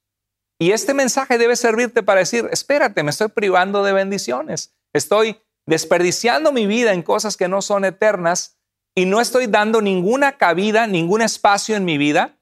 Y 0.59 0.71
este 0.71 0.95
mensaje 0.95 1.37
debe 1.37 1.55
servirte 1.55 2.01
para 2.01 2.21
decir, 2.21 2.49
espérate, 2.51 3.03
me 3.03 3.11
estoy 3.11 3.27
privando 3.27 3.83
de 3.83 3.93
bendiciones, 3.93 4.73
estoy 4.91 5.39
desperdiciando 5.67 6.51
mi 6.51 6.65
vida 6.65 6.93
en 6.93 7.03
cosas 7.03 7.37
que 7.37 7.47
no 7.47 7.61
son 7.61 7.85
eternas 7.85 8.57
y 8.95 9.05
no 9.05 9.21
estoy 9.21 9.45
dando 9.45 9.81
ninguna 9.81 10.39
cabida, 10.39 10.87
ningún 10.87 11.21
espacio 11.21 11.75
en 11.75 11.85
mi 11.85 11.99
vida 11.99 12.39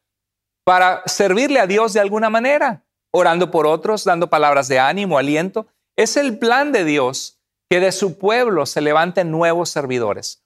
para 0.63 1.03
servirle 1.07 1.59
a 1.59 1.67
Dios 1.67 1.91
de 1.91 1.99
alguna 1.99 2.29
manera, 2.29 2.85
orando 3.11 3.51
por 3.51 3.67
otros, 3.67 4.05
dando 4.05 4.29
palabras 4.29 4.69
de 4.69 4.79
ánimo, 4.79 5.17
aliento. 5.17 5.67
Es 5.97 6.15
el 6.15 6.39
plan 6.39 6.71
de 6.71 6.85
Dios 6.85 7.41
que 7.69 7.81
de 7.81 7.91
su 7.91 8.17
pueblo 8.17 8.65
se 8.65 8.79
levanten 8.79 9.29
nuevos 9.29 9.69
servidores. 9.69 10.42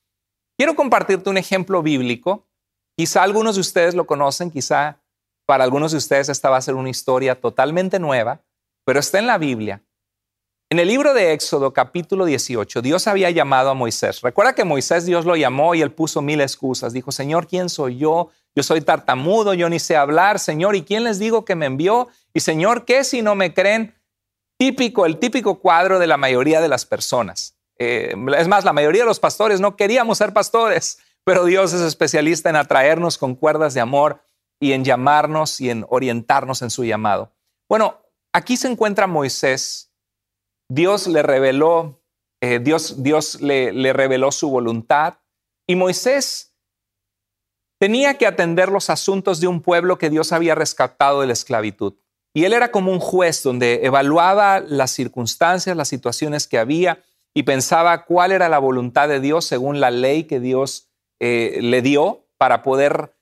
Quiero 0.58 0.76
compartirte 0.76 1.30
un 1.30 1.38
ejemplo 1.38 1.84
bíblico. 1.84 2.48
Quizá 2.98 3.22
algunos 3.22 3.56
de 3.56 3.62
ustedes 3.62 3.94
lo 3.94 4.08
conocen, 4.08 4.50
quizá 4.50 5.00
para 5.46 5.64
algunos 5.64 5.92
de 5.92 6.00
ustedes 6.00 6.30
esta 6.30 6.50
va 6.50 6.58
a 6.58 6.62
ser 6.62 6.74
una 6.74 6.90
historia 6.90 7.40
totalmente 7.40 8.00
nueva, 8.00 8.42
pero 8.84 9.00
está 9.00 9.20
en 9.20 9.28
la 9.28 9.38
Biblia. 9.38 9.84
En 10.70 10.80
el 10.80 10.88
libro 10.88 11.14
de 11.14 11.32
Éxodo 11.32 11.72
capítulo 11.72 12.26
18, 12.26 12.82
Dios 12.82 13.08
había 13.08 13.30
llamado 13.30 13.70
a 13.70 13.76
Moisés. 13.76 14.22
Recuerda 14.22 14.56
que 14.56 14.66
Moisés 14.66 15.06
Dios 15.06 15.26
lo 15.26 15.36
llamó 15.36 15.76
y 15.76 15.82
él 15.82 15.92
puso 15.92 16.22
mil 16.24 16.42
excusas. 16.42 16.92
Dijo, 16.92 17.12
Señor, 17.12 17.48
¿quién 17.48 17.70
soy 17.70 17.98
yo? 17.98 18.32
Yo 18.56 18.64
soy 18.64 18.82
tartamudo, 18.82 19.54
yo 19.54 19.70
ni 19.70 19.80
sé 19.80 19.96
hablar, 19.96 20.40
Señor, 20.40 20.76
¿y 20.76 20.82
quién 20.82 21.04
les 21.04 21.20
digo 21.20 21.46
que 21.46 21.56
me 21.56 21.68
envió? 21.68 22.10
Y 22.34 22.40
Señor, 22.40 22.84
¿qué 22.84 23.04
si 23.04 23.22
no 23.22 23.36
me 23.36 23.54
creen? 23.54 23.94
Típico, 24.58 25.06
el 25.06 25.20
típico 25.20 25.60
cuadro 25.60 26.00
de 26.00 26.08
la 26.08 26.18
mayoría 26.18 26.60
de 26.60 26.68
las 26.68 26.86
personas. 26.86 27.57
Eh, 27.80 28.16
es 28.38 28.48
más, 28.48 28.66
la 28.66 28.74
mayoría 28.74 29.04
de 29.04 29.08
los 29.08 29.20
pastores 29.20 29.60
no 29.60 29.76
queríamos 29.76 30.18
ser 30.18 30.34
pastores, 30.34 31.00
pero 31.24 31.46
Dios 31.46 31.74
es 31.74 31.82
especialista 31.82 32.50
en 32.50 32.56
atraernos 32.56 33.18
con 33.18 33.36
cuerdas 33.36 33.74
de 33.74 33.82
amor 33.82 34.22
y 34.60 34.72
en 34.72 34.84
llamarnos 34.84 35.62
y 35.62 35.70
en 35.70 35.86
orientarnos 35.90 36.62
en 36.62 36.70
su 36.70 36.84
llamado. 36.84 37.34
Bueno, 37.70 38.02
aquí 38.34 38.58
se 38.58 38.68
encuentra 38.68 39.08
Moisés 39.08 39.88
Dios 40.70 41.08
le 41.08 41.24
reveló, 41.24 42.02
eh, 42.42 42.60
Dios, 42.60 43.02
Dios 43.02 43.42
le, 43.42 43.72
le 43.72 43.94
reveló 43.94 44.32
su 44.32 44.50
voluntad 44.50 45.16
y 45.66 45.76
Moisés 45.76 46.56
tenía 47.80 48.18
que 48.18 48.28
atender 48.28 48.70
los 48.70 48.90
asuntos 48.90 49.40
de 49.40 49.48
un 49.48 49.62
pueblo 49.62 49.98
que 49.98 50.10
Dios 50.10 50.32
había 50.32 50.56
rescatado 50.56 51.22
de 51.22 51.28
la 51.28 51.34
esclavitud. 51.34 51.94
Y 52.34 52.44
él 52.44 52.54
era 52.54 52.72
como 52.72 52.92
un 52.92 53.00
juez 53.00 53.42
donde 53.44 53.86
evaluaba 53.86 54.60
las 54.60 54.92
circunstancias, 54.92 55.78
las 55.78 55.88
situaciones 55.88 56.48
que 56.48 56.60
había 56.60 57.04
y 57.38 57.44
pensaba 57.44 58.04
cuál 58.06 58.32
era 58.32 58.50
la 58.50 58.58
voluntad 58.58 59.08
de 59.08 59.20
Dios 59.20 59.46
según 59.46 59.80
la 59.80 59.92
ley 59.92 60.24
que 60.24 60.40
Dios 60.40 60.90
eh, 61.20 61.60
le 61.62 61.84
dio 61.84 62.26
para 62.40 62.64
poder, 62.64 63.16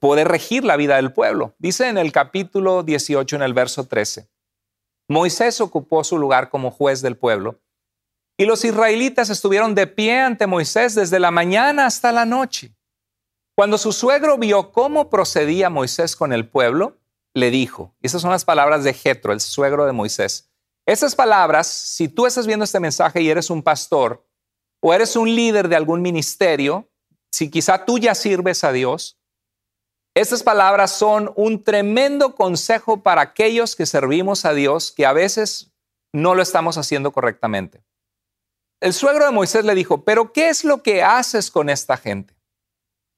poder 0.00 0.26
regir 0.26 0.64
la 0.64 0.76
vida 0.76 0.96
del 0.96 1.12
pueblo. 1.12 1.54
Dice 1.58 1.88
en 1.88 1.96
el 1.96 2.10
capítulo 2.10 2.82
18, 2.82 3.36
en 3.36 3.42
el 3.42 3.54
verso 3.54 3.86
13. 3.86 4.28
Moisés 5.08 5.60
ocupó 5.60 6.02
su 6.02 6.18
lugar 6.18 6.50
como 6.50 6.72
juez 6.72 7.00
del 7.00 7.16
pueblo 7.16 7.60
y 8.36 8.44
los 8.46 8.64
israelitas 8.64 9.30
estuvieron 9.30 9.76
de 9.76 9.86
pie 9.86 10.18
ante 10.18 10.48
Moisés 10.48 10.96
desde 10.96 11.20
la 11.20 11.30
mañana 11.30 11.86
hasta 11.86 12.10
la 12.10 12.24
noche. 12.24 12.74
Cuando 13.54 13.78
su 13.78 13.92
suegro 13.92 14.36
vio 14.36 14.72
cómo 14.72 15.10
procedía 15.10 15.70
Moisés 15.70 16.16
con 16.16 16.32
el 16.32 16.48
pueblo, 16.48 16.98
le 17.34 17.52
dijo, 17.52 17.94
y 18.02 18.08
esas 18.08 18.20
son 18.20 18.32
las 18.32 18.44
palabras 18.44 18.82
de 18.82 18.94
Jetro, 18.94 19.32
el 19.32 19.40
suegro 19.40 19.86
de 19.86 19.92
Moisés. 19.92 20.50
Esas 20.86 21.14
palabras, 21.14 21.66
si 21.66 22.08
tú 22.08 22.26
estás 22.26 22.46
viendo 22.46 22.64
este 22.64 22.80
mensaje 22.80 23.22
y 23.22 23.30
eres 23.30 23.48
un 23.50 23.62
pastor 23.62 24.26
o 24.82 24.92
eres 24.92 25.16
un 25.16 25.34
líder 25.34 25.68
de 25.68 25.76
algún 25.76 26.02
ministerio, 26.02 26.90
si 27.32 27.50
quizá 27.50 27.84
tú 27.84 27.98
ya 27.98 28.14
sirves 28.14 28.64
a 28.64 28.72
Dios, 28.72 29.18
estas 30.14 30.42
palabras 30.42 30.92
son 30.92 31.32
un 31.36 31.64
tremendo 31.64 32.34
consejo 32.34 33.02
para 33.02 33.22
aquellos 33.22 33.74
que 33.74 33.86
servimos 33.86 34.44
a 34.44 34.52
Dios 34.52 34.92
que 34.92 35.06
a 35.06 35.12
veces 35.12 35.72
no 36.12 36.34
lo 36.34 36.42
estamos 36.42 36.78
haciendo 36.78 37.10
correctamente. 37.12 37.82
El 38.80 38.92
suegro 38.92 39.24
de 39.24 39.32
Moisés 39.32 39.64
le 39.64 39.74
dijo, 39.74 40.04
pero 40.04 40.32
¿qué 40.32 40.50
es 40.50 40.64
lo 40.64 40.82
que 40.82 41.02
haces 41.02 41.50
con 41.50 41.70
esta 41.70 41.96
gente? 41.96 42.36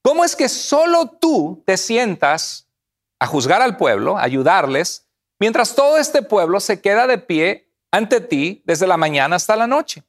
¿Cómo 0.02 0.24
es 0.24 0.36
que 0.36 0.48
solo 0.48 1.10
tú 1.20 1.62
te 1.66 1.76
sientas 1.76 2.70
a 3.18 3.26
juzgar 3.26 3.60
al 3.60 3.76
pueblo, 3.76 4.16
a 4.16 4.22
ayudarles, 4.22 5.05
mientras 5.38 5.74
todo 5.74 5.98
este 5.98 6.22
pueblo 6.22 6.60
se 6.60 6.80
queda 6.80 7.06
de 7.06 7.18
pie 7.18 7.72
ante 7.90 8.20
ti 8.20 8.62
desde 8.64 8.86
la 8.86 8.96
mañana 8.96 9.36
hasta 9.36 9.56
la 9.56 9.66
noche? 9.66 10.04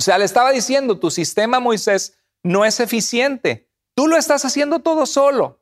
O 0.00 0.02
sea, 0.02 0.18
le 0.18 0.24
estaba 0.24 0.50
diciendo, 0.50 0.98
tu 0.98 1.10
sistema, 1.10 1.60
Moisés, 1.60 2.18
no 2.42 2.64
es 2.64 2.80
eficiente. 2.80 3.68
Tú 3.94 4.06
lo 4.06 4.16
estás 4.16 4.44
haciendo 4.44 4.78
todo 4.78 5.04
solo. 5.04 5.60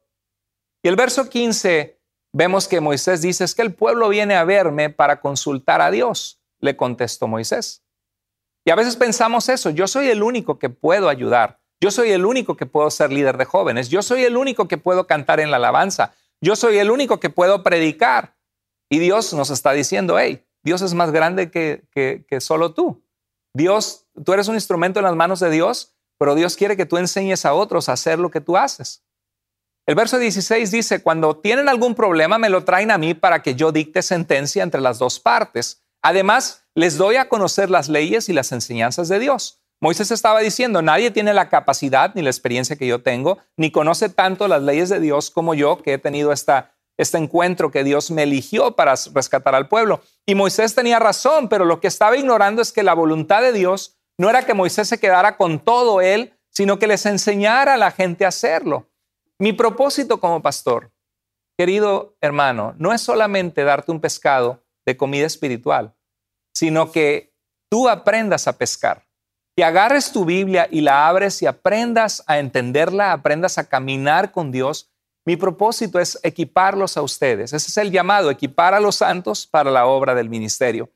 Y 0.83 0.89
el 0.89 0.97
verso 0.97 1.29
15 1.29 2.01
vemos 2.33 2.69
que 2.69 2.81
Moisés 2.81 3.21
dice, 3.21 3.45
es 3.45 3.55
que 3.55 3.63
el 3.63 3.75
pueblo 3.75 4.09
viene 4.09 4.37
a 4.37 4.45
verme 4.45 4.91
para 4.91 5.21
consultar 5.21 5.81
a 5.81 5.91
Dios, 5.91 6.41
le 6.61 6.77
contestó 6.77 7.27
Moisés. 7.27 7.83
Y 8.65 8.71
a 8.71 8.77
veces 8.77 8.97
pensamos 8.97 9.49
eso, 9.49 9.71
yo 9.71 9.89
soy 9.89 10.09
el 10.09 10.23
único 10.23 10.59
que 10.59 10.69
puedo 10.69 11.09
ayudar, 11.09 11.59
yo 11.81 11.91
soy 11.91 12.11
el 12.11 12.25
único 12.25 12.57
que 12.57 12.67
puedo 12.67 12.91
ser 12.91 13.11
líder 13.11 13.39
de 13.39 13.45
jóvenes, 13.45 13.89
yo 13.89 14.03
soy 14.03 14.25
el 14.25 14.37
único 14.37 14.69
que 14.69 14.79
puedo 14.79 15.07
cantar 15.07 15.41
en 15.41 15.51
la 15.51 15.57
alabanza, 15.57 16.15
yo 16.41 16.55
soy 16.55 16.79
el 16.79 16.91
único 16.91 17.19
que 17.19 17.31
puedo 17.31 17.63
predicar. 17.63 18.37
Y 18.91 18.99
Dios 18.99 19.33
nos 19.35 19.51
está 19.51 19.73
diciendo, 19.73 20.19
hey, 20.19 20.45
Dios 20.63 20.83
es 20.83 20.95
más 20.95 21.11
grande 21.13 21.51
que, 21.51 21.85
que, 21.91 22.25
que 22.29 22.41
solo 22.41 22.73
tú. 22.73 23.03
Dios, 23.55 24.07
tú 24.25 24.33
eres 24.33 24.49
un 24.49 24.55
instrumento 24.55 25.01
en 25.01 25.05
las 25.05 25.17
manos 25.17 25.41
de 25.41 25.51
Dios, 25.51 25.95
pero 26.19 26.35
Dios 26.35 26.57
quiere 26.57 26.77
que 26.77 26.87
tú 26.87 26.97
enseñes 26.97 27.45
a 27.45 27.55
otros 27.55 27.89
a 27.89 27.93
hacer 27.93 28.19
lo 28.19 28.31
que 28.31 28.41
tú 28.41 28.57
haces. 28.57 29.05
El 29.87 29.95
verso 29.95 30.19
16 30.19 30.71
dice, 30.71 31.03
cuando 31.03 31.39
tienen 31.39 31.69
algún 31.69 31.95
problema 31.95 32.37
me 32.37 32.51
lo 32.51 32.65
traen 32.65 32.91
a 32.91 32.99
mí 32.99 33.15
para 33.15 33.43
que 33.43 33.55
yo 33.55 33.73
dicte 33.73 34.03
sentencia 34.03 34.63
entre 34.63 34.83
las 34.83 34.99
dos 34.99 35.19
partes. 35.19 35.83
Además, 36.03 36.65
les 36.75 36.99
doy 36.99 37.17
a 37.17 37.29
conocer 37.29 37.71
las 37.71 37.89
leyes 37.89 38.29
y 38.29 38.35
las 38.35 38.53
enseñanzas 38.53 39.09
de 39.09 39.19
Dios. 39.19 39.63
Moisés 39.81 40.11
estaba 40.11 40.41
diciendo, 40.41 40.83
nadie 40.83 41.11
tiene 41.11 41.33
la 41.33 41.49
capacidad 41.49 42.15
ni 42.15 42.23
la 42.23 42.31
experiencia 42.31 42.77
que 42.77 42.87
yo 42.87 43.03
tengo, 43.03 43.39
ni 43.57 43.71
conoce 43.71 44.09
tanto 44.09 44.47
las 44.47 44.63
leyes 44.63 44.89
de 44.89 45.01
Dios 45.01 45.31
como 45.31 45.55
yo, 45.55 45.79
que 45.79 45.95
he 45.95 45.99
tenido 45.99 46.33
esta, 46.33 46.75
este 46.99 47.17
encuentro 47.17 47.71
que 47.71 47.85
Dios 47.85 48.11
me 48.11 48.25
eligió 48.25 48.77
para 48.77 48.95
rescatar 49.15 49.55
al 49.55 49.69
pueblo. 49.69 50.03
Y 50.27 50.35
Moisés 50.35 50.75
tenía 50.75 50.99
razón, 50.99 51.49
pero 51.49 51.65
lo 51.65 51.81
que 51.81 51.87
estaba 51.87 52.17
ignorando 52.17 52.61
es 52.61 52.73
que 52.73 52.83
la 52.83 52.95
voluntad 52.95 53.41
de 53.41 53.53
Dios 53.53 53.97
no 54.19 54.29
era 54.29 54.45
que 54.45 54.53
Moisés 54.53 54.89
se 54.89 54.99
quedara 54.99 55.37
con 55.37 55.61
todo 55.61 56.01
él, 56.01 56.35
sino 56.51 56.79
que 56.79 56.89
les 56.89 57.07
enseñara 57.07 57.75
a 57.75 57.79
la 57.79 57.93
gente 57.93 58.25
a 58.25 58.29
hacerlo. 58.29 58.91
Mi 59.39 59.53
propósito 59.53 60.19
como 60.19 60.43
pastor, 60.43 60.91
querido 61.57 62.17
hermano, 62.21 62.75
no 62.79 62.93
es 62.93 63.01
solamente 63.01 63.63
darte 63.63 63.93
un 63.93 64.01
pescado 64.01 64.65
de 64.85 64.97
comida 64.97 65.27
espiritual, 65.27 65.95
sino 66.53 66.91
que 66.91 67.33
tú 67.71 67.89
aprendas 67.89 68.49
a 68.49 68.59
pescar, 68.59 69.07
que 69.57 69.63
agarres 69.63 70.11
tu 70.11 70.25
Biblia 70.25 70.67
y 70.71 70.81
la 70.81 71.07
abres 71.09 71.41
y 71.43 71.47
aprendas 71.47 72.25
a 72.27 72.41
entenderla, 72.41 73.13
aprendas 73.13 73.59
a 73.59 73.69
caminar 73.69 74.33
con 74.33 74.51
Dios. 74.51 74.91
Mi 75.29 75.37
propósito 75.37 76.01
es 76.01 76.19
equiparlos 76.23 76.97
a 76.97 77.03
ustedes. 77.03 77.53
Ese 77.53 77.69
es 77.69 77.77
el 77.77 77.91
llamado, 77.91 78.31
equipar 78.31 78.73
a 78.73 78.81
los 78.81 78.97
santos 78.97 79.47
para 79.47 79.71
la 79.71 79.85
obra 79.85 80.15
del 80.15 80.31
ministerio. 80.31 80.91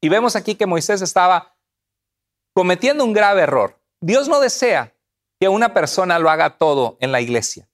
Y 0.00 0.08
vemos 0.08 0.36
aquí 0.36 0.54
que 0.54 0.64
Moisés 0.64 1.02
estaba 1.02 1.54
cometiendo 2.54 3.04
un 3.04 3.12
grave 3.12 3.42
error. 3.42 3.78
Dios 4.00 4.26
no 4.26 4.40
desea 4.40 4.96
que 5.38 5.50
una 5.50 5.74
persona 5.74 6.18
lo 6.18 6.30
haga 6.30 6.56
todo 6.56 6.96
en 7.02 7.12
la 7.12 7.20
iglesia. 7.20 7.68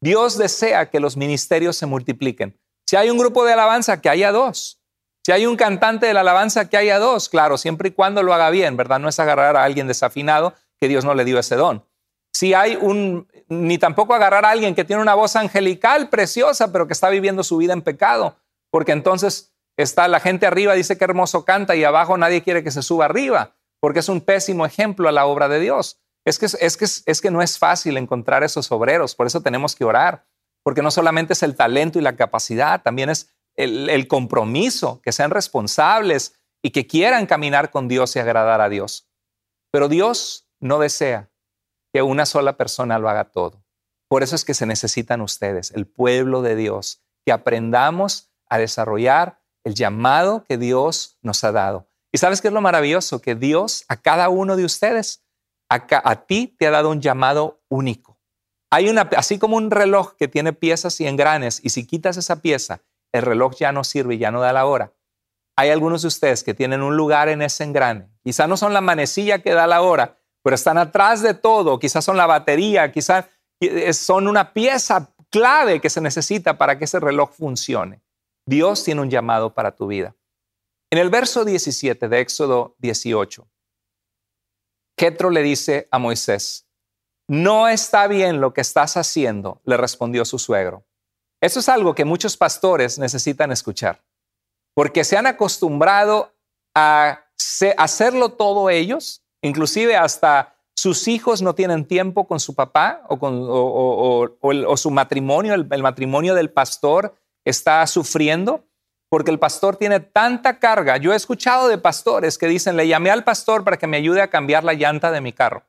Dios 0.00 0.38
desea 0.38 0.88
que 0.88 0.98
los 0.98 1.18
ministerios 1.18 1.76
se 1.76 1.84
multipliquen. 1.84 2.58
Si 2.86 2.96
hay 2.96 3.10
un 3.10 3.18
grupo 3.18 3.44
de 3.44 3.52
alabanza, 3.52 4.00
que 4.00 4.08
haya 4.08 4.32
dos. 4.32 4.80
Si 5.26 5.32
hay 5.32 5.44
un 5.44 5.56
cantante 5.56 6.06
de 6.06 6.14
la 6.14 6.20
alabanza, 6.20 6.70
que 6.70 6.78
haya 6.78 6.98
dos. 6.98 7.28
Claro, 7.28 7.58
siempre 7.58 7.90
y 7.90 7.92
cuando 7.92 8.22
lo 8.22 8.32
haga 8.32 8.48
bien, 8.48 8.78
¿verdad? 8.78 8.98
No 8.98 9.10
es 9.10 9.20
agarrar 9.20 9.58
a 9.58 9.64
alguien 9.64 9.88
desafinado 9.88 10.54
que 10.80 10.88
Dios 10.88 11.04
no 11.04 11.14
le 11.14 11.26
dio 11.26 11.38
ese 11.38 11.56
don. 11.56 11.84
Si 12.32 12.54
hay 12.54 12.76
un, 12.76 13.26
ni 13.48 13.78
tampoco 13.78 14.14
agarrar 14.14 14.44
a 14.44 14.50
alguien 14.50 14.74
que 14.74 14.84
tiene 14.84 15.02
una 15.02 15.14
voz 15.14 15.36
angelical 15.36 16.08
preciosa, 16.08 16.70
pero 16.72 16.86
que 16.86 16.92
está 16.92 17.08
viviendo 17.08 17.42
su 17.42 17.56
vida 17.56 17.72
en 17.72 17.82
pecado, 17.82 18.36
porque 18.70 18.92
entonces 18.92 19.52
está 19.76 20.08
la 20.08 20.20
gente 20.20 20.46
arriba, 20.46 20.74
dice 20.74 20.98
que 20.98 21.04
hermoso 21.04 21.44
canta 21.44 21.74
y 21.76 21.84
abajo 21.84 22.18
nadie 22.18 22.42
quiere 22.42 22.62
que 22.62 22.70
se 22.70 22.82
suba 22.82 23.06
arriba, 23.06 23.54
porque 23.80 24.00
es 24.00 24.08
un 24.08 24.20
pésimo 24.20 24.66
ejemplo 24.66 25.08
a 25.08 25.12
la 25.12 25.26
obra 25.26 25.48
de 25.48 25.60
Dios. 25.60 26.00
Es 26.24 26.38
que, 26.38 26.46
es, 26.46 26.76
que, 26.76 26.84
es 26.84 27.20
que 27.20 27.30
no 27.30 27.40
es 27.40 27.58
fácil 27.58 27.96
encontrar 27.96 28.44
esos 28.44 28.70
obreros, 28.70 29.14
por 29.14 29.26
eso 29.26 29.40
tenemos 29.40 29.74
que 29.74 29.84
orar, 29.84 30.26
porque 30.62 30.82
no 30.82 30.90
solamente 30.90 31.32
es 31.32 31.42
el 31.42 31.56
talento 31.56 31.98
y 31.98 32.02
la 32.02 32.16
capacidad, 32.16 32.82
también 32.82 33.08
es 33.08 33.32
el, 33.56 33.88
el 33.88 34.06
compromiso, 34.08 35.00
que 35.02 35.12
sean 35.12 35.30
responsables 35.30 36.38
y 36.62 36.70
que 36.70 36.86
quieran 36.86 37.26
caminar 37.26 37.70
con 37.70 37.88
Dios 37.88 38.14
y 38.16 38.18
agradar 38.18 38.60
a 38.60 38.68
Dios. 38.68 39.08
Pero 39.70 39.88
Dios 39.88 40.48
no 40.60 40.78
desea 40.78 41.30
que 41.92 42.02
una 42.02 42.26
sola 42.26 42.56
persona 42.56 42.98
lo 42.98 43.08
haga 43.08 43.24
todo. 43.24 43.64
Por 44.08 44.22
eso 44.22 44.34
es 44.34 44.44
que 44.44 44.54
se 44.54 44.66
necesitan 44.66 45.20
ustedes, 45.20 45.70
el 45.72 45.86
pueblo 45.86 46.42
de 46.42 46.56
Dios, 46.56 47.02
que 47.24 47.32
aprendamos 47.32 48.30
a 48.48 48.58
desarrollar 48.58 49.40
el 49.64 49.74
llamado 49.74 50.44
que 50.44 50.56
Dios 50.56 51.18
nos 51.22 51.44
ha 51.44 51.52
dado. 51.52 51.88
¿Y 52.12 52.18
sabes 52.18 52.40
qué 52.40 52.48
es 52.48 52.54
lo 52.54 52.62
maravilloso? 52.62 53.20
Que 53.20 53.34
Dios 53.34 53.84
a 53.88 53.96
cada 53.96 54.30
uno 54.30 54.56
de 54.56 54.64
ustedes 54.64 55.24
a, 55.68 56.24
ti 56.26 56.56
te 56.58 56.66
ha 56.66 56.70
dado 56.70 56.90
un 56.90 57.02
llamado 57.02 57.62
único. 57.68 58.18
Hay 58.70 58.88
una, 58.88 59.02
así 59.16 59.38
como 59.38 59.56
un 59.56 59.70
reloj 59.70 60.14
que 60.16 60.28
tiene 60.28 60.52
piezas 60.52 61.00
y 61.00 61.06
engranes, 61.06 61.60
y 61.62 61.70
si 61.70 61.86
quitas 61.86 62.16
esa 62.16 62.40
pieza, 62.40 62.80
el 63.12 63.22
reloj 63.22 63.56
ya 63.56 63.72
no 63.72 63.84
sirve 63.84 64.14
y 64.14 64.18
ya 64.18 64.30
no 64.30 64.40
da 64.40 64.52
la 64.52 64.66
hora. 64.66 64.94
Hay 65.56 65.70
algunos 65.70 66.02
de 66.02 66.08
ustedes 66.08 66.44
que 66.44 66.54
tienen 66.54 66.82
un 66.82 66.96
lugar 66.96 67.28
en 67.28 67.42
ese 67.42 67.64
engrane. 67.64 68.08
Quizá 68.22 68.46
no 68.46 68.56
son 68.56 68.72
la 68.72 68.80
manecilla 68.80 69.40
que 69.40 69.52
da 69.52 69.66
la 69.66 69.82
hora, 69.82 70.18
pero 70.48 70.54
están 70.54 70.78
atrás 70.78 71.20
de 71.20 71.34
todo. 71.34 71.78
Quizás 71.78 72.02
son 72.02 72.16
la 72.16 72.24
batería, 72.24 72.90
quizás 72.90 73.26
son 73.92 74.26
una 74.26 74.54
pieza 74.54 75.14
clave 75.28 75.78
que 75.78 75.90
se 75.90 76.00
necesita 76.00 76.56
para 76.56 76.78
que 76.78 76.86
ese 76.86 76.98
reloj 77.00 77.32
funcione. 77.32 78.00
Dios 78.46 78.82
tiene 78.82 79.02
un 79.02 79.10
llamado 79.10 79.52
para 79.52 79.76
tu 79.76 79.88
vida. 79.88 80.16
En 80.90 81.00
el 81.00 81.10
verso 81.10 81.44
17 81.44 82.08
de 82.08 82.20
Éxodo 82.20 82.76
18, 82.78 83.46
Jetro 84.98 85.28
le 85.28 85.42
dice 85.42 85.86
a 85.90 85.98
Moisés, 85.98 86.66
no 87.28 87.68
está 87.68 88.06
bien 88.06 88.40
lo 88.40 88.54
que 88.54 88.62
estás 88.62 88.96
haciendo, 88.96 89.60
le 89.66 89.76
respondió 89.76 90.24
su 90.24 90.38
suegro. 90.38 90.86
Eso 91.42 91.60
es 91.60 91.68
algo 91.68 91.94
que 91.94 92.06
muchos 92.06 92.38
pastores 92.38 92.98
necesitan 92.98 93.52
escuchar, 93.52 94.02
porque 94.74 95.04
se 95.04 95.18
han 95.18 95.26
acostumbrado 95.26 96.34
a 96.74 97.26
hacerlo 97.76 98.30
todo 98.30 98.70
ellos, 98.70 99.22
inclusive 99.42 99.96
hasta 99.96 100.54
sus 100.74 101.08
hijos 101.08 101.42
no 101.42 101.54
tienen 101.54 101.84
tiempo 101.84 102.26
con 102.26 102.38
su 102.38 102.54
papá 102.54 103.02
o, 103.08 103.18
con, 103.18 104.78
su 104.78 104.90
matrimonio, 104.90 105.54
el, 105.54 105.66
el 105.70 105.82
matrimonio 105.82 106.34
del 106.34 106.50
pastor 106.50 107.14
está 107.44 107.86
sufriendo 107.86 108.64
porque 109.08 109.30
el 109.30 109.38
pastor 109.38 109.76
tiene 109.76 110.00
tanta 110.00 110.58
carga. 110.58 110.98
Yo 110.98 111.12
he 111.12 111.16
escuchado 111.16 111.68
de 111.68 111.78
pastores 111.78 112.38
que 112.38 112.46
dicen, 112.46 112.76
le 112.76 112.86
llamé 112.86 113.10
al 113.10 113.24
pastor 113.24 113.64
para 113.64 113.78
que 113.78 113.86
me 113.86 113.96
ayude 113.96 114.20
a 114.20 114.28
cambiar 114.28 114.64
la 114.64 114.74
llanta 114.74 115.10
de 115.10 115.20
mi 115.20 115.32
carro. 115.32 115.64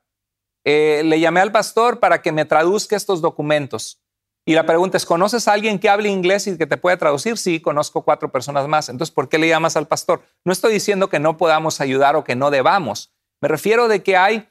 Eh, 0.64 1.02
le 1.04 1.18
llamé 1.20 1.40
al 1.40 1.52
pastor 1.52 2.00
para 2.00 2.20
que 2.20 2.32
me 2.32 2.44
traduzca 2.44 2.96
estos 2.96 3.20
documentos. 3.20 4.02
Y 4.46 4.54
la 4.54 4.66
pregunta 4.66 4.96
es, 4.96 5.06
¿conoces 5.06 5.48
a 5.48 5.52
alguien 5.52 5.78
que 5.78 5.88
hable 5.88 6.08
inglés 6.08 6.46
y 6.46 6.56
que 6.56 6.66
te 6.66 6.76
pueda 6.76 6.96
traducir? 6.96 7.38
Sí, 7.38 7.60
conozco 7.60 8.02
cuatro 8.02 8.30
personas 8.30 8.68
más. 8.68 8.88
Entonces, 8.88 9.14
¿por 9.14 9.28
qué 9.28 9.38
le 9.38 9.48
llamas 9.48 9.76
al 9.76 9.86
pastor? 9.86 10.22
No 10.44 10.52
estoy 10.52 10.72
diciendo 10.72 11.08
que 11.08 11.18
no 11.18 11.36
podamos 11.36 11.80
ayudar 11.80 12.16
o 12.16 12.24
que 12.24 12.36
no 12.36 12.50
debamos. 12.50 13.12
Me 13.40 13.48
refiero 13.48 13.88
de 13.88 14.02
que 14.02 14.16
hay 14.16 14.48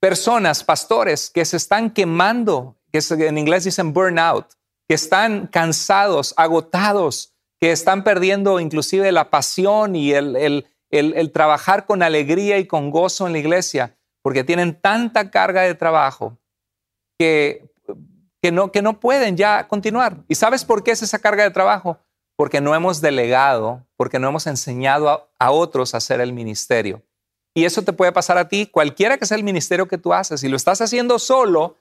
personas, 0.00 0.64
pastores, 0.64 1.30
que 1.30 1.44
se 1.44 1.56
están 1.56 1.90
quemando, 1.90 2.76
que 2.90 2.98
en 3.26 3.38
inglés 3.38 3.64
dicen 3.64 3.92
burnout, 3.92 4.46
que 4.88 4.94
están 4.94 5.46
cansados, 5.46 6.34
agotados, 6.36 7.34
que 7.60 7.70
están 7.70 8.02
perdiendo 8.02 8.58
inclusive 8.58 9.12
la 9.12 9.30
pasión 9.30 9.94
y 9.94 10.12
el, 10.12 10.66
trabajar 11.32 11.86
con 11.86 12.02
alegría 12.02 12.58
y 12.58 12.66
con 12.66 12.90
gozo 12.90 13.26
en 13.26 13.32
la 13.32 13.38
iglesia 13.38 13.96
porque 14.22 14.44
tienen 14.44 14.80
tanta 14.80 15.30
carga 15.30 15.62
de 15.62 15.74
trabajo 15.74 16.38
que, 17.18 17.68
no, 18.50 19.00
pueden 19.00 19.36
ya 19.36 19.68
continuar. 19.68 20.24
¿Y 20.28 20.34
sabes 20.36 20.64
por 20.64 20.82
qué 20.82 20.92
es 20.92 21.02
esa 21.02 21.18
carga 21.18 21.44
de 21.44 21.50
trabajo? 21.50 21.98
Porque 22.36 22.60
no 22.60 22.74
hemos 22.74 23.00
delegado, 23.00 23.86
porque 23.96 24.18
no 24.18 24.28
hemos 24.28 24.46
enseñado 24.46 25.30
a 25.38 25.50
otros 25.50 25.94
a 25.94 25.98
hacer 25.98 26.20
el 26.20 26.32
ministerio. 26.32 27.02
Y 27.54 27.64
eso 27.64 27.82
te 27.82 27.92
puede 27.92 28.12
pasar 28.12 28.38
a 28.38 28.48
ti, 28.48 28.66
cualquiera 28.66 29.18
que 29.18 29.26
sea 29.26 29.36
el 29.36 29.44
ministerio 29.44 29.88
que 29.88 29.98
tú 29.98 30.14
haces. 30.14 30.40
Si 30.40 30.48
lo 30.48 30.56
estás 30.56 30.80
haciendo 30.80 31.18
solo, 31.18 31.76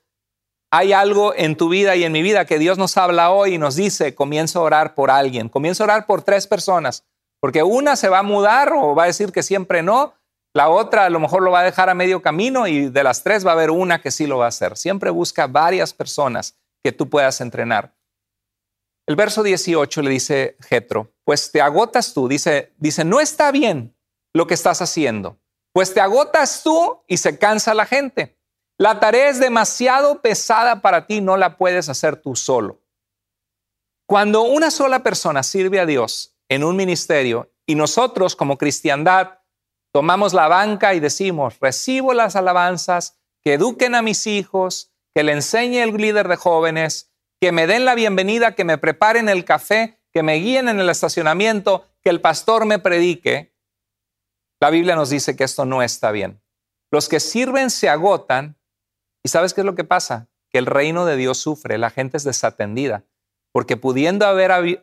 hay 0.72 0.94
algo 0.94 1.34
en 1.36 1.56
tu 1.56 1.70
vida 1.70 1.96
y 1.96 2.04
en 2.04 2.12
mi 2.12 2.22
vida 2.22 2.46
que 2.46 2.60
Dios 2.60 2.78
nos 2.78 2.98
habla 2.98 3.32
hoy 3.32 3.56
y 3.56 3.58
nos 3.58 3.76
dice, 3.76 4.16
comienza 4.16 4.60
a 4.60 4.64
orar 4.64 4.96
por 4.96 5.12
alguien, 5.12 5.50
comienza 5.50 5.84
a 5.84 5.86
orar 5.86 6.06
por 6.06 6.24
tres 6.24 6.48
personas, 6.48 7.06
porque 7.40 7.64
una 7.64 7.96
se 7.96 8.10
va 8.10 8.20
a 8.20 8.24
mudar 8.24 8.72
o 8.74 8.96
va 8.96 9.04
a 9.04 9.08
decir 9.08 9.32
que 9.32 9.44
siempre 9.44 9.84
no, 9.84 10.14
la 10.54 10.70
otra 10.70 11.06
a 11.06 11.10
lo 11.10 11.20
mejor 11.20 11.44
lo 11.44 11.52
va 11.52 11.62
a 11.62 11.64
dejar 11.64 11.90
a 11.90 11.94
medio 11.94 12.22
camino 12.22 12.68
y 12.68 12.90
de 12.90 13.04
las 13.04 13.24
tres 13.24 13.46
va 13.46 13.52
a 13.52 13.54
haber 13.54 13.72
una 13.72 14.02
que 14.02 14.12
sí 14.12 14.28
lo 14.28 14.38
va 14.38 14.46
a 14.46 14.50
hacer. 14.50 14.78
Siempre 14.78 15.10
busca 15.10 15.48
varias 15.48 15.94
personas 15.94 16.58
que 16.84 16.92
tú 16.92 17.10
puedas 17.10 17.40
entrenar. 17.42 17.94
El 19.08 19.16
verso 19.16 19.44
18 19.44 20.02
le 20.02 20.10
dice 20.10 20.58
Jetro, 20.62 21.12
pues 21.26 21.52
te 21.52 21.62
agotas 21.62 22.14
tú, 22.14 22.28
dice, 22.28 22.74
dice, 22.78 23.04
no 23.04 23.20
está 23.20 23.52
bien 23.52 23.96
lo 24.34 24.48
que 24.48 24.54
estás 24.54 24.82
haciendo, 24.82 25.38
pues 25.74 25.94
te 25.94 26.02
agotas 26.02 26.64
tú 26.64 27.02
y 27.08 27.18
se 27.18 27.38
cansa 27.38 27.74
la 27.74 27.86
gente. 27.86 28.38
La 28.78 29.00
tarea 29.00 29.30
es 29.30 29.40
demasiado 29.40 30.22
pesada 30.22 30.82
para 30.82 31.06
ti, 31.06 31.22
no 31.22 31.38
la 31.38 31.58
puedes 31.58 31.88
hacer 31.90 32.16
tú 32.16 32.36
solo. 32.36 32.82
Cuando 34.08 34.42
una 34.42 34.72
sola 34.72 35.04
persona 35.04 35.44
sirve 35.44 35.80
a 35.80 35.86
Dios 35.86 36.36
en 36.50 36.64
un 36.64 36.76
ministerio 36.76 37.52
y 37.66 37.76
nosotros 37.76 38.36
como 38.36 38.58
cristiandad 38.58 39.40
tomamos 39.94 40.34
la 40.34 40.48
banca 40.48 40.94
y 40.94 41.00
decimos, 41.00 41.60
recibo 41.60 42.14
las 42.14 42.36
alabanzas, 42.36 43.18
que 43.42 43.54
eduquen 43.54 43.96
a 43.96 44.02
mis 44.02 44.28
hijos, 44.28 44.92
que 45.14 45.24
le 45.24 45.34
enseñe 45.34 45.82
el 45.82 45.96
líder 45.96 46.28
de 46.28 46.36
jóvenes, 46.36 47.12
que 47.40 47.52
me 47.52 47.68
den 47.68 47.86
la 47.86 47.96
bienvenida, 47.96 48.54
que 48.54 48.64
me 48.64 48.78
preparen 48.78 49.30
el 49.30 49.46
café, 49.46 50.00
que 50.12 50.24
me 50.24 50.36
guíen 50.36 50.70
en 50.70 50.80
el 50.80 50.90
estacionamiento, 50.90 51.86
que 52.02 52.10
el 52.10 52.22
pastor 52.22 52.66
me 52.66 52.80
predique. 52.80 53.51
La 54.62 54.70
Biblia 54.70 54.96
nos 54.96 55.10
dice 55.10 55.36
que 55.36 55.44
esto 55.44 55.66
no 55.66 55.82
está 55.82 56.12
bien. 56.12 56.40
Los 56.92 57.10
que 57.10 57.20
sirven 57.20 57.72
se 57.72 57.90
agotan 57.90 58.56
y 59.24 59.30
¿sabes 59.30 59.54
qué 59.54 59.62
es 59.62 59.66
lo 59.66 59.74
que 59.76 59.84
pasa? 59.84 60.30
Que 60.52 60.60
el 60.60 60.68
reino 60.68 61.06
de 61.06 61.16
Dios 61.16 61.40
sufre, 61.40 61.80
la 61.80 61.90
gente 61.90 62.18
es 62.18 62.24
desatendida, 62.24 63.04
porque 63.52 63.76
pudiendo 63.76 64.26
haber, 64.28 64.80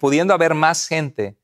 pudiendo 0.00 0.32
haber 0.32 0.54
más 0.54 0.88
gente 0.88 1.36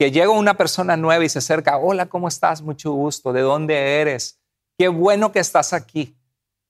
que 0.00 0.10
llega 0.10 0.30
una 0.30 0.54
persona 0.54 0.96
nueva 0.96 1.24
y 1.24 1.28
se 1.28 1.38
acerca, 1.38 1.76
hola, 1.78 2.06
¿cómo 2.06 2.26
estás? 2.26 2.60
Mucho 2.62 2.92
gusto, 2.92 3.32
¿de 3.32 3.40
dónde 3.40 4.00
eres? 4.00 4.40
Qué 4.76 4.88
bueno 4.88 5.30
que 5.30 5.40
estás 5.40 5.72
aquí. 5.72 6.16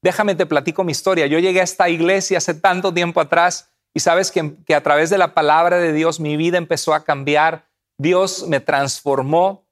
Déjame 0.03 0.35
te 0.35 0.47
platico 0.47 0.85
mi 0.85 0.93
historia. 0.93 1.27
Yo 1.27 1.39
llegué 1.39 1.61
a 1.61 1.65
esta 1.65 1.89
iglesia 1.89 2.39
hace 2.39 2.55
tanto 2.55 2.93
tiempo 2.93 3.21
atrás 3.21 3.71
y 3.95 4.01
sabes 4.01 4.31
que, 4.31 4.55
que 4.67 4.75
a 4.75 4.83
través 4.83 5.11
de 5.11 5.19
la 5.19 5.35
palabra 5.35 5.79
de 5.79 5.93
Dios 5.93 6.21
mi 6.21 6.37
vida 6.37 6.59
empezó 6.59 6.95
a 6.95 7.05
cambiar. 7.05 7.69
Dios 7.99 8.47
me 8.49 8.61
transformó. 8.61 9.68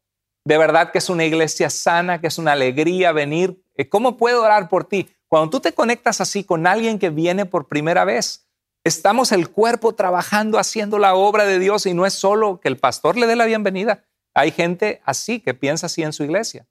De 0.46 0.56
verdad 0.56 0.92
que 0.92 0.98
es 0.98 1.10
una 1.10 1.24
iglesia 1.24 1.68
sana, 1.68 2.20
que 2.20 2.28
es 2.28 2.38
una 2.38 2.52
alegría 2.52 3.12
venir. 3.12 3.62
Eh, 3.74 3.88
¿Cómo 3.88 4.16
puedo 4.16 4.42
orar 4.42 4.68
por 4.68 4.84
ti? 4.84 5.08
Cuando 5.28 5.50
tú 5.50 5.60
te 5.60 5.72
conectas 5.72 6.20
así 6.20 6.44
con 6.44 6.66
alguien 6.66 6.98
que 6.98 7.10
viene 7.10 7.44
por 7.44 7.68
primera 7.68 8.04
vez, 8.04 8.46
Estamos 8.86 9.32
el 9.32 9.50
cuerpo 9.50 9.96
trabajando, 9.96 10.60
haciendo 10.60 11.00
la 11.00 11.16
obra 11.16 11.44
de 11.44 11.58
Dios 11.58 11.86
y 11.86 11.92
no 11.92 12.06
es 12.06 12.14
solo 12.14 12.60
que 12.60 12.68
el 12.68 12.76
pastor 12.76 13.16
le 13.16 13.26
dé 13.26 13.34
la 13.34 13.44
bienvenida. 13.44 14.04
Hay 14.32 14.52
gente 14.52 15.02
así 15.04 15.40
que 15.40 15.54
piensa 15.54 15.86
así 15.86 16.04
en 16.04 16.12
su 16.12 16.22
iglesia. 16.22 16.68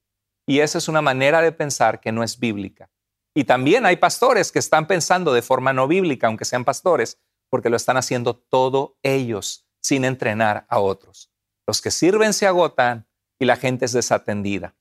Y 0.48 0.62
esa 0.62 0.78
es 0.78 0.88
una 0.88 1.02
manera 1.02 1.42
de 1.42 1.52
pensar 1.52 2.00
que 2.00 2.14
no 2.14 2.24
es 2.24 2.40
bíblica. 2.40 2.90
Y 3.34 3.44
también 3.44 3.86
hay 3.86 3.98
pastores 3.98 4.54
que 4.54 4.60
están 4.60 4.88
pensando 4.88 5.34
de 5.34 5.42
forma 5.42 5.74
no 5.74 5.90
bíblica, 5.90 6.28
aunque 6.28 6.46
sean 6.46 6.64
pastores, 6.64 7.20
porque 7.50 7.70
lo 7.70 7.76
están 7.76 7.98
haciendo 7.98 8.38
todo 8.38 8.98
ellos 9.04 9.68
sin 9.82 10.06
entrenar 10.06 10.66
a 10.70 10.80
otros. 10.80 11.34
Los 11.68 11.82
que 11.82 11.92
sirven 11.92 12.32
se 12.32 12.48
agotan 12.48 13.10
y 13.40 13.46
la 13.46 13.56
gente 13.56 13.86
es 13.86 13.92
desatendida. 13.92 14.76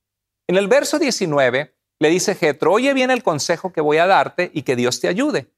En 0.49 0.57
el 0.57 0.69
verso 0.69 0.99
19 0.99 1.75
le 2.01 2.09
dice 2.09 2.35
Jetro, 2.35 2.73
oye 2.73 2.93
bien 2.93 3.11
el 3.11 3.23
consejo 3.23 3.73
que 3.73 3.81
voy 3.81 3.99
a 3.99 4.07
darte 4.07 4.51
y 4.53 4.63
que 4.63 4.77
Dios 4.77 5.01
te 5.01 5.09
ayude. 5.09 5.51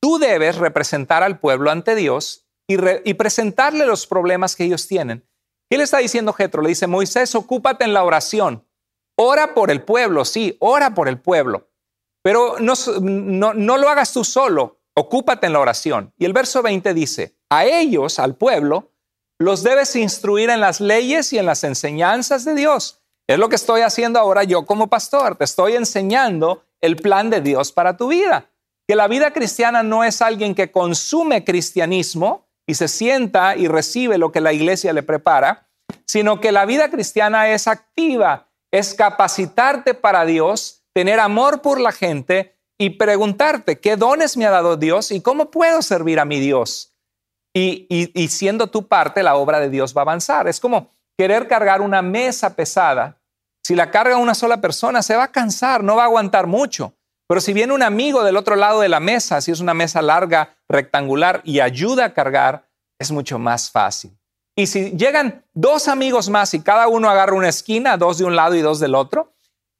Tú 0.00 0.18
debes 0.18 0.56
representar 0.56 1.22
al 1.22 1.38
pueblo 1.38 1.70
ante 1.70 1.94
Dios 1.94 2.46
y, 2.66 3.14
presentarle 3.14 3.86
los 3.86 4.06
problemas 4.06 4.56
que 4.56 4.64
ellos 4.64 4.88
tienen. 4.88 5.26
¿Qué 5.68 5.76
le 5.76 5.84
está 5.84 5.98
diciendo 5.98 6.32
Jetro? 6.32 6.62
Le 6.62 6.70
dice, 6.70 6.86
Moisés, 6.86 7.34
ocúpate 7.34 7.84
en 7.84 7.92
la 7.92 8.04
oración. 8.04 8.66
Ora 9.16 9.54
por 9.54 9.70
el 9.70 9.82
pueblo, 9.82 10.24
sí, 10.24 10.56
ora 10.60 10.94
por 10.94 11.08
el 11.08 11.20
pueblo. 11.20 11.68
Pero 12.22 12.56
no, 12.60 12.74
no, 13.00 13.52
no 13.52 13.76
lo 13.76 13.88
hagas 13.88 14.12
tú 14.12 14.24
solo, 14.24 14.80
ocúpate 14.94 15.46
en 15.46 15.52
la 15.52 15.60
oración. 15.60 16.14
Y 16.16 16.24
el 16.24 16.32
verso 16.32 16.62
20 16.62 16.94
dice, 16.94 17.36
a 17.50 17.66
ellos, 17.66 18.18
al 18.18 18.36
pueblo, 18.36 18.91
los 19.38 19.62
debes 19.62 19.96
instruir 19.96 20.50
en 20.50 20.60
las 20.60 20.80
leyes 20.80 21.32
y 21.32 21.38
en 21.38 21.46
las 21.46 21.64
enseñanzas 21.64 22.44
de 22.44 22.54
Dios. 22.54 23.02
Es 23.26 23.38
lo 23.38 23.48
que 23.48 23.56
estoy 23.56 23.80
haciendo 23.82 24.18
ahora 24.18 24.44
yo 24.44 24.66
como 24.66 24.88
pastor. 24.88 25.36
Te 25.36 25.44
estoy 25.44 25.74
enseñando 25.74 26.64
el 26.80 26.96
plan 26.96 27.30
de 27.30 27.40
Dios 27.40 27.72
para 27.72 27.96
tu 27.96 28.08
vida 28.08 28.48
que 28.86 28.96
la 28.96 29.08
vida 29.08 29.32
cristiana 29.32 29.82
no 29.82 30.04
es 30.04 30.22
alguien 30.22 30.54
que 30.54 30.70
consume 30.70 31.44
cristianismo 31.44 32.46
y 32.66 32.74
se 32.74 32.88
sienta 32.88 33.56
y 33.56 33.68
recibe 33.68 34.18
lo 34.18 34.32
que 34.32 34.40
la 34.40 34.52
iglesia 34.52 34.92
le 34.92 35.02
prepara, 35.02 35.68
sino 36.06 36.40
que 36.40 36.52
la 36.52 36.64
vida 36.66 36.90
cristiana 36.90 37.48
es 37.48 37.68
activa, 37.68 38.48
es 38.70 38.94
capacitarte 38.94 39.94
para 39.94 40.24
Dios, 40.24 40.84
tener 40.92 41.20
amor 41.20 41.62
por 41.62 41.80
la 41.80 41.92
gente 41.92 42.56
y 42.78 42.90
preguntarte 42.90 43.80
qué 43.80 43.96
dones 43.96 44.36
me 44.36 44.46
ha 44.46 44.50
dado 44.50 44.76
Dios 44.76 45.10
y 45.10 45.20
cómo 45.20 45.50
puedo 45.50 45.82
servir 45.82 46.20
a 46.20 46.24
mi 46.24 46.40
Dios. 46.40 46.91
Y, 47.54 48.28
siendo 48.28 48.68
tu 48.68 48.88
parte, 48.88 49.22
la 49.22 49.36
obra 49.36 49.60
de 49.60 49.68
Dios 49.68 49.94
va 49.94 50.00
a 50.00 50.04
avanzar. 50.04 50.48
Es 50.48 50.58
como 50.58 50.88
querer 51.18 51.48
cargar 51.48 51.80
una 51.80 52.00
mesa 52.00 52.56
pesada. 52.56 53.18
Si 53.62 53.74
la 53.74 53.90
carga 53.90 54.16
una 54.16 54.34
sola 54.34 54.60
persona, 54.60 55.02
se 55.02 55.16
va 55.16 55.24
a 55.24 55.32
cansar, 55.32 55.84
no 55.84 55.96
va 55.96 56.02
a 56.02 56.06
aguantar 56.06 56.46
mucho. 56.46 56.94
Pero 57.28 57.40
si 57.40 57.52
viene 57.52 57.72
un 57.72 57.82
amigo 57.82 58.24
del 58.24 58.36
otro 58.36 58.56
lado 58.56 58.80
de 58.80 58.88
la 58.88 59.00
mesa, 59.00 59.40
si 59.40 59.50
es 59.50 59.60
una 59.60 59.74
mesa 59.74 60.02
larga, 60.02 60.56
rectangular, 60.68 61.40
y 61.44 61.60
ayuda 61.60 62.06
a 62.06 62.14
cargar, 62.14 62.68
es 62.98 63.12
mucho 63.12 63.38
más 63.38 63.70
fácil. 63.70 64.16
Y 64.56 64.66
si 64.66 64.90
llegan 64.92 65.44
dos 65.54 65.88
amigos 65.88 66.28
más 66.28 66.52
y 66.54 66.60
cada 66.60 66.88
uno 66.88 67.08
agarra 67.08 67.34
una 67.34 67.48
esquina, 67.48 67.96
dos 67.96 68.18
de 68.18 68.24
un 68.24 68.36
lado 68.36 68.54
y 68.54 68.60
dos 68.60 68.80
del 68.80 68.94
otro, 68.94 69.32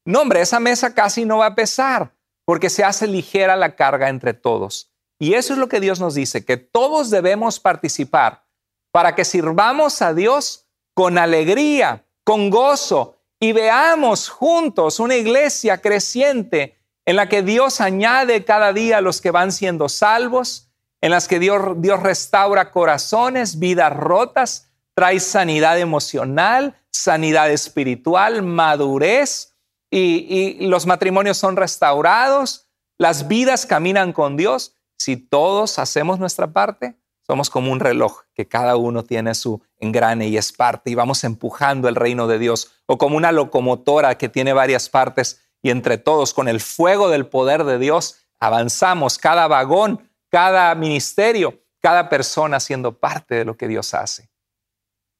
no 0.04 0.20
hombre, 0.20 0.40
esa 0.40 0.61
mesa 0.61 0.94
casi 0.94 1.24
no 1.24 1.38
va 1.38 1.46
a 1.46 1.54
pesar 1.54 2.12
porque 2.44 2.70
se 2.70 2.85
hace 2.85 3.06
ligera 3.06 3.56
la 3.56 3.76
carga 3.76 4.08
entre 4.08 4.35
todos. 4.35 4.91
Y 5.22 5.35
eso 5.35 5.52
es 5.52 5.61
lo 5.61 5.68
que 5.68 5.78
Dios 5.78 6.00
nos 6.00 6.16
dice, 6.16 6.44
que 6.44 6.56
todos 6.56 7.08
debemos 7.08 7.61
participar 7.61 8.42
para 8.90 9.14
que 9.14 9.24
sirvamos 9.24 10.02
a 10.02 10.14
Dios 10.14 10.66
con 10.94 11.16
alegría, 11.16 12.04
con 12.24 12.50
gozo 12.50 13.20
y 13.38 13.52
veamos 13.52 14.28
juntos 14.28 14.98
una 14.98 15.14
iglesia 15.14 15.80
creciente 15.80 16.76
en 17.04 17.14
la 17.14 17.28
que 17.28 17.44
Dios 17.44 17.80
añade 17.80 18.44
cada 18.44 18.72
día 18.72 18.98
a 18.98 19.00
los 19.00 19.20
que 19.20 19.30
van 19.30 19.52
siendo 19.52 19.88
salvos, 19.88 20.72
en 21.00 21.12
las 21.12 21.28
que 21.28 21.38
Dios, 21.38 21.76
Dios 21.76 22.02
restaura 22.02 22.72
corazones, 22.72 23.61
vidas 23.61 23.96
rotas, 23.96 24.72
trae 24.92 25.20
sanidad 25.20 25.78
emocional, 25.78 26.74
sanidad 26.90 27.48
espiritual, 27.52 28.42
madurez, 28.42 29.54
y, 29.88 30.58
y 30.58 30.66
los 30.66 30.85
matrimonios 30.85 31.37
son 31.37 31.54
restaurados, 31.54 32.66
las 32.98 33.28
vidas 33.28 33.66
caminan 33.66 34.12
con 34.12 34.37
Dios. 34.37 34.74
Si 35.02 35.16
todos 35.16 35.80
hacemos 35.80 36.20
nuestra 36.20 36.52
parte, 36.52 36.96
somos 37.26 37.50
como 37.50 37.72
un 37.72 37.80
reloj 37.80 38.20
que 38.34 38.46
cada 38.46 38.76
uno 38.76 39.02
tiene 39.02 39.34
su 39.34 39.60
engrane 39.78 40.28
y 40.28 40.36
es 40.36 40.52
parte 40.52 40.90
y 40.90 40.94
vamos 40.94 41.24
empujando 41.24 41.88
el 41.88 41.96
reino 41.96 42.28
de 42.28 42.38
Dios. 42.38 42.70
O 42.86 42.98
como 42.98 43.16
una 43.16 43.32
locomotora 43.32 44.16
que 44.16 44.28
tiene 44.28 44.52
varias 44.52 44.88
partes 44.88 45.42
y 45.60 45.70
entre 45.70 45.98
todos, 45.98 46.32
con 46.32 46.46
el 46.46 46.60
fuego 46.60 47.08
del 47.08 47.26
poder 47.26 47.64
de 47.64 47.80
Dios, 47.80 48.18
avanzamos 48.38 49.18
cada 49.18 49.48
vagón, 49.48 50.08
cada 50.28 50.72
ministerio, 50.76 51.64
cada 51.80 52.08
persona 52.08 52.60
siendo 52.60 53.00
parte 53.00 53.34
de 53.34 53.44
lo 53.44 53.56
que 53.56 53.66
Dios 53.66 53.94
hace. 53.94 54.30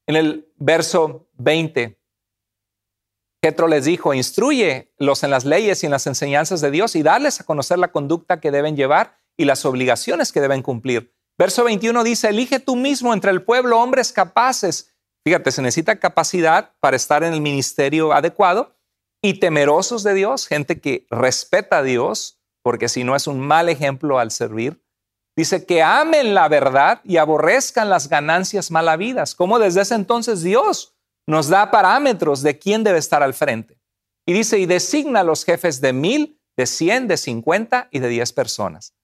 En 0.07 0.15
el 0.15 0.53
verso 0.59 1.29
20, 1.39 1.99
Jetro 3.43 3.67
les 3.67 3.85
dijo, 3.85 4.15
instruyelos 4.15 5.25
en 5.25 5.31
las 5.31 5.45
leyes 5.45 5.83
y 5.83 5.87
en 5.87 5.93
las 5.93 6.07
enseñanzas 6.07 6.61
de 6.61 6.71
Dios 6.71 6.95
y 6.95 7.03
darles 7.03 7.41
a 7.41 7.45
conocer 7.45 7.81
la 7.81 7.91
conducta 7.91 8.39
que 8.39 8.53
deben 8.53 8.77
llevar 8.77 9.21
y 9.37 9.45
las 9.45 9.65
obligaciones 9.65 10.33
que 10.33 10.41
deben 10.41 10.63
cumplir. 10.63 11.15
Verso 11.39 11.65
21 11.65 12.05
dice, 12.05 12.29
elige 12.29 12.61
tú 12.61 12.77
mismo 12.77 13.13
entre 13.13 13.31
el 13.31 13.43
pueblo 13.43 13.81
hombres 13.81 14.13
capaces. 14.13 14.95
Fíjate, 15.25 15.51
se 15.51 15.63
necesita 15.63 15.99
capacidad 15.99 16.75
para 16.81 16.97
estar 16.97 17.25
en 17.25 17.33
el 17.33 17.41
ministerio 17.41 18.13
adecuado 18.13 18.77
y 19.23 19.35
temerosos 19.41 20.03
de 20.03 20.15
Dios, 20.15 20.47
gente 20.47 20.81
que 20.81 21.07
respeta 21.11 21.79
a 21.79 21.83
Dios, 21.83 22.41
porque 22.63 22.89
si 22.89 23.05
no 23.05 23.17
es 23.17 23.27
un 23.27 23.41
mal 23.41 23.69
ejemplo 23.69 24.19
al 24.19 24.31
servir. 24.31 24.83
Dice 25.37 25.65
que 25.65 25.83
amen 25.83 26.35
la 26.35 26.49
verdad 26.49 27.01
y 27.05 27.17
aborrezcan 27.17 27.89
las 27.89 28.09
ganancias 28.09 28.71
malavidas, 28.71 29.35
como 29.35 29.59
desde 29.59 29.81
ese 29.83 29.95
entonces 29.95 30.43
Dios 30.43 30.95
nos 31.27 31.49
da 31.49 31.71
parámetros 31.71 32.43
de 32.43 32.59
quién 32.59 32.85
debe 32.85 32.99
estar 32.99 33.23
al 33.23 33.33
frente. 33.33 33.81
Y 34.27 34.33
dice, 34.33 34.59
y 34.59 34.67
designa 34.67 35.21
a 35.21 35.25
los 35.25 35.45
jefes 35.45 35.81
de 35.81 35.93
mil, 35.93 36.41
de 36.57 36.67
cien, 36.67 37.09
de 37.09 37.17
cincuenta 37.17 37.89
y 37.91 38.01
de 38.01 38.09
diez 38.09 38.33
personas. 38.33 38.95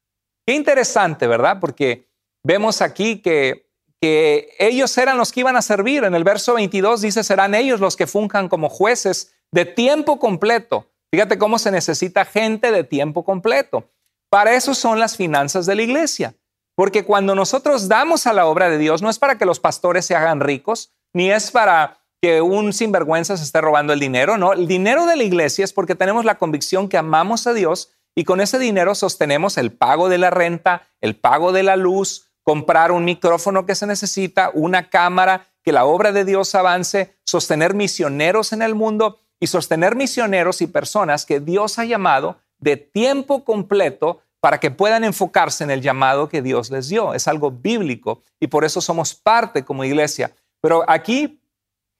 Qué 0.49 0.55
interesante, 0.55 1.27
¿verdad? 1.27 1.59
Porque 1.61 2.09
vemos 2.43 2.81
aquí 2.81 3.21
que, 3.21 3.69
que 4.01 4.49
ellos 4.59 4.97
eran 4.97 5.19
los 5.19 5.31
que 5.31 5.41
iban 5.41 5.57
a 5.57 5.61
servir. 5.61 6.05
En 6.05 6.15
el 6.15 6.25
verso 6.25 6.55
22 6.55 7.03
dice, 7.03 7.23
serán 7.23 7.55
ellos 7.55 7.81
los 7.81 7.97
que 7.97 8.07
funjan 8.07 8.49
como 8.49 8.71
jueces 8.71 9.35
de 9.53 9.67
tiempo 9.67 10.19
completo. 10.19 10.87
Fíjate 11.13 11.37
cómo 11.37 11.59
se 11.59 11.71
necesita 11.71 12.25
gente 12.25 12.73
de 12.73 12.83
tiempo 12.83 13.27
completo. 13.27 13.91
Para 14.31 14.55
eso 14.55 14.73
son 14.75 14.99
las 14.99 15.19
finanzas 15.19 15.67
de 15.67 15.75
la 15.75 15.83
iglesia. 15.83 16.35
Porque 16.75 17.05
cuando 17.05 17.35
nosotros 17.35 17.87
damos 17.87 18.27
a 18.27 18.33
la 18.33 18.47
obra 18.47 18.71
de 18.71 18.79
Dios, 18.79 19.03
no 19.03 19.11
es 19.11 19.19
para 19.19 19.37
que 19.37 19.45
los 19.45 19.61
pastores 19.61 20.07
se 20.07 20.17
hagan 20.17 20.41
ricos, 20.41 20.95
ni 21.13 21.31
es 21.31 21.51
para 21.51 21.99
que 22.23 22.41
un 22.41 22.73
sinvergüenza 22.73 23.37
se 23.37 23.45
esté 23.45 23.61
robando 23.61 23.93
el 23.93 24.01
dinero, 24.01 24.39
no. 24.39 24.55
El 24.55 24.67
dinero 24.67 25.05
de 25.05 25.17
la 25.17 25.25
iglesia 25.25 25.63
es 25.63 25.75
porque 25.75 25.95
tenemos 25.95 26.25
la 26.25 26.39
convicción 26.39 26.89
que 26.89 26.97
amamos 26.97 27.47
a 27.47 27.53
Dios 27.53 27.93
y 28.15 28.25
con 28.25 28.41
ese 28.41 28.59
dinero 28.59 28.95
sostenemos 28.95 29.59
el 29.59 29.73
pago 29.73 30.09
de 30.09 30.19
la 30.19 30.31
renta, 30.31 30.89
el 31.01 31.17
pago 31.17 31.53
de 31.53 31.63
la 31.63 31.77
luz, 31.77 32.29
comprar 32.43 32.93
un 32.93 33.05
micrófono 33.05 33.67
que 33.67 33.75
se 33.75 33.87
necesita, 33.87 34.51
una 34.55 34.89
cámara, 34.89 35.47
que 35.63 35.73
la 35.73 35.85
obra 35.85 36.13
de 36.13 36.25
Dios 36.25 36.55
avance, 36.55 37.15
sostener 37.25 37.75
misioneros 37.75 38.53
en 38.53 38.63
el 38.63 38.75
mundo 38.75 39.21
y 39.39 39.49
sostener 39.49 39.97
misioneros 39.97 40.63
y 40.63 40.67
personas 40.67 41.27
que 41.27 41.41
Dios 41.41 41.79
ha 41.79 41.85
llamado 41.85 42.39
de 42.59 42.77
tiempo 42.77 43.45
completo 43.45 44.23
para 44.41 44.61
que 44.61 44.71
puedan 44.71 45.05
enfocarse 45.05 45.65
en 45.65 45.71
el 45.71 45.83
llamado 45.83 46.29
que 46.29 46.43
Dios 46.43 46.71
les 46.71 46.89
dio. 46.89 47.15
Es 47.15 47.29
algo 47.29 47.51
bíblico 47.51 48.23
y 48.41 48.47
por 48.47 48.65
eso 48.65 48.81
somos 48.81 49.15
parte 49.15 49.65
como 49.65 49.85
iglesia. 49.85 50.33
Pero 50.61 50.85
aquí 50.89 51.41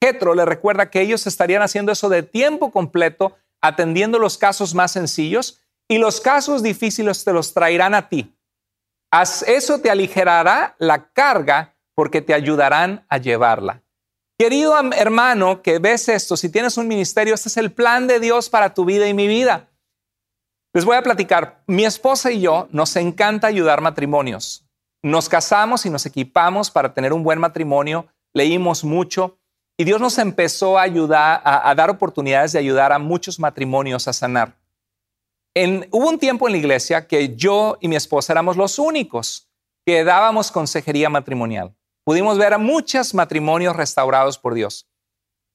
Jetro 0.01 0.33
le 0.33 0.45
recuerda 0.45 0.89
que 0.89 1.01
ellos 1.01 1.27
estarían 1.27 1.61
haciendo 1.61 1.91
eso 1.91 2.09
de 2.09 2.23
tiempo 2.23 2.71
completo, 2.71 3.35
atendiendo 3.61 4.19
los 4.19 4.37
casos 4.37 4.73
más 4.73 4.91
sencillos 4.91 5.59
y 5.89 5.97
los 5.97 6.21
casos 6.21 6.61
difíciles 6.61 7.23
te 7.23 7.33
los 7.33 7.53
traerán 7.53 7.95
a 7.95 8.07
ti. 8.07 8.33
Eso 9.47 9.79
te 9.79 9.89
aligerará 9.89 10.75
la 10.77 11.11
carga 11.11 11.75
porque 11.95 12.21
te 12.21 12.33
ayudarán 12.33 13.05
a 13.09 13.17
llevarla. 13.17 13.81
Querido 14.37 14.73
hermano 14.93 15.61
que 15.61 15.79
ves 15.79 16.07
esto, 16.07 16.37
si 16.37 16.49
tienes 16.49 16.77
un 16.77 16.87
ministerio, 16.87 17.33
este 17.33 17.49
es 17.49 17.57
el 17.57 17.71
plan 17.71 18.07
de 18.07 18.19
Dios 18.19 18.49
para 18.49 18.73
tu 18.73 18.85
vida 18.85 19.07
y 19.07 19.13
mi 19.13 19.27
vida. 19.27 19.67
Les 20.73 20.85
voy 20.85 20.95
a 20.95 21.01
platicar, 21.01 21.63
mi 21.65 21.83
esposa 21.83 22.31
y 22.31 22.41
yo 22.41 22.67
nos 22.71 22.95
encanta 22.95 23.47
ayudar 23.47 23.81
matrimonios. 23.81 24.65
Nos 25.01 25.27
casamos 25.27 25.85
y 25.85 25.89
nos 25.89 26.05
equipamos 26.05 26.69
para 26.69 26.93
tener 26.93 27.11
un 27.11 27.23
buen 27.23 27.39
matrimonio, 27.39 28.07
leímos 28.33 28.83
mucho 28.83 29.39
y 29.77 29.85
Dios 29.85 29.99
nos 29.99 30.17
empezó 30.19 30.77
a 30.77 30.83
ayudar, 30.83 31.41
a, 31.43 31.73
dar 31.73 31.89
oportunidades 31.89 32.51
de 32.51 32.59
ayudar 32.59 32.93
a 32.93 32.99
muchos 32.99 33.39
matrimonios 33.39 34.07
a 34.07 34.13
sanar. 34.13 34.58
Hubo 35.55 36.09
un 36.09 36.19
tiempo 36.19 36.47
en 36.47 36.53
la 36.53 36.57
iglesia 36.57 37.07
que 37.07 37.35
yo 37.35 37.77
y 37.81 37.87
mi 37.87 37.95
esposa 37.95 38.33
éramos 38.33 38.57
los 38.57 38.79
únicos 38.79 39.49
que 39.85 40.03
dábamos 40.03 40.51
consejería 40.51 41.09
matrimonial 41.09 41.75
pudimos 42.09 42.39
ver 42.39 42.55
a 42.55 42.57
muchos 42.57 43.13
matrimonios 43.13 43.75
restaurados 43.75 44.39
por 44.39 44.55
Dios. 44.55 44.89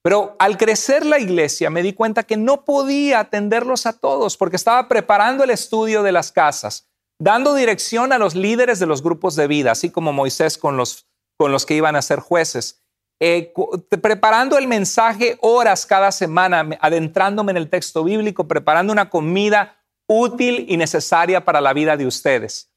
Pero 0.04 0.37
al 0.38 0.57
crecer 0.57 1.04
la 1.04 1.18
iglesia 1.18 1.68
me 1.68 1.83
di 1.83 1.94
cuenta 1.94 2.22
que 2.22 2.37
no 2.37 2.64
podía 2.64 3.18
atenderlos 3.18 3.87
a 3.87 3.98
todos 3.98 4.37
porque 4.37 4.54
estaba 4.54 4.87
preparando 4.87 5.42
el 5.42 5.50
estudio 5.50 6.04
de 6.04 6.12
las 6.12 6.30
casas, 6.30 6.88
dando 7.18 7.57
dirección 7.57 8.12
a 8.12 8.18
los 8.18 8.37
líderes 8.37 8.78
de 8.78 8.87
los 8.87 9.02
grupos 9.02 9.35
de 9.35 9.48
vida, 9.48 9.72
así 9.72 9.90
como 9.90 10.12
Moisés 10.12 10.57
con 10.57 10.76
los, 10.76 11.09
con 11.37 11.50
los 11.50 11.66
que 11.66 11.74
iban 11.74 11.96
a 11.96 12.02
ser 12.02 12.20
jueces, 12.20 12.85
eh, 13.20 13.52
preparando 14.00 14.57
el 14.57 14.68
mensaje 14.68 15.37
horas 15.40 15.85
cada 15.87 16.12
semana, 16.12 16.78
adentrándome 16.80 17.50
en 17.50 17.57
el 17.57 17.68
texto 17.68 18.04
bíblico, 18.04 18.46
preparando 18.46 18.92
una 18.92 19.11
comida 19.11 19.76
útil 20.06 20.66
y 20.68 20.76
necesaria 20.76 21.44
para 21.44 21.60
la 21.60 21.72
vida 21.72 21.96
de 21.96 22.06
ustedes. 22.06 22.70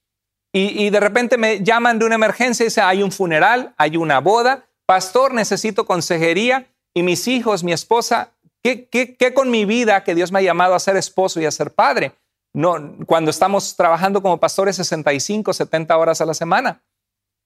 Y, 0.54 0.90
de 0.90 1.00
repente 1.00 1.38
me 1.38 1.64
llaman 1.64 2.00
de 2.00 2.06
una 2.06 2.16
emergencia 2.16 2.64
y 2.64 2.68
dicen, 2.68 2.86
hay 2.86 3.04
un 3.04 3.12
funeral, 3.12 3.76
hay 3.78 3.96
una 3.96 4.20
boda, 4.20 4.68
pastor, 4.88 5.34
necesito 5.34 5.86
consejería 5.86 6.68
y 6.96 7.04
mis 7.04 7.28
hijos, 7.28 7.64
mi 7.64 7.74
esposa, 7.74 8.32
¿qué, 8.64 8.88
qué, 8.88 9.34
con 9.36 9.52
mi 9.52 9.66
vida 9.66 10.04
que 10.04 10.16
Dios 10.16 10.32
me 10.32 10.40
ha 10.40 10.42
llamado 10.42 10.74
a 10.74 10.80
ser 10.80 10.98
esposo 10.98 11.40
y 11.40 11.46
a 11.46 11.52
ser 11.52 11.76
padre? 11.76 12.14
No, 12.54 12.96
cuando 13.06 13.30
estamos 13.30 13.76
trabajando 13.76 14.24
como 14.24 14.40
pastores 14.40 14.78
65, 14.78 15.54
70 15.54 15.96
horas 15.96 16.22
a 16.22 16.26
la 16.26 16.34
semana. 16.34 16.82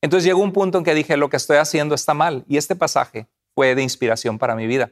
Entonces 0.01 0.23
llegó 0.23 0.41
un 0.41 0.53
punto 0.53 0.77
en 0.77 0.83
que 0.83 0.93
dije, 0.93 1.17
lo 1.17 1.29
que 1.29 1.37
estoy 1.37 1.57
haciendo 1.57 1.95
está 1.95 2.13
mal. 2.13 2.45
Y 2.47 2.55
este 2.55 2.75
pasaje 2.75 3.27
fue 3.53 3.75
de 3.75 3.83
inspiración 3.83 4.39
para 4.39 4.55
mi 4.55 4.67
vida. 4.67 4.91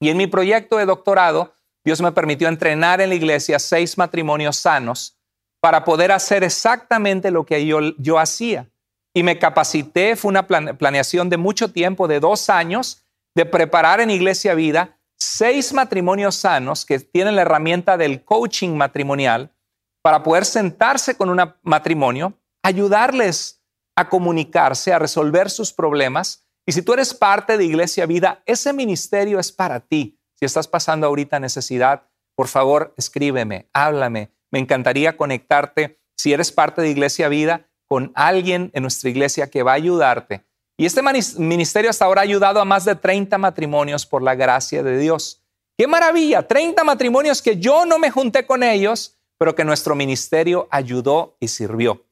Y 0.00 0.10
en 0.10 0.16
mi 0.16 0.26
proyecto 0.26 0.76
de 0.76 0.86
doctorado, 0.86 1.54
Dios 1.88 2.02
me 2.02 2.12
permitió 2.12 2.48
entrenar 2.48 3.00
en 3.00 3.08
la 3.08 3.14
iglesia 3.14 3.58
seis 3.58 3.96
matrimonios 3.96 4.58
sanos 4.58 5.16
para 5.58 5.86
poder 5.86 6.12
hacer 6.12 6.44
exactamente 6.44 7.30
lo 7.30 7.46
que 7.46 7.64
yo, 7.64 7.80
yo 7.96 8.18
hacía. 8.18 8.68
Y 9.14 9.22
me 9.22 9.38
capacité, 9.38 10.14
fue 10.14 10.28
una 10.28 10.46
planeación 10.46 11.30
de 11.30 11.38
mucho 11.38 11.72
tiempo, 11.72 12.06
de 12.06 12.20
dos 12.20 12.50
años, 12.50 13.06
de 13.34 13.46
preparar 13.46 14.02
en 14.02 14.10
Iglesia 14.10 14.52
Vida 14.52 14.98
seis 15.16 15.72
matrimonios 15.72 16.34
sanos 16.34 16.84
que 16.84 16.98
tienen 16.98 17.36
la 17.36 17.40
herramienta 17.42 17.96
del 17.96 18.22
coaching 18.22 18.76
matrimonial 18.76 19.54
para 20.02 20.22
poder 20.22 20.44
sentarse 20.44 21.16
con 21.16 21.30
un 21.30 21.40
matrimonio, 21.62 22.34
ayudarles 22.62 23.62
a 23.96 24.10
comunicarse, 24.10 24.92
a 24.92 24.98
resolver 24.98 25.48
sus 25.48 25.72
problemas. 25.72 26.44
Y 26.66 26.72
si 26.72 26.82
tú 26.82 26.92
eres 26.92 27.14
parte 27.14 27.56
de 27.56 27.64
Iglesia 27.64 28.04
Vida, 28.04 28.42
ese 28.44 28.74
ministerio 28.74 29.38
es 29.38 29.50
para 29.50 29.80
ti. 29.80 30.17
Si 30.38 30.44
estás 30.44 30.68
pasando 30.68 31.06
ahorita 31.06 31.40
necesidad, 31.40 32.04
por 32.34 32.48
favor, 32.48 32.94
escríbeme, 32.96 33.68
háblame 33.72 34.30
me 34.50 34.58
encantaría 34.58 35.16
conectarte, 35.16 36.00
si 36.16 36.32
eres 36.32 36.52
parte 36.52 36.82
de 36.82 36.90
Iglesia 36.90 37.28
Vida, 37.28 37.68
con 37.86 38.12
alguien 38.14 38.70
en 38.74 38.82
nuestra 38.82 39.08
iglesia 39.08 39.48
que 39.48 39.62
va 39.62 39.72
a 39.72 39.76
ayudarte. 39.76 40.44
Y 40.76 40.84
este 40.84 41.02
ministerio 41.38 41.90
hasta 41.90 42.04
ahora 42.04 42.20
ha 42.20 42.24
ayudado 42.24 42.60
a 42.60 42.64
más 42.64 42.84
de 42.84 42.94
30 42.94 43.38
matrimonios 43.38 44.04
por 44.04 44.22
la 44.22 44.34
gracia 44.34 44.82
de 44.82 44.98
Dios. 44.98 45.42
¡Qué 45.76 45.86
maravilla! 45.86 46.46
30 46.46 46.84
matrimonios 46.84 47.40
que 47.40 47.56
yo 47.56 47.86
no 47.86 47.98
me 47.98 48.10
junté 48.10 48.46
con 48.46 48.62
ellos, 48.62 49.16
pero 49.38 49.54
que 49.54 49.64
nuestro 49.64 49.94
ministerio 49.94 50.68
ayudó 50.70 51.36
y 51.40 51.48
sirvió. 51.48 52.04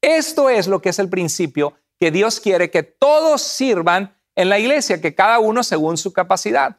Esto 0.00 0.48
es 0.48 0.68
lo 0.68 0.80
que 0.80 0.90
es 0.90 0.98
el 0.98 1.08
principio 1.08 1.74
que 1.98 2.10
Dios 2.10 2.38
quiere 2.38 2.70
que 2.70 2.82
todos 2.82 3.42
sirvan 3.42 4.16
en 4.36 4.48
la 4.48 4.58
iglesia, 4.58 5.00
que 5.00 5.14
cada 5.14 5.38
uno 5.38 5.62
según 5.62 5.96
su 5.96 6.12
capacidad. 6.12 6.78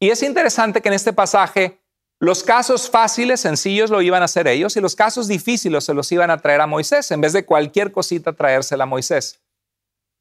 Y 0.00 0.10
es 0.10 0.22
interesante 0.22 0.80
que 0.80 0.88
en 0.88 0.94
este 0.94 1.12
pasaje 1.12 1.78
los 2.18 2.42
casos 2.42 2.90
fáciles, 2.90 3.40
sencillos, 3.40 3.90
lo 3.90 4.02
iban 4.02 4.22
a 4.22 4.26
hacer 4.26 4.48
ellos 4.48 4.76
y 4.76 4.80
los 4.80 4.96
casos 4.96 5.28
difíciles 5.28 5.84
se 5.84 5.94
los 5.94 6.10
iban 6.12 6.30
a 6.30 6.38
traer 6.38 6.60
a 6.60 6.66
Moisés, 6.66 7.10
en 7.10 7.20
vez 7.20 7.32
de 7.32 7.46
cualquier 7.46 7.92
cosita 7.92 8.32
traérsela 8.32 8.84
a 8.84 8.86
Moisés. 8.86 9.40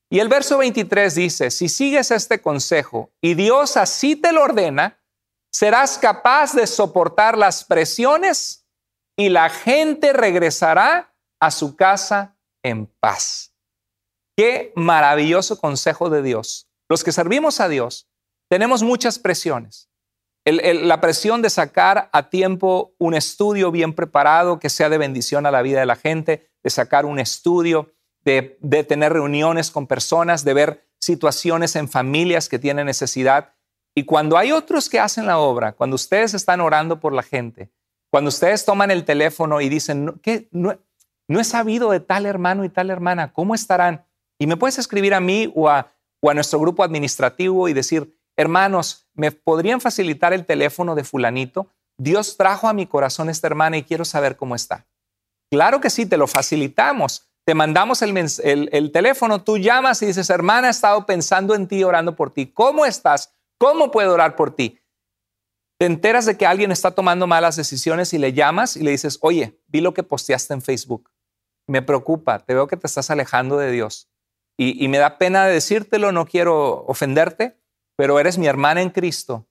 Y 0.09 0.19
el 0.19 0.27
verso 0.27 0.57
23 0.57 1.13
dice, 1.15 1.51
si 1.51 1.69
sigues 1.69 2.11
este 2.11 2.41
consejo 2.41 3.11
y 3.21 3.35
Dios 3.35 3.77
así 3.77 4.15
te 4.15 4.31
lo 4.31 4.43
ordena, 4.43 4.99
serás 5.51 5.97
capaz 5.97 6.53
de 6.53 6.67
soportar 6.67 7.37
las 7.37 7.63
presiones 7.63 8.65
y 9.17 9.29
la 9.29 9.49
gente 9.49 10.13
regresará 10.13 11.13
a 11.39 11.51
su 11.51 11.75
casa 11.75 12.37
en 12.63 12.85
paz. 12.85 13.53
Qué 14.35 14.71
maravilloso 14.75 15.59
consejo 15.59 16.09
de 16.09 16.21
Dios. 16.21 16.69
Los 16.89 17.03
que 17.03 17.11
servimos 17.11 17.59
a 17.59 17.67
Dios 17.67 18.08
tenemos 18.49 18.83
muchas 18.83 19.19
presiones. 19.19 19.89
la 20.45 20.99
presión 20.99 21.41
de 21.41 21.49
sacar 21.49 22.09
a 22.11 22.29
tiempo 22.29 22.93
un 22.97 23.13
estudio 23.13 23.71
bien 23.71 23.93
preparado 23.93 24.59
que 24.59 24.69
sea 24.69 24.89
de 24.89 24.97
bendición 24.97 25.45
a 25.45 25.51
la 25.51 25.61
vida 25.61 25.79
de 25.79 25.85
la 25.85 25.95
gente, 25.95 26.49
de 26.63 26.69
sacar 26.69 27.05
un 27.05 27.19
estudio, 27.19 27.93
de, 28.25 28.57
de 28.61 28.83
tener 28.83 29.13
reuniones 29.13 29.69
con 29.71 29.85
personas, 29.85 30.43
de 30.43 30.53
ver 30.53 30.89
situaciones 30.99 31.75
en 31.75 31.87
familias 31.87 32.49
que 32.49 32.59
tienen 32.59 32.87
necesidad. 32.87 33.53
Y 33.95 34.05
cuando 34.05 34.37
hay 34.37 34.51
otros 34.51 34.89
que 34.89 34.99
hacen 34.99 35.27
la 35.27 35.37
obra, 35.37 35.73
cuando 35.73 35.95
ustedes 35.95 36.33
están 36.33 36.61
orando 36.61 36.99
por 36.99 37.13
la 37.13 37.23
gente, 37.23 37.71
cuando 38.09 38.29
ustedes 38.29 38.65
toman 38.65 38.91
el 38.91 39.05
teléfono 39.05 39.61
y 39.61 39.69
dicen, 39.69 40.19
¿qué? 40.23 40.47
No, 40.51 40.79
no 41.27 41.39
he 41.39 41.43
sabido 41.43 41.91
de 41.91 41.99
tal 41.99 42.25
hermano 42.25 42.65
y 42.65 42.69
tal 42.69 42.89
hermana, 42.89 43.31
¿cómo 43.33 43.53
estarán? 43.53 44.05
Y 44.39 44.47
me 44.47 44.57
puedes 44.57 44.79
escribir 44.79 45.13
a 45.13 45.19
mí 45.19 45.51
o 45.55 45.69
a, 45.69 45.93
o 46.21 46.29
a 46.29 46.33
nuestro 46.33 46.59
grupo 46.59 46.83
administrativo 46.83 47.69
y 47.69 47.73
decir, 47.73 48.18
hermanos, 48.39 49.05
¿me 49.15 49.33
podrían 49.33 49.81
facilitar 49.81 50.31
el 50.31 50.45
teléfono 50.45 50.95
de 50.95 51.03
fulanito? 51.03 51.67
Dios 51.97 52.37
trajo 52.37 52.69
a 52.69 52.73
mi 52.73 52.85
corazón 52.87 53.29
esta 53.29 53.47
hermana 53.47 53.77
y 53.77 53.83
quiero 53.83 54.05
saber 54.05 54.37
cómo 54.37 54.55
está. 54.55 54.87
Claro 55.51 55.81
que 55.81 55.89
sí, 55.89 56.05
te 56.05 56.15
lo 56.15 56.25
facilitamos. 56.25 57.29
Te 57.45 57.53
mandamos 57.53 58.01
el, 58.01 58.15
el, 58.17 58.69
el, 58.71 58.91
teléfono, 58.93 59.43
tú 59.43 59.57
llamas 59.57 60.01
y 60.01 60.05
dices, 60.05 60.29
hermana, 60.29 60.67
he 60.67 60.71
estado 60.71 61.05
pensando 61.05 61.53
en 61.53 61.67
ti, 61.67 61.83
orando 61.83 62.15
por 62.15 62.31
ti. 62.31 62.47
¿Cómo 62.47 62.85
estás? 62.85 63.35
¿Cómo 63.57 63.91
puedo 63.91 64.13
orar 64.13 64.37
por 64.37 64.55
ti? 64.55 64.79
Te 65.77 65.85
enteras 65.85 66.25
de 66.25 66.37
que 66.37 66.45
alguien 66.45 66.71
está 66.71 66.91
tomando 66.91 67.27
malas 67.27 67.57
decisiones 67.57 68.13
y 68.13 68.19
le 68.19 68.31
llamas 68.31 68.77
y 68.77 68.83
le 68.83 68.91
dices, 68.91 69.17
oye, 69.21 69.59
vi 69.67 69.81
lo 69.81 69.93
que 69.93 70.03
posteaste 70.03 70.53
en 70.53 70.61
Facebook. 70.61 71.11
Me 71.67 71.81
preocupa, 71.81 72.39
te 72.39 72.53
veo 72.53 72.67
que 72.67 72.77
te 72.77 72.87
estás 72.87 73.09
alejando 73.09 73.57
de 73.57 73.69
Dios. 73.69 74.09
Y, 74.57 74.81
y 74.81 74.87
me 74.87 74.97
da 74.97 75.17
pena 75.17 75.45
decírtelo, 75.45 76.13
no 76.13 76.25
quiero 76.25 76.85
ofenderte, 76.85 77.58
pero 77.99 78.17
eres 78.17 78.37
mi 78.37 78.47
hermana 78.47 78.81
en 78.81 78.91
Cristo 78.91 79.45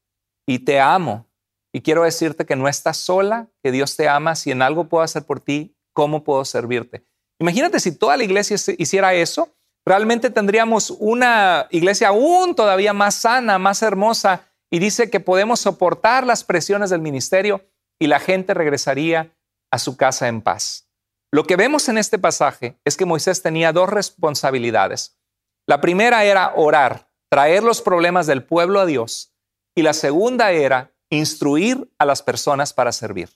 y 0.47 0.61
te 0.61 0.81
amo. 0.81 1.27
Y 1.71 1.83
quiero 1.83 2.05
decirte 2.05 2.47
que 2.47 2.57
no 2.57 2.67
estás 2.67 2.97
sola, 2.97 3.51
que 3.63 3.71
Dios 3.71 3.95
te 3.95 4.09
ama. 4.09 4.35
Si 4.37 4.51
en 4.51 4.63
algo 4.63 4.89
puedo 4.89 5.05
hacer 5.05 5.25
por 5.25 5.39
ti, 5.39 5.77
¿cómo 5.93 6.25
puedo 6.25 6.47
servirte? 6.47 7.05
Imagínate 7.39 7.79
si 7.79 7.93
toda 7.93 8.17
la 8.17 8.25
iglesia 8.25 8.57
hiciera 8.79 9.13
eso, 9.13 9.55
realmente 9.85 10.31
tendríamos 10.31 10.89
una 10.99 11.67
iglesia 11.71 12.09
aún 12.09 12.55
todavía 12.55 12.95
más 12.95 13.17
sana, 13.17 13.59
más 13.59 13.83
hermosa, 13.83 14.47
y 14.71 14.79
dice 14.79 15.11
que 15.11 15.21
podemos 15.21 15.61
soportar 15.61 16.27
las 16.27 16.43
presiones 16.43 16.89
del 16.89 17.03
ministerio 17.03 17.69
y 17.99 18.07
la 18.07 18.19
gente 18.19 18.55
regresaría 18.55 19.37
a 19.71 19.79
su 19.79 19.99
casa 19.99 20.27
en 20.27 20.41
paz. 20.41 20.89
Lo 21.31 21.45
que 21.45 21.57
vemos 21.57 21.91
en 21.91 21.99
este 21.99 22.19
pasaje 22.19 22.79
es 22.87 22.97
que 22.97 23.05
Moisés 23.05 23.43
tenía 23.43 23.75
dos 23.75 23.91
responsabilidades. 23.91 25.19
La 25.67 25.83
primera 25.83 26.25
era 26.25 26.55
orar 26.57 27.08
traer 27.31 27.63
los 27.63 27.83
problemas 27.83 28.27
del 28.27 28.45
pueblo 28.45 28.81
a 28.81 28.87
Dios 28.87 29.33
y 29.75 29.83
la 29.83 29.93
segunda 29.93 30.51
era 30.51 30.93
instruir 31.11 31.91
a 31.99 32.05
las 32.05 32.23
personas 32.23 32.73
para 32.73 32.93
servir. 32.93 33.31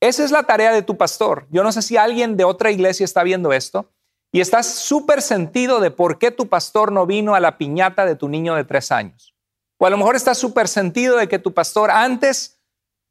Esa 0.00 0.24
es 0.24 0.30
la 0.30 0.44
tarea 0.44 0.72
de 0.72 0.82
tu 0.82 0.96
pastor. 0.96 1.46
Yo 1.50 1.62
no 1.62 1.72
sé 1.72 1.82
si 1.82 1.96
alguien 1.96 2.36
de 2.36 2.44
otra 2.44 2.70
iglesia 2.70 3.04
está 3.04 3.22
viendo 3.22 3.52
esto 3.52 3.92
y 4.32 4.40
estás 4.40 4.66
súper 4.66 5.22
sentido 5.22 5.80
de 5.80 5.90
por 5.90 6.18
qué 6.18 6.30
tu 6.30 6.48
pastor 6.48 6.92
no 6.92 7.06
vino 7.06 7.34
a 7.34 7.40
la 7.40 7.58
piñata 7.58 8.06
de 8.06 8.16
tu 8.16 8.28
niño 8.28 8.54
de 8.54 8.64
tres 8.64 8.92
años. 8.92 9.34
O 9.78 9.86
a 9.86 9.90
lo 9.90 9.96
mejor 9.96 10.16
estás 10.16 10.38
súper 10.38 10.68
sentido 10.68 11.16
de 11.16 11.28
que 11.28 11.38
tu 11.38 11.52
pastor 11.52 11.90
antes 11.90 12.60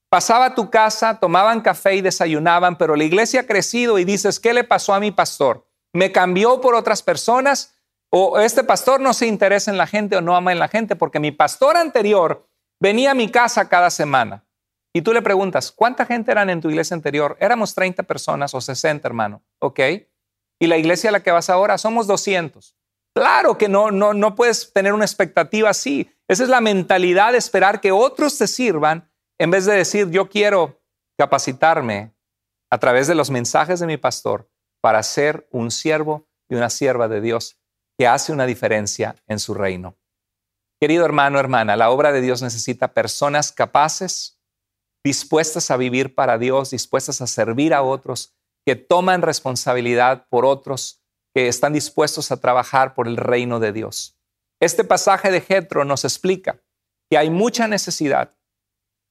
pasaba 0.10 0.45
a 0.45 0.55
tu 0.55 0.70
casa, 0.70 1.20
tomaban 1.20 1.62
café 1.62 1.95
y 1.95 2.01
desayunaban, 2.01 2.78
pero 2.78 2.95
la 2.95 3.03
iglesia 3.03 3.41
ha 3.41 3.45
crecido 3.45 3.99
y 3.99 4.05
dices, 4.05 4.39
¿qué 4.39 4.53
le 4.53 4.64
pasó 4.64 4.93
a 4.93 4.99
mi 4.99 5.12
pastor? 5.12 5.68
¿Me 5.93 6.12
cambió 6.12 6.62
por 6.62 6.76
otras 6.76 7.03
personas? 7.03 7.76
O 8.12 8.39
este 8.39 8.64
pastor 8.64 8.99
no 8.99 9.14
se 9.14 9.28
interesa 9.28 9.70
en 9.70 9.78
la 9.78 9.86
gente 9.86 10.18
o 10.18 10.22
no 10.22 10.36
ama 10.36 10.51
en 10.51 10.60
la 10.60 10.68
gente 10.68 10.95
porque 10.95 11.20
mi 11.20 11.32
pastor 11.32 11.78
anterior 11.78 12.47
venía 12.82 13.12
a 13.12 13.16
mi 13.16 13.30
casa 13.30 13.70
cada 13.70 13.89
semana. 13.89 14.45
Y 14.93 15.03
tú 15.03 15.14
le 15.14 15.22
preguntas, 15.22 15.72
¿cuánta 15.72 16.05
gente 16.05 16.32
eran 16.32 16.49
en 16.49 16.62
tu 16.62 16.70
iglesia 16.70 16.95
anterior? 16.95 17.38
Éramos 17.39 17.76
30 17.76 18.03
personas 18.03 18.55
o 18.55 18.62
60, 18.62 19.07
hermano. 19.07 19.43
¿Ok? 19.60 19.80
Y 20.60 20.68
la 20.68 20.78
iglesia 20.78 21.10
a 21.10 21.14
la 21.14 21.22
que 21.22 21.32
vas 21.32 21.49
ahora 21.49 21.78
somos 21.78 22.07
200. 22.07 22.76
Claro 23.16 23.57
que 23.57 23.70
no, 23.70 23.91
no, 23.91 24.14
no 24.14 24.36
puedes 24.36 24.74
tener 24.74 24.93
una 24.93 25.05
expectativa 25.05 25.70
así. 25.70 26.12
Esa 26.28 26.43
es 26.43 26.49
la 26.49 26.62
mentalidad 26.62 27.34
de 27.34 27.38
esperar 27.38 27.80
que 27.82 27.91
otros 27.91 28.38
te 28.38 28.47
sirvan 28.47 29.12
en 29.38 29.51
vez 29.51 29.66
de 29.66 29.76
decir, 29.76 30.10
yo 30.10 30.30
quiero 30.30 30.82
capacitarme 31.18 32.14
a 32.72 32.78
través 32.78 33.07
de 33.07 33.16
los 33.16 33.30
mensajes 33.30 33.80
de 33.80 33.88
mi 33.88 33.97
pastor 33.97 34.49
para 34.82 35.03
ser 35.03 35.47
un 35.51 35.72
siervo 35.72 36.28
y 36.49 36.55
una 36.55 36.70
sierva 36.70 37.07
de 37.07 37.22
Dios 37.22 37.59
que 38.00 38.08
hace 38.08 38.32
una 38.32 38.45
diferencia 38.45 39.18
en 39.28 39.39
su 39.39 39.54
reino. 39.54 39.97
Querido 40.80 41.04
hermano, 41.04 41.38
hermana, 41.38 41.76
la 41.76 41.89
obra 41.89 42.14
de 42.14 42.22
Dios 42.22 42.41
necesita 42.41 42.93
personas 42.93 43.52
capaces, 43.52 44.39
dispuestas 45.04 45.70
a 45.70 45.76
vivir 45.76 46.16
para 46.16 46.38
Dios, 46.38 46.72
dispuestas 46.72 47.20
a 47.20 47.28
servir 47.28 47.74
a 47.74 47.82
otros, 47.82 48.38
que 48.66 48.78
toman 48.78 49.22
responsabilidad 49.22 50.28
por 50.30 50.45
otros, 50.45 51.04
que 51.36 51.50
están 51.50 51.74
dispuestos 51.74 52.32
a 52.32 52.38
trabajar 52.38 52.93
por 52.93 53.06
el 53.06 53.18
reino 53.18 53.60
de 53.60 53.74
Dios. 53.74 54.18
Este 54.62 54.86
pasaje 54.86 55.30
de 55.30 55.41
Jetro 55.41 55.84
nos 55.84 56.06
explica 56.06 56.62
que 57.10 57.18
hay 57.18 57.30
mucha 57.30 57.68
necesidad. 57.68 58.34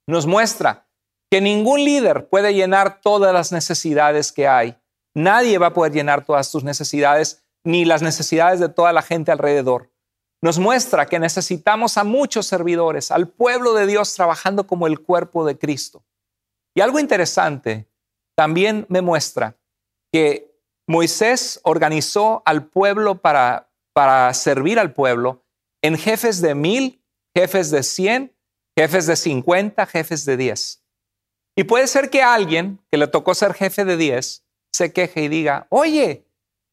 Nos 0.06 0.26
muestra 0.26 0.88
que 1.30 1.42
ningún 1.42 1.84
líder 1.84 2.30
puede 2.30 2.54
llenar 2.54 3.02
todas 3.02 3.34
las 3.34 3.52
necesidades 3.52 4.32
que 4.32 4.48
hay. 4.48 4.80
Nadie 5.14 5.58
va 5.58 5.66
a 5.66 5.74
poder 5.74 5.92
llenar 5.92 6.24
todas 6.24 6.50
tus 6.50 6.64
necesidades, 6.64 7.44
ni 7.64 7.84
las 7.84 8.02
necesidades 8.02 8.60
de 8.60 8.68
toda 8.68 8.92
la 8.92 9.02
gente 9.02 9.32
alrededor. 9.32 9.90
Nos 10.40 10.58
muestra 10.58 11.06
que 11.06 11.18
necesitamos 11.18 11.98
a 11.98 12.04
muchos 12.04 12.46
servidores, 12.46 13.10
al 13.10 13.28
pueblo 13.28 13.74
de 13.74 13.86
Dios 13.86 14.14
trabajando 14.14 14.66
como 14.66 14.86
el 14.86 15.00
cuerpo 15.00 15.44
de 15.44 15.58
Cristo. 15.58 16.04
Y 16.74 16.80
algo 16.80 17.00
interesante 17.00 17.88
también 18.36 18.86
me 18.88 19.02
muestra 19.02 19.56
que 20.12 20.56
Moisés 20.86 21.60
organizó 21.64 22.42
al 22.46 22.66
pueblo 22.66 23.20
para, 23.20 23.70
para 23.92 24.32
servir 24.32 24.78
al 24.78 24.92
pueblo 24.92 25.44
en 25.82 25.98
jefes 25.98 26.40
de 26.40 26.54
mil, 26.54 27.04
jefes 27.36 27.70
de 27.70 27.82
cien, 27.82 28.34
jefes 28.78 29.06
de 29.06 29.16
cincuenta, 29.16 29.86
jefes 29.86 30.24
de 30.24 30.36
diez. 30.36 30.84
Y 31.56 31.64
puede 31.64 31.88
ser 31.88 32.10
que 32.10 32.22
alguien 32.22 32.80
que 32.92 32.98
le 32.98 33.08
tocó 33.08 33.34
ser 33.34 33.54
jefe 33.54 33.84
de 33.84 33.96
diez 33.96 34.46
se 34.72 34.92
queje 34.92 35.22
y 35.22 35.28
diga, 35.28 35.66
oye, 35.70 36.27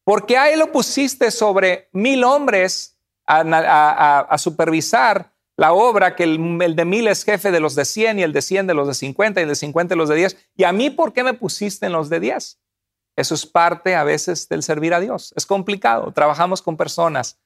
porque 0.06 0.36
a 0.36 0.54
lo 0.54 0.70
pusiste 0.70 1.32
sobre 1.32 1.88
mil 1.90 2.22
hombres 2.22 2.96
a, 3.26 4.36
supervisar 4.38 5.32
la 5.56 5.72
obra, 5.72 6.14
que 6.14 6.22
el, 6.22 6.62
el, 6.62 6.76
de 6.76 6.84
mil 6.84 7.08
es 7.08 7.24
jefe 7.24 7.50
de 7.50 7.58
los 7.58 7.74
de 7.74 7.84
cien 7.84 8.20
y 8.20 8.22
el 8.22 8.32
de 8.32 8.40
cien 8.40 8.68
de 8.68 8.74
los 8.74 8.86
de 8.86 8.94
cincuenta 8.94 9.40
y 9.40 9.42
el 9.42 9.48
de 9.48 9.56
cincuenta 9.56 9.94
de 9.94 9.96
los 9.96 10.08
de 10.08 10.14
diez. 10.14 10.36
¿Y 10.54 10.62
a 10.62 10.70
mí 10.70 10.90
por 10.90 11.12
qué 11.12 11.24
me 11.24 11.34
pusiste 11.34 11.86
en 11.86 11.92
los 11.92 12.08
de 12.08 12.20
diez? 12.20 12.60
Eso 13.16 13.34
es 13.34 13.46
parte 13.46 13.96
a 13.96 14.04
veces 14.04 14.48
del 14.48 14.62
servir 14.62 14.94
a 14.94 15.00
Dios. 15.00 15.34
Es 15.34 15.44
complicado. 15.44 16.12
Trabajamos 16.12 16.62
con 16.62 16.76
personas 16.76 17.40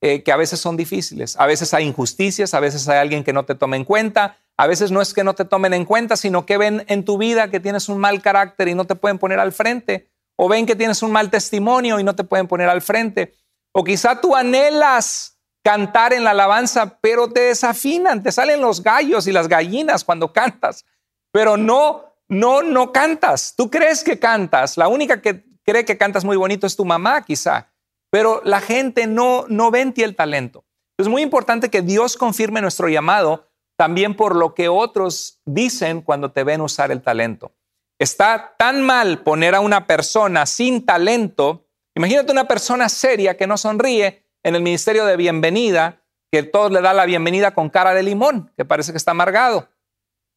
eh, 0.00 0.22
que 0.22 0.32
a 0.32 0.36
veces 0.36 0.58
son 0.58 0.78
difíciles. 0.78 1.36
A 1.38 1.44
veces 1.44 1.74
hay 1.74 1.84
injusticias, 1.84 2.54
a 2.54 2.60
veces 2.60 2.88
hay 2.88 2.96
alguien 2.96 3.24
que 3.24 3.34
no 3.34 3.44
te 3.44 3.54
toma 3.54 3.76
en 3.76 3.84
cuenta. 3.84 4.38
A 4.56 4.66
veces 4.66 4.90
no 4.90 5.02
es 5.02 5.12
que 5.12 5.22
no 5.22 5.34
te 5.34 5.44
tomen 5.44 5.74
en 5.74 5.84
cuenta, 5.84 6.16
sino 6.16 6.46
que 6.46 6.56
ven 6.56 6.82
en 6.88 7.04
tu 7.04 7.18
vida 7.18 7.50
que 7.50 7.60
tienes 7.60 7.90
un 7.90 7.98
mal 7.98 8.22
carácter 8.22 8.68
y 8.68 8.74
no 8.74 8.86
te 8.86 8.94
pueden 8.94 9.18
poner 9.18 9.38
al 9.38 9.52
frente 9.52 10.09
o 10.42 10.48
ven 10.48 10.64
que 10.64 10.74
tienes 10.74 11.02
un 11.02 11.12
mal 11.12 11.28
testimonio 11.28 12.00
y 12.00 12.02
no 12.02 12.16
te 12.16 12.24
pueden 12.24 12.48
poner 12.48 12.70
al 12.70 12.80
frente, 12.80 13.34
o 13.72 13.84
quizá 13.84 14.22
tú 14.22 14.34
anhelas 14.34 15.38
cantar 15.62 16.14
en 16.14 16.24
la 16.24 16.30
alabanza, 16.30 16.98
pero 17.02 17.28
te 17.28 17.40
desafinan, 17.40 18.22
te 18.22 18.32
salen 18.32 18.62
los 18.62 18.82
gallos 18.82 19.26
y 19.26 19.32
las 19.32 19.48
gallinas 19.48 20.02
cuando 20.02 20.32
cantas, 20.32 20.86
pero 21.30 21.58
no, 21.58 22.14
no, 22.26 22.62
no 22.62 22.90
cantas. 22.90 23.52
Tú 23.54 23.68
crees 23.68 24.02
que 24.02 24.18
cantas, 24.18 24.78
la 24.78 24.88
única 24.88 25.20
que 25.20 25.44
cree 25.62 25.84
que 25.84 25.98
cantas 25.98 26.24
muy 26.24 26.38
bonito 26.38 26.66
es 26.66 26.74
tu 26.74 26.86
mamá, 26.86 27.22
quizá, 27.22 27.70
pero 28.10 28.40
la 28.42 28.62
gente 28.62 29.06
no, 29.06 29.44
no 29.48 29.70
ve 29.70 29.82
en 29.82 29.92
el 29.98 30.16
talento. 30.16 30.64
Es 30.96 31.06
muy 31.06 31.20
importante 31.20 31.68
que 31.68 31.82
Dios 31.82 32.16
confirme 32.16 32.62
nuestro 32.62 32.88
llamado 32.88 33.46
también 33.76 34.16
por 34.16 34.34
lo 34.34 34.54
que 34.54 34.70
otros 34.70 35.42
dicen 35.44 36.00
cuando 36.00 36.32
te 36.32 36.44
ven 36.44 36.62
usar 36.62 36.90
el 36.90 37.02
talento. 37.02 37.52
Está 38.00 38.54
tan 38.56 38.80
mal 38.80 39.18
poner 39.18 39.54
a 39.54 39.60
una 39.60 39.86
persona 39.86 40.46
sin 40.46 40.86
talento. 40.86 41.66
Imagínate 41.94 42.32
una 42.32 42.48
persona 42.48 42.88
seria 42.88 43.36
que 43.36 43.46
no 43.46 43.58
sonríe 43.58 44.24
en 44.42 44.54
el 44.54 44.62
ministerio 44.62 45.04
de 45.04 45.18
bienvenida, 45.18 46.00
que 46.32 46.42
todos 46.42 46.72
le 46.72 46.80
da 46.80 46.94
la 46.94 47.04
bienvenida 47.04 47.52
con 47.52 47.68
cara 47.68 47.92
de 47.92 48.02
limón, 48.02 48.54
que 48.56 48.64
parece 48.64 48.92
que 48.92 48.96
está 48.96 49.10
amargado. 49.10 49.68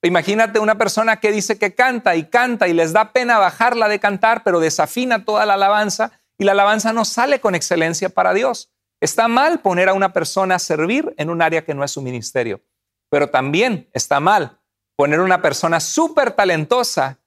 Imagínate 0.01 0.59
una 0.59 0.77
persona 0.77 1.21
que 1.21 1.31
dice 1.31 1.57
que 1.57 1.73
canta 1.73 2.17
y 2.17 2.25
canta 2.25 2.67
y 2.67 2.73
les 2.73 2.91
da 2.91 3.13
pena 3.13 3.39
bajarla 3.39 3.87
de 3.87 4.01
cantar, 4.01 4.43
pero 4.43 4.59
desafina 4.59 5.23
toda 5.23 5.45
la 5.45 5.53
alabanza 5.53 6.11
y 6.37 6.43
la 6.43 6.51
alabanza 6.51 6.91
no 6.91 7.05
sale 7.05 7.39
con 7.39 7.55
excelencia 7.55 8.09
para 8.09 8.33
Dios. 8.33 8.73
Está 8.99 9.29
mal 9.29 9.61
poner 9.61 9.87
a 9.87 9.93
una 9.93 10.11
persona 10.11 10.55
a 10.55 10.59
servir 10.59 11.15
en 11.17 11.29
un 11.29 11.41
área 11.41 11.63
que 11.63 11.73
no 11.73 11.85
es 11.85 11.91
su 11.91 12.01
ministerio, 12.01 12.59
pero 13.09 13.29
también 13.29 13.89
está 13.93 14.19
mal 14.19 14.59
poner 14.97 15.21
a 15.21 15.23
una 15.23 15.41
persona 15.41 15.79
súper 15.79 16.31
talentosa 16.31 17.22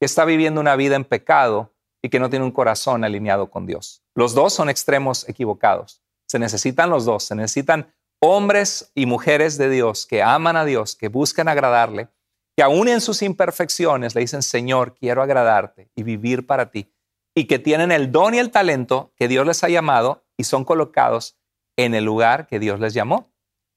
que 0.00 0.06
está 0.06 0.24
viviendo 0.24 0.60
una 0.60 0.76
vida 0.76 0.96
en 0.96 1.04
pecado 1.04 1.74
y 2.02 2.08
que 2.08 2.18
no 2.18 2.30
tiene 2.30 2.46
un 2.46 2.52
corazón 2.52 3.04
alineado 3.04 3.50
con 3.50 3.66
Dios. 3.66 4.02
Los 4.14 4.34
dos 4.34 4.54
son 4.54 4.70
extremos 4.70 5.28
equivocados. 5.28 6.02
Se 6.26 6.38
necesitan 6.38 6.88
los 6.88 7.04
dos, 7.04 7.24
se 7.24 7.34
necesitan 7.34 7.92
hombres 8.18 8.90
y 8.94 9.04
mujeres 9.04 9.58
de 9.58 9.68
Dios 9.68 10.06
que 10.06 10.22
aman 10.22 10.56
a 10.56 10.64
Dios, 10.64 10.96
que 10.96 11.08
buscan 11.08 11.48
agradarle, 11.48 12.08
que 12.56 12.62
aún 12.62 12.88
en 12.88 13.02
sus 13.02 13.20
imperfecciones 13.20 14.14
le 14.14 14.22
dicen, 14.22 14.42
Señor, 14.42 14.94
quiero 14.94 15.22
agradarte 15.22 15.90
y 15.94 16.02
vivir 16.02 16.46
para 16.46 16.70
ti, 16.70 16.92
y 17.34 17.46
que 17.46 17.58
tienen 17.58 17.92
el 17.92 18.10
don 18.10 18.34
y 18.34 18.38
el 18.38 18.50
talento 18.50 19.12
que 19.16 19.28
Dios 19.28 19.46
les 19.46 19.62
ha 19.64 19.68
llamado 19.68 20.24
y 20.38 20.44
son 20.44 20.64
colocados 20.64 21.38
en 21.76 21.94
el 21.94 22.04
lugar 22.04 22.46
que 22.46 22.58
Dios 22.58 22.80
les 22.80 22.94
llamó. 22.94 23.30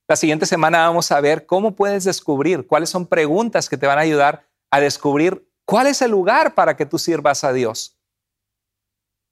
La 0.07 0.15
siguiente 0.15 0.45
semana 0.45 0.87
vamos 0.87 1.11
a 1.11 1.21
ver 1.21 1.45
cómo 1.45 1.75
puedes 1.75 2.03
descubrir, 2.05 2.67
cuáles 2.67 2.89
son 2.89 3.07
preguntas 3.07 3.69
que 3.69 3.77
te 3.77 3.87
van 3.87 3.97
a 3.97 4.01
ayudar 4.01 4.47
a 4.71 4.79
descubrir 4.79 5.49
cuál 5.65 5.87
es 5.87 6.01
el 6.01 6.11
lugar 6.11 6.55
para 6.55 6.75
que 6.75 6.85
tú 6.85 6.99
sirvas 6.99 7.43
a 7.43 7.53
Dios. 7.53 7.97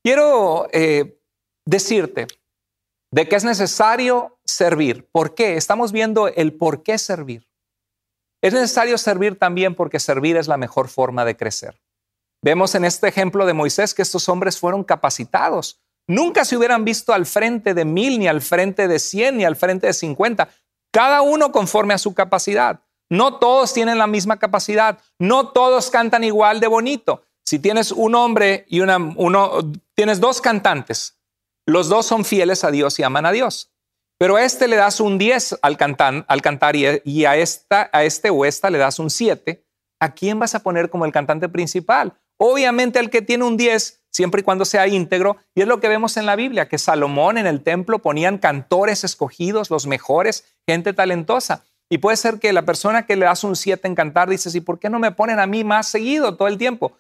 Quiero 0.04 0.68
eh, 0.72 1.20
decirte 1.66 2.28
de 3.12 3.28
que 3.28 3.36
es 3.36 3.44
necesario 3.44 4.40
servir. 4.46 5.08
¿Por 5.12 5.36
qué? 5.36 5.58
Estamos 5.58 5.92
viendo 5.92 6.28
el 6.28 6.54
por 6.54 6.84
qué 6.84 6.98
servir. 6.98 7.48
Es 8.42 8.54
necesario 8.54 8.98
servir 8.98 9.38
también 9.38 9.76
porque 9.76 10.00
servir 10.00 10.38
es 10.38 10.48
la 10.48 10.58
mejor 10.58 10.88
forma 10.88 11.26
de 11.26 11.38
crecer. 11.38 11.80
Vemos 12.44 12.74
en 12.74 12.86
este 12.86 13.08
ejemplo 13.08 13.46
de 13.46 13.54
Moisés 13.54 13.94
que 13.94 14.02
estos 14.02 14.28
hombres 14.28 14.58
fueron 14.58 14.84
capacitados. 14.84 15.80
Nunca 16.08 16.44
se 16.44 16.58
hubieran 16.58 16.84
visto 16.84 17.14
al 17.14 17.28
frente 17.28 17.76
de 17.76 17.86
mil, 17.86 18.18
ni 18.18 18.28
al 18.28 18.42
frente 18.42 18.88
de 18.88 18.98
cien, 18.98 19.38
ni 19.38 19.46
al 19.46 19.56
frente 19.56 19.86
de 19.86 19.94
cincuenta. 19.94 20.50
Cada 20.92 21.22
uno 21.22 21.52
conforme 21.52 21.94
a 21.94 22.00
su 22.00 22.16
capacidad. 22.16 22.82
No 23.12 23.40
todos 23.40 23.74
tienen 23.74 23.98
la 23.98 24.08
misma 24.08 24.40
capacidad. 24.40 24.98
No 25.20 25.50
todos 25.50 25.92
cantan 25.92 26.24
igual 26.24 26.62
de 26.62 26.68
bonito. 26.68 27.24
Si 27.44 27.60
tienes 27.60 27.92
un 27.92 28.16
hombre 28.16 28.66
y 28.70 28.80
una, 28.80 28.98
uno, 28.98 29.74
tienes 29.96 30.22
dos 30.22 30.40
cantantes, 30.40 31.20
los 31.66 31.90
dos 31.90 32.06
son 32.06 32.24
fieles 32.24 32.64
a 32.64 32.72
Dios 32.72 32.98
y 33.00 33.04
aman 33.04 33.26
a 33.26 33.34
Dios. 33.34 33.70
Pero 34.18 34.38
a 34.38 34.44
este 34.44 34.70
le 34.70 34.78
das 34.78 35.02
un 35.02 35.18
10 35.18 35.60
al, 35.62 35.76
cantar, 35.76 36.26
al 36.30 36.42
cantar 36.42 36.78
y, 36.78 37.26
a, 37.26 37.36
esta, 37.36 37.90
a 37.92 38.06
este 38.06 38.30
o 38.30 38.46
esta 38.46 38.70
le 38.70 38.78
das 38.78 38.98
un 38.98 39.10
7. 39.10 39.62
¿A 40.00 40.14
quién 40.14 40.40
vas 40.40 40.56
a 40.56 40.64
poner 40.64 40.90
como 40.90 41.06
el 41.06 41.12
cantante 41.12 41.50
principal? 41.50 42.14
Obviamente 42.38 42.98
al 42.98 43.10
que 43.10 43.22
tiene 43.22 43.44
un 43.44 43.58
10, 43.58 44.04
siempre 44.10 44.40
y 44.42 44.44
cuando 44.46 44.64
sea 44.64 44.88
íntegro. 44.88 45.36
Y 45.54 45.62
es 45.62 45.68
lo 45.68 45.82
que 45.82 45.90
vemos 45.90 46.16
en 46.16 46.26
la 46.26 46.38
Biblia, 46.38 46.70
que 46.70 46.78
Salomón 46.78 47.38
en 47.38 47.46
el 47.46 47.62
templo 47.62 48.00
ponían 48.00 48.38
cantores 48.38 49.04
escogidos, 49.04 49.70
los 49.70 49.86
mejores, 49.86 50.46
gente 50.66 50.94
talentosa. 50.94 51.66
Y 51.92 51.98
puede 51.98 52.16
ser 52.16 52.40
que 52.40 52.54
la 52.54 52.62
persona 52.62 53.06
que 53.06 53.18
le 53.18 53.26
das 53.26 53.44
un 53.44 53.58
7 53.58 53.86
en 53.86 53.96
cantar 53.96 54.30
dice, 54.30 54.50
¿y 54.58 54.62
por 54.62 54.80
qué 54.80 54.90
no 54.90 54.98
me 54.98 55.12
ponen 55.12 55.40
a 55.40 55.46
mí 55.46 55.66
más 55.66 55.90
seguido 55.90 56.38
todo 56.38 56.48
el 56.48 56.58
tiempo? 56.58 56.98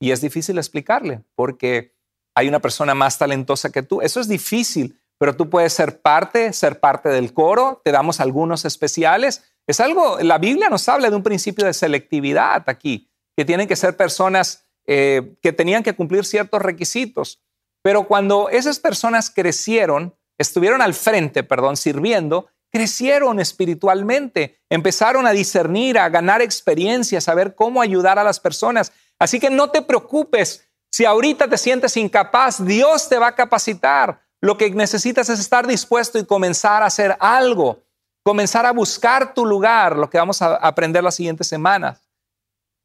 Y 0.00 0.10
es 0.10 0.22
difícil 0.22 0.56
explicarle, 0.56 1.20
porque 1.34 1.94
hay 2.34 2.48
una 2.48 2.58
persona 2.58 2.94
más 2.94 3.18
talentosa 3.18 3.70
que 3.70 3.82
tú. 3.82 4.00
Eso 4.00 4.20
es 4.20 4.28
difícil, 4.28 4.98
pero 5.18 5.36
tú 5.36 5.50
puedes 5.50 5.74
ser 5.74 6.00
parte, 6.00 6.54
ser 6.54 6.80
parte 6.80 7.10
del 7.10 7.34
coro, 7.34 7.82
te 7.84 7.92
damos 7.92 8.20
algunos 8.20 8.64
especiales. 8.64 9.44
Es 9.66 9.80
algo, 9.80 10.18
la 10.20 10.38
Biblia 10.38 10.70
nos 10.70 10.88
habla 10.88 11.10
de 11.10 11.16
un 11.16 11.22
principio 11.22 11.66
de 11.66 11.74
selectividad 11.74 12.64
aquí, 12.68 13.10
que 13.36 13.44
tienen 13.44 13.68
que 13.68 13.76
ser 13.76 13.98
personas 13.98 14.64
eh, 14.86 15.36
que 15.42 15.52
tenían 15.52 15.82
que 15.82 15.92
cumplir 15.92 16.24
ciertos 16.24 16.62
requisitos. 16.62 17.42
Pero 17.82 18.08
cuando 18.08 18.48
esas 18.48 18.80
personas 18.80 19.28
crecieron, 19.28 20.16
estuvieron 20.38 20.80
al 20.80 20.94
frente, 20.94 21.42
perdón, 21.42 21.76
sirviendo, 21.76 22.46
crecieron 22.72 23.38
espiritualmente, 23.38 24.60
empezaron 24.70 25.26
a 25.26 25.32
discernir, 25.32 25.98
a 25.98 26.08
ganar 26.08 26.40
experiencia, 26.40 27.18
a 27.18 27.20
saber 27.20 27.54
cómo 27.54 27.82
ayudar 27.82 28.18
a 28.18 28.24
las 28.24 28.40
personas. 28.40 28.92
Así 29.18 29.38
que 29.38 29.50
no 29.50 29.70
te 29.70 29.82
preocupes 29.82 30.68
si 30.90 31.04
ahorita 31.04 31.48
te 31.48 31.58
sientes 31.58 31.96
incapaz, 31.96 32.64
Dios 32.64 33.08
te 33.08 33.18
va 33.18 33.28
a 33.28 33.34
capacitar. 33.34 34.22
Lo 34.40 34.58
que 34.58 34.70
necesitas 34.70 35.28
es 35.28 35.38
estar 35.38 35.66
dispuesto 35.66 36.18
y 36.18 36.26
comenzar 36.26 36.82
a 36.82 36.86
hacer 36.86 37.16
algo, 37.20 37.82
comenzar 38.24 38.66
a 38.66 38.72
buscar 38.72 39.34
tu 39.34 39.46
lugar, 39.46 39.96
lo 39.96 40.10
que 40.10 40.18
vamos 40.18 40.42
a 40.42 40.56
aprender 40.56 41.04
las 41.04 41.14
siguientes 41.14 41.46
semanas. 41.46 42.02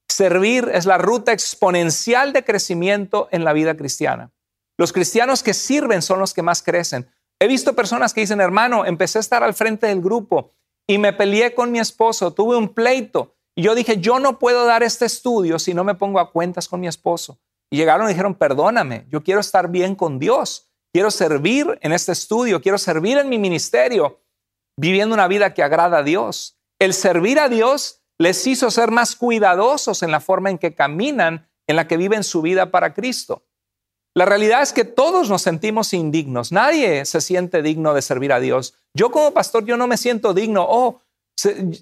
Servir 0.07 0.69
es 0.73 0.85
la 0.85 0.97
ruta 0.97 1.33
exponencial 1.33 2.31
de 2.31 2.45
crecimiento 2.45 3.27
en 3.31 3.43
la 3.43 3.53
vida 3.53 3.75
cristiana. 3.75 4.31
Los 4.77 4.93
cristianos 4.93 5.43
que 5.43 5.53
sirven 5.53 6.01
son 6.01 6.19
los 6.19 6.33
que 6.33 6.43
más 6.43 6.61
crecen. 6.61 7.09
He 7.39 7.47
visto 7.47 7.75
personas 7.75 8.13
que 8.13 8.21
dicen, 8.21 8.41
hermano, 8.41 8.85
empecé 8.85 9.19
a 9.19 9.21
estar 9.21 9.43
al 9.43 9.53
frente 9.53 9.88
del 9.88 10.01
grupo 10.01 10.53
y 10.88 10.97
me 10.97 11.13
peleé 11.13 11.53
con 11.53 11.71
mi 11.71 11.79
esposo, 11.79 12.33
tuve 12.33 12.55
un 12.55 12.73
pleito 12.73 13.35
y 13.57 13.63
yo 13.63 13.73
dije, 13.73 13.99
yo 13.99 14.19
no 14.19 14.38
puedo 14.38 14.65
dar 14.65 14.83
este 14.83 15.05
estudio 15.05 15.57
si 15.57 15.73
no 15.73 15.83
me 15.83 15.95
pongo 15.95 16.19
a 16.19 16.31
cuentas 16.31 16.67
con 16.67 16.79
mi 16.79 16.88
esposo. 16.88 17.39
Y 17.71 17.77
llegaron 17.77 18.05
y 18.05 18.09
dijeron, 18.09 18.35
perdóname, 18.35 19.07
yo 19.09 19.23
quiero 19.23 19.39
estar 19.39 19.69
bien 19.69 19.95
con 19.95 20.19
Dios, 20.19 20.69
quiero 20.93 21.09
servir 21.09 21.79
en 21.81 21.91
este 21.91 22.11
estudio, 22.11 22.61
quiero 22.61 22.77
servir 22.77 23.17
en 23.17 23.29
mi 23.29 23.39
ministerio, 23.39 24.21
viviendo 24.79 25.15
una 25.15 25.27
vida 25.27 25.55
que 25.55 25.63
agrada 25.63 25.97
a 25.97 26.03
Dios. 26.03 26.59
El 26.79 26.93
servir 26.93 27.39
a 27.39 27.49
Dios 27.49 28.03
les 28.19 28.45
hizo 28.45 28.69
ser 28.69 28.91
más 28.91 29.15
cuidadosos 29.15 30.03
en 30.03 30.11
la 30.11 30.19
forma 30.19 30.51
en 30.51 30.59
que 30.59 30.75
caminan, 30.75 31.49
en 31.65 31.77
la 31.77 31.88
que 31.88 31.97
viven 31.97 32.23
su 32.23 32.43
vida 32.43 32.69
para 32.69 32.93
Cristo. 32.93 33.47
La 34.18 34.26
realidad 34.26 34.63
es 34.63 34.74
que 34.74 34.84
todos 34.84 35.30
nos 35.30 35.43
sentimos 35.43 35.93
indignos. 35.93 36.51
Nadie 36.51 37.05
se 37.05 37.22
siente 37.22 37.61
digno 37.61 37.93
de 37.93 38.01
servir 38.01 38.34
a 38.34 38.39
Dios. 38.39 38.74
Yo 38.95 39.11
como 39.11 39.32
pastor, 39.32 39.63
yo 39.63 39.78
no 39.78 39.86
me 39.86 39.95
siento 39.95 40.34
digno. 40.34 40.65
Oh, 40.68 41.03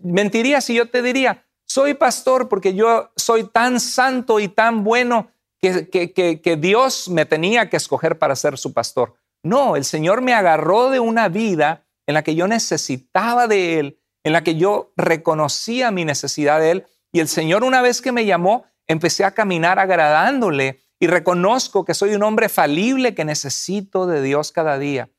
mentiría 0.03 0.59
si 0.59 0.73
yo 0.73 0.89
te 0.89 1.01
diría, 1.01 1.45
soy 1.65 1.93
pastor 1.93 2.49
porque 2.49 2.73
yo 2.73 3.09
soy 3.15 3.45
tan 3.45 3.79
santo 3.79 4.41
y 4.41 4.49
tan 4.49 4.83
bueno 4.83 5.31
que, 5.61 6.57
Dios 6.59 7.07
me 7.07 7.25
tenía 7.25 7.69
que 7.69 7.77
escoger 7.77 8.19
para 8.19 8.35
ser 8.35 8.57
su 8.57 8.73
pastor. 8.73 9.13
No, 9.41 9.77
el 9.77 9.85
Señor 9.85 10.21
me 10.21 10.33
agarró 10.33 10.89
de 10.89 10.99
una 10.99 11.29
vida 11.29 11.85
en 12.05 12.15
la 12.15 12.23
que 12.25 12.35
yo 12.35 12.49
necesitaba 12.49 13.47
de 13.47 13.79
Él, 13.79 13.99
en 14.25 14.33
la 14.33 14.43
que 14.43 14.55
yo 14.55 14.91
reconocía 14.97 15.89
mi 15.89 16.03
necesidad 16.03 16.59
de 16.59 16.71
Él. 16.71 16.85
Y 17.13 17.21
el 17.21 17.29
Señor 17.29 17.63
una 17.63 17.81
vez 17.81 18.01
que 18.01 18.11
me 18.11 18.25
llamó, 18.25 18.65
empecé 18.87 19.23
a 19.23 19.31
caminar 19.31 19.79
agradándole 19.79 20.81
y 21.05 21.07
reconozco 21.07 21.85
que 21.85 21.93
soy 21.93 22.15
un 22.15 22.23
hombre 22.23 22.49
falible 22.49 23.13
que 23.13 23.25
necesito 23.25 24.07
de 24.07 24.23
Dios 24.23 24.51
cada 24.51 24.79
día. 24.79 25.11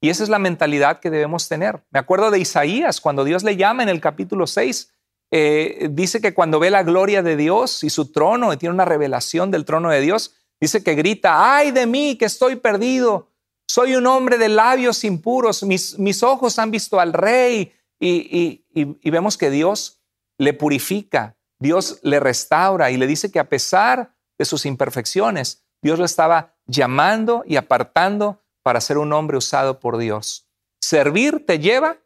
Y 0.00 0.10
esa 0.10 0.24
es 0.24 0.28
la 0.28 0.40
mentalidad 0.40 0.98
que 0.98 1.10
debemos 1.10 1.48
tener. 1.48 1.84
Me 1.90 2.00
acuerdo 2.00 2.32
de 2.32 2.40
Isaías, 2.40 3.00
cuando 3.00 3.22
Dios 3.22 3.44
le 3.44 3.56
llama 3.56 3.84
en 3.84 3.88
el 3.88 4.00
capítulo 4.00 4.48
6, 4.48 4.92
eh, 5.30 5.90
dice 5.92 6.20
que 6.20 6.34
cuando 6.34 6.58
ve 6.58 6.70
la 6.70 6.82
gloria 6.82 7.22
de 7.22 7.36
Dios 7.36 7.84
y 7.84 7.90
su 7.90 8.10
trono, 8.10 8.52
y 8.52 8.56
tiene 8.56 8.74
una 8.74 8.84
revelación 8.84 9.52
del 9.52 9.64
trono 9.64 9.90
de 9.90 10.00
Dios, 10.00 10.34
dice 10.60 10.82
que 10.82 10.96
grita, 10.96 11.54
ay 11.54 11.70
de 11.70 11.86
mí 11.86 12.16
que 12.16 12.24
estoy 12.24 12.56
perdido, 12.56 13.28
soy 13.68 13.94
un 13.94 14.08
hombre 14.08 14.38
de 14.38 14.48
labios 14.48 15.04
impuros, 15.04 15.62
mis, 15.62 16.00
mis 16.00 16.24
ojos 16.24 16.58
han 16.58 16.72
visto 16.72 16.98
al 16.98 17.12
rey 17.12 17.72
y, 18.00 18.64
y 18.74 19.10
vemos 19.10 19.38
que 19.38 19.50
Dios 19.50 20.00
le 20.36 20.52
purifica, 20.52 21.36
Dios 21.60 22.00
le 22.02 22.18
restaura 22.18 22.90
y 22.90 22.96
le 22.96 23.06
dice 23.06 23.30
que 23.30 23.38
a 23.38 23.48
pesar 23.48 24.17
de 24.38 24.44
sus 24.44 24.64
imperfecciones, 24.66 25.64
Dios 25.82 25.98
lo 25.98 26.04
estaba 26.04 26.56
llamando 26.66 27.42
y 27.46 27.56
apartando 27.56 28.42
para 28.62 28.80
ser 28.80 28.98
un 28.98 29.12
hombre 29.12 29.36
usado 29.36 29.80
por 29.80 29.98
Dios. 29.98 30.48
Servir 30.80 31.44
te 31.46 31.58
lleva 31.58 31.98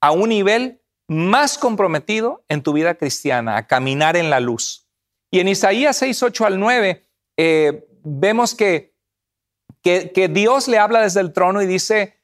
a 0.00 0.12
un 0.12 0.28
nivel 0.28 0.82
más 1.08 1.58
comprometido 1.58 2.44
en 2.48 2.62
tu 2.62 2.72
vida 2.72 2.94
cristiana, 2.94 3.56
a 3.56 3.66
caminar 3.66 4.16
en 4.16 4.30
la 4.30 4.40
luz. 4.40 4.88
Y 5.30 5.40
en 5.40 5.48
Isaías 5.48 5.96
6, 5.96 6.22
8 6.22 6.46
al 6.46 6.60
9, 6.60 7.06
eh, 7.36 7.86
vemos 8.04 8.54
que, 8.54 8.94
que, 9.82 10.12
que 10.12 10.28
Dios 10.28 10.68
le 10.68 10.78
habla 10.78 11.00
desde 11.00 11.20
el 11.20 11.32
trono 11.32 11.60
y 11.60 11.66
dice, 11.66 12.14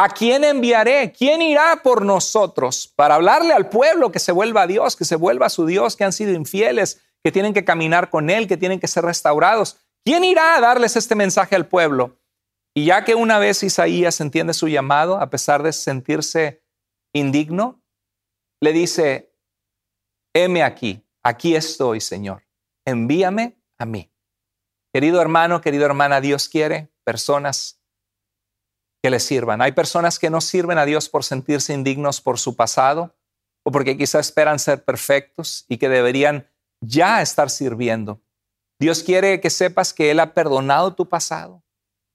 ¿A 0.00 0.10
quién 0.10 0.44
enviaré? 0.44 1.10
¿Quién 1.10 1.42
irá 1.42 1.80
por 1.82 2.04
nosotros 2.04 2.86
para 2.94 3.16
hablarle 3.16 3.52
al 3.52 3.68
pueblo 3.68 4.12
que 4.12 4.20
se 4.20 4.30
vuelva 4.30 4.62
a 4.62 4.66
Dios, 4.68 4.94
que 4.94 5.04
se 5.04 5.16
vuelva 5.16 5.46
a 5.46 5.50
su 5.50 5.66
Dios, 5.66 5.96
que 5.96 6.04
han 6.04 6.12
sido 6.12 6.34
infieles, 6.34 7.02
que 7.24 7.32
tienen 7.32 7.54
que 7.54 7.64
caminar 7.64 8.10
con 8.10 8.30
Él, 8.30 8.46
que 8.46 8.56
tienen 8.56 8.80
que 8.80 8.88
ser 8.88 9.04
restaurados? 9.04 9.78
¿Quién 10.04 10.24
irá 10.24 10.56
a 10.56 10.60
darles 10.60 10.96
este 10.96 11.14
mensaje 11.14 11.56
al 11.56 11.66
pueblo? 11.66 12.18
Y 12.74 12.86
ya 12.86 13.04
que 13.04 13.14
una 13.14 13.38
vez 13.38 13.62
Isaías 13.62 14.20
entiende 14.20 14.54
su 14.54 14.68
llamado, 14.68 15.20
a 15.20 15.30
pesar 15.30 15.62
de 15.62 15.72
sentirse 15.72 16.62
indigno, 17.12 17.82
le 18.60 18.72
dice, 18.72 19.34
heme 20.34 20.62
aquí, 20.62 21.04
aquí 21.22 21.54
estoy, 21.56 22.00
Señor, 22.00 22.44
envíame 22.86 23.60
a 23.78 23.86
mí. 23.86 24.12
Querido 24.92 25.20
hermano, 25.20 25.60
querida 25.60 25.86
hermana, 25.86 26.20
Dios 26.20 26.48
quiere 26.48 26.90
personas 27.04 27.82
que 29.02 29.10
le 29.10 29.20
sirvan. 29.20 29.62
Hay 29.62 29.72
personas 29.72 30.18
que 30.18 30.30
no 30.30 30.40
sirven 30.40 30.78
a 30.78 30.86
Dios 30.86 31.08
por 31.08 31.24
sentirse 31.24 31.72
indignos 31.72 32.20
por 32.20 32.38
su 32.38 32.56
pasado 32.56 33.14
o 33.64 33.70
porque 33.70 33.96
quizá 33.96 34.18
esperan 34.18 34.58
ser 34.58 34.84
perfectos 34.84 35.64
y 35.68 35.78
que 35.78 35.88
deberían 35.88 36.48
ya 36.80 37.22
estar 37.22 37.50
sirviendo. 37.50 38.20
Dios 38.80 39.02
quiere 39.02 39.40
que 39.40 39.50
sepas 39.50 39.92
que 39.92 40.10
Él 40.10 40.20
ha 40.20 40.34
perdonado 40.34 40.94
tu 40.94 41.08
pasado, 41.08 41.62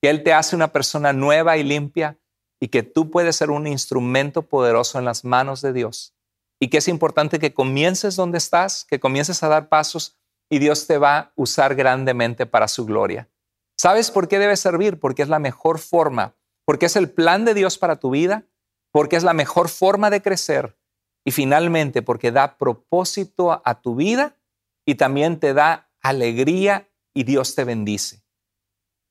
que 0.01 0.09
Él 0.09 0.23
te 0.23 0.33
hace 0.33 0.55
una 0.55 0.71
persona 0.71 1.13
nueva 1.13 1.57
y 1.57 1.63
limpia 1.63 2.17
y 2.59 2.69
que 2.69 2.83
tú 2.83 3.11
puedes 3.11 3.35
ser 3.35 3.51
un 3.51 3.67
instrumento 3.67 4.43
poderoso 4.43 4.97
en 4.97 5.05
las 5.05 5.25
manos 5.25 5.61
de 5.61 5.73
Dios 5.73 6.15
y 6.61 6.69
que 6.69 6.77
es 6.77 6.87
importante 6.87 7.39
que 7.39 7.53
comiences 7.53 8.15
donde 8.15 8.37
estás, 8.37 8.85
que 8.85 8.99
comiences 8.99 9.43
a 9.43 9.49
dar 9.49 9.67
pasos 9.67 10.17
y 10.49 10.59
Dios 10.59 10.87
te 10.87 10.97
va 10.97 11.17
a 11.17 11.31
usar 11.35 11.75
grandemente 11.75 12.45
para 12.45 12.67
su 12.67 12.85
gloria. 12.85 13.29
¿Sabes 13.77 14.11
por 14.11 14.27
qué 14.27 14.39
debes 14.39 14.61
servir? 14.61 14.99
Porque 14.99 15.23
es 15.23 15.29
la 15.29 15.39
mejor 15.39 15.79
forma, 15.79 16.35
porque 16.65 16.85
es 16.85 16.95
el 16.95 17.09
plan 17.09 17.43
de 17.43 17.53
Dios 17.53 17.77
para 17.77 17.97
tu 17.97 18.11
vida 18.11 18.45
porque 18.93 19.15
es 19.15 19.23
la 19.23 19.33
mejor 19.33 19.67
forma 19.67 20.09
de 20.09 20.21
crecer 20.21 20.77
y 21.25 21.31
finalmente 21.31 22.01
porque 22.01 22.31
da 22.31 22.57
propósito 22.57 23.61
a 23.65 23.81
tu 23.81 23.95
vida 23.95 24.37
y 24.85 24.95
también 24.95 25.39
te 25.39 25.53
da 25.53 25.89
alegría 26.01 26.89
y 27.13 27.23
Dios 27.23 27.55
te 27.55 27.63
bendice. 27.63 28.23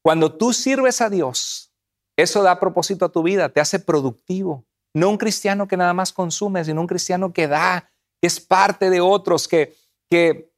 Cuando 0.02 0.36
tú 0.36 0.52
sirves 0.52 1.00
a 1.00 1.08
Dios, 1.08 1.72
eso 2.16 2.42
da 2.42 2.60
propósito 2.60 3.04
a 3.04 3.12
tu 3.12 3.22
vida, 3.22 3.48
te 3.48 3.60
hace 3.60 3.78
productivo. 3.78 4.66
No 4.94 5.08
un 5.08 5.16
cristiano 5.16 5.68
que 5.68 5.76
nada 5.76 5.94
más 5.94 6.12
consume, 6.12 6.64
sino 6.64 6.80
un 6.80 6.86
cristiano 6.86 7.32
que 7.32 7.48
da, 7.48 7.90
que 8.20 8.26
es 8.26 8.40
parte 8.40 8.90
de 8.90 9.00
otros, 9.00 9.48
que, 9.48 9.74
que 10.10 10.52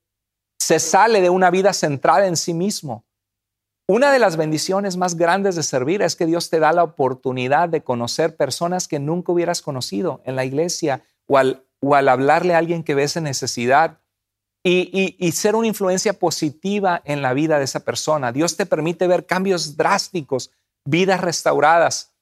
se 0.58 0.80
sale 0.80 1.20
de 1.20 1.30
una 1.30 1.50
vida 1.50 1.72
centrada 1.72 2.26
en 2.26 2.36
sí 2.36 2.54
mismo. 2.54 3.04
Una 3.86 4.10
de 4.10 4.18
las 4.18 4.38
bendiciones 4.38 4.96
más 4.96 5.14
grandes 5.14 5.56
de 5.56 5.62
servir 5.62 6.00
es 6.00 6.16
que 6.16 6.24
Dios 6.24 6.48
te 6.48 6.58
da 6.58 6.72
la 6.72 6.82
oportunidad 6.82 7.68
de 7.68 7.84
conocer 7.84 8.34
personas 8.34 8.88
que 8.88 8.98
nunca 8.98 9.32
hubieras 9.32 9.60
conocido 9.60 10.22
en 10.24 10.36
la 10.36 10.46
iglesia 10.46 11.02
o 11.26 11.36
al, 11.36 11.66
o 11.80 11.94
al 11.94 12.08
hablarle 12.08 12.54
a 12.54 12.58
alguien 12.58 12.82
que 12.82 12.94
ves 12.94 13.16
en 13.16 13.24
necesidad 13.24 14.00
y, 14.66 15.32
ser 15.32 15.54
una 15.54 15.66
influencia 15.66 16.14
positiva 16.14 17.02
en 17.04 17.20
la 17.20 17.34
vida 17.34 17.58
de 17.58 17.64
esa 17.64 17.80
persona. 17.80 18.32
Dios 18.32 18.56
te 18.56 18.64
permite 18.64 19.06
ver 19.06 19.26
cambios 19.26 19.76
drásticos, 19.76 20.50
vidas 20.86 21.20
restauradas. 21.20 22.14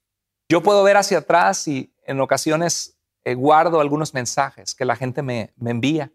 Yo 0.50 0.62
puedo 0.62 0.82
ver 0.82 0.96
hacia 0.96 1.18
atrás 1.18 1.68
y 1.68 1.94
en 2.04 2.20
ocasiones 2.20 2.98
eh, 3.24 3.34
guardo 3.34 3.80
algunos 3.80 4.12
mensajes 4.12 4.74
que 4.74 4.84
la 4.84 4.96
gente 4.96 5.22
me, 5.22 5.54
envía, 5.64 6.10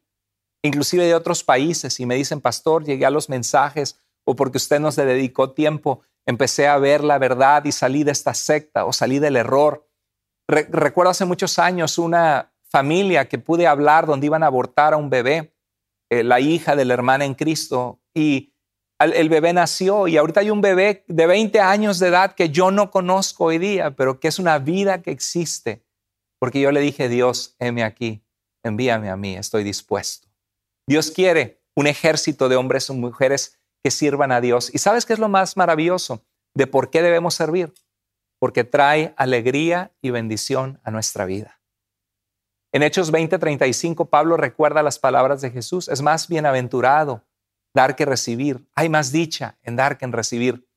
inclusive 0.62 1.06
de 1.06 1.16
otros 1.16 1.46
países, 1.46 1.98
y 2.02 2.06
me 2.06 2.16
dicen, 2.16 2.42
pastor, 2.42 2.84
llegué 2.84 3.06
a 3.06 3.10
los 3.10 3.30
mensajes 3.30 3.98
o 4.26 4.36
porque 4.36 4.58
usted 4.58 4.82
no 4.82 4.92
se 4.92 5.06
dedicó 5.06 5.52
tiempo, 5.52 6.02
empecé 6.26 6.68
a 6.68 6.78
ver 6.78 7.06
la 7.06 7.18
verdad 7.20 7.64
y 7.64 7.72
salí 7.72 8.04
de 8.04 8.12
esta 8.12 8.34
secta 8.34 8.84
o 8.84 8.92
salí 8.92 9.20
del 9.20 9.38
error. 9.38 9.88
recuerdo 10.50 11.12
hace 11.12 11.24
muchos 11.24 11.58
años 11.58 11.98
una 11.98 12.52
familia 12.70 13.30
que 13.30 13.38
pude 13.38 13.66
hablar 13.66 14.06
donde 14.06 14.26
iban 14.26 14.44
a 14.44 14.48
abortar 14.48 14.94
a 14.94 14.98
un 14.98 15.10
bebé, 15.10 15.57
eh, 16.10 16.24
la 16.24 16.40
hija 16.40 16.76
de 16.76 16.86
la 16.86 16.94
hermana 16.94 17.26
en 17.26 17.34
Cristo, 17.34 18.02
y 18.14 18.54
el 19.00 19.30
bebé 19.30 19.54
nació 19.54 20.08
y 20.08 20.18
ahorita 20.18 20.40
hay 20.40 20.50
un 20.50 20.62
bebé 20.62 21.06
de 21.08 21.28
20 21.28 21.60
años 21.60 22.00
de 22.00 22.08
edad 22.08 22.34
que 22.34 22.50
yo 22.50 22.72
no 22.72 22.90
conozco 22.90 23.46
hoy 23.46 23.60
día, 23.60 23.92
pero 23.92 24.20
que 24.20 24.28
es 24.28 24.40
una 24.40 24.58
vida 24.58 25.02
que 25.02 25.12
existe, 25.12 25.86
porque 26.40 26.60
yo 26.60 26.72
le 26.72 26.80
dije, 26.80 27.08
Dios, 27.08 27.56
heme 27.60 27.84
aquí, 27.84 28.24
envíame 28.64 29.10
a 29.10 29.16
mí, 29.16 29.36
estoy 29.36 29.64
dispuesto. 29.64 30.28
Dios 30.88 31.12
quiere 31.12 31.62
un 31.76 31.86
ejército 31.86 32.50
de 32.50 32.56
hombres 32.56 32.90
y 32.90 32.94
mujeres 32.94 33.60
que 33.84 33.92
sirvan 33.92 34.32
a 34.32 34.42
Dios. 34.42 34.74
¿Y 34.74 34.80
sabes 34.80 35.06
qué 35.06 35.14
es 35.14 35.20
lo 35.20 35.30
más 35.30 35.58
maravilloso 35.58 36.26
de 36.56 36.66
por 36.66 36.90
qué 36.90 37.04
debemos 37.04 37.36
servir? 37.36 37.74
Porque 38.40 38.64
trae 38.64 39.14
alegría 39.16 39.92
y 40.02 40.10
bendición 40.10 40.80
a 40.84 40.92
nuestra 40.92 41.26
vida. 41.26 41.57
En 42.72 42.84
Hechos 42.84 43.12
20:35 43.12 44.10
Pablo 44.10 44.38
recuerda 44.38 44.84
las 44.84 45.00
palabras 45.00 45.42
de 45.42 45.52
Jesús. 45.52 45.88
Es 45.88 46.02
más 46.02 46.28
bienaventurado 46.28 47.24
dar 47.74 47.96
que 47.96 48.06
recibir. 48.06 48.68
Hay 48.76 48.90
más 48.90 49.12
dicha 49.12 49.58
en 49.64 49.76
dar 49.76 49.98
que 49.98 50.06
en 50.06 50.12
recibir. 50.12 50.68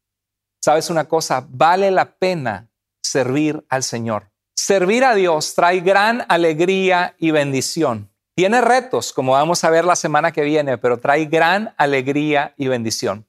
¿Sabes 0.62 0.90
una 0.90 1.08
cosa? 1.08 1.46
Vale 1.48 1.90
la 1.90 2.16
pena 2.16 2.70
servir 3.02 3.64
al 3.68 3.82
Señor. 3.82 4.30
Servir 4.54 5.04
a 5.04 5.14
Dios 5.14 5.54
trae 5.54 5.80
gran 5.80 6.24
alegría 6.28 7.16
y 7.18 7.30
bendición. 7.30 8.10
Tiene 8.36 8.60
retos, 8.60 9.12
como 9.12 9.32
vamos 9.32 9.64
a 9.64 9.70
ver 9.70 9.84
la 9.84 9.96
semana 9.96 10.32
que 10.32 10.42
viene, 10.42 10.78
pero 10.78 10.98
trae 10.98 11.24
gran 11.24 11.74
alegría 11.76 12.54
y 12.56 12.68
bendición. 12.68 13.26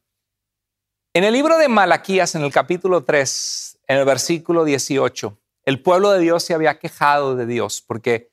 En 1.14 1.24
el 1.24 1.34
libro 1.34 1.57
de 1.57 1.68
Malaquías, 1.68 2.36
en 2.36 2.43
el 2.43 2.51
capítulo 2.51 3.03
3, 3.03 3.80
en 3.88 3.97
el 3.97 4.05
versículo 4.05 4.64
18, 4.64 5.38
el 5.64 5.82
pueblo 5.82 6.12
de 6.12 6.20
Dios 6.20 6.43
se 6.43 6.53
había 6.53 6.80
quejado 6.80 7.36
de 7.36 7.45
Dios 7.45 7.82
porque 7.86 8.30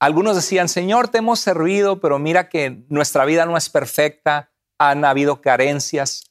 algunos 0.00 0.34
decían, 0.34 0.68
Señor, 0.68 1.08
te 1.08 1.18
hemos 1.18 1.40
servido, 1.40 2.00
pero 2.00 2.18
mira 2.18 2.48
que 2.48 2.84
nuestra 2.88 3.24
vida 3.24 3.46
no 3.46 3.56
es 3.56 3.68
perfecta, 3.68 4.50
han 4.78 5.04
habido 5.04 5.42
carencias. 5.42 6.24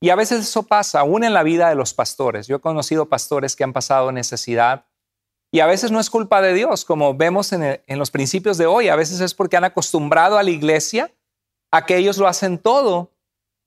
Y 0.00 0.10
a 0.10 0.16
veces 0.16 0.40
eso 0.40 0.64
pasa, 0.64 1.00
aún 1.00 1.22
en 1.22 1.32
la 1.32 1.44
vida 1.44 1.68
de 1.68 1.76
los 1.76 1.94
pastores. 1.94 2.48
Yo 2.48 2.56
he 2.56 2.60
conocido 2.60 3.08
pastores 3.08 3.54
que 3.54 3.62
han 3.62 3.72
pasado 3.72 4.10
necesidad, 4.10 4.86
y 5.54 5.60
a 5.60 5.66
veces 5.66 5.90
no 5.90 6.00
es 6.00 6.08
culpa 6.08 6.40
de 6.40 6.54
Dios, 6.54 6.86
como 6.86 7.14
vemos 7.14 7.52
en, 7.52 7.78
los 7.86 8.10
principios 8.10 8.56
de 8.56 8.64
hoy. 8.64 8.88
A 8.88 8.96
veces 8.96 9.20
es 9.20 9.34
porque 9.34 9.58
han 9.58 9.64
acostumbrado 9.64 10.38
a 10.38 10.42
la 10.42 10.50
iglesia 10.50 11.12
a 11.70 11.84
que 11.84 11.98
ellos 11.98 12.16
lo 12.16 12.26
hacen 12.26 12.56
todo 12.58 13.12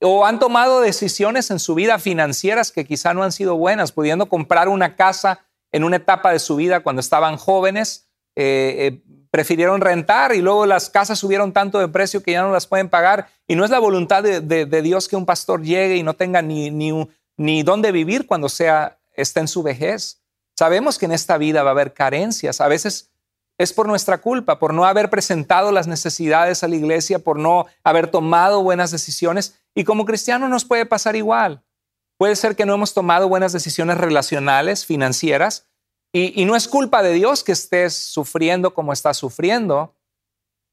o 0.00 0.26
han 0.26 0.40
tomado 0.40 0.80
decisiones 0.80 1.50
en 1.52 1.60
su 1.60 1.76
vida 1.76 2.00
financieras 2.00 2.72
que 2.72 2.84
quizá 2.84 3.14
no 3.14 3.22
han 3.22 3.30
sido 3.30 3.56
buenas, 3.56 3.92
pudiendo 3.92 4.28
comprar 4.28 4.68
una 4.68 4.96
casa 4.96 5.46
en 5.70 5.84
una 5.84 5.96
etapa 5.96 6.32
de 6.32 6.40
su 6.40 6.56
vida 6.56 6.80
cuando 6.80 7.00
estaban 7.00 7.36
jóvenes, 7.36 8.08
eh, 8.34 8.74
eh, 8.78 9.02
prefirieron 9.36 9.82
rentar 9.82 10.34
y 10.34 10.40
luego 10.40 10.64
las 10.64 10.88
casas 10.88 11.18
subieron 11.18 11.52
tanto 11.52 11.78
de 11.78 11.88
precio 11.88 12.22
que 12.22 12.32
ya 12.32 12.40
no 12.40 12.52
las 12.52 12.66
pueden 12.66 12.88
pagar. 12.88 13.28
Y 13.46 13.54
no 13.54 13.66
es 13.66 13.70
la 13.70 13.78
voluntad 13.78 14.22
de, 14.22 14.80
Dios 14.80 15.08
que 15.08 15.16
un 15.16 15.26
pastor 15.26 15.60
llegue 15.62 15.96
y 15.96 16.02
no 16.02 16.14
tenga 16.14 16.40
ni, 16.40 16.70
ni, 16.70 17.06
ni 17.36 17.62
dónde 17.62 17.92
vivir 17.92 18.26
cuando 18.26 18.48
sea, 18.48 18.96
esté 19.12 19.40
en 19.40 19.48
su 19.48 19.62
vejez. 19.62 20.22
Sabemos 20.58 20.96
que 20.96 21.04
en 21.04 21.12
esta 21.12 21.36
vida 21.36 21.62
va 21.62 21.68
a 21.68 21.72
haber 21.72 21.92
carencias. 21.92 22.62
A 22.62 22.68
veces 22.68 23.10
es 23.58 23.74
por 23.74 23.86
nuestra 23.86 24.22
culpa, 24.22 24.58
por 24.58 24.72
no 24.72 24.86
haber 24.86 25.10
presentado 25.10 25.70
las 25.70 25.86
necesidades 25.86 26.64
a 26.64 26.68
la 26.68 26.76
iglesia, 26.76 27.18
por 27.18 27.38
no 27.38 27.66
haber 27.84 28.10
tomado 28.10 28.62
buenas 28.62 28.90
decisiones. 28.90 29.60
Y 29.74 29.84
como 29.84 30.06
cristiano 30.06 30.48
nos 30.48 30.64
puede 30.64 30.86
pasar 30.86 31.14
igual. 31.14 31.62
Puede 32.16 32.36
ser 32.36 32.56
que 32.56 32.64
no 32.64 32.72
hemos 32.72 32.94
tomado 32.94 33.28
buenas 33.28 33.52
decisiones 33.52 33.98
relacionales, 33.98 34.86
financieras, 34.86 35.66
y, 36.12 36.44
no 36.46 36.56
es 36.56 36.66
culpa 36.68 37.02
de 37.02 37.12
Dios 37.12 37.44
que 37.44 37.52
estés 37.52 37.94
sufriendo 37.94 38.72
como 38.72 38.92
estás 38.92 39.18
sufriendo. 39.18 39.94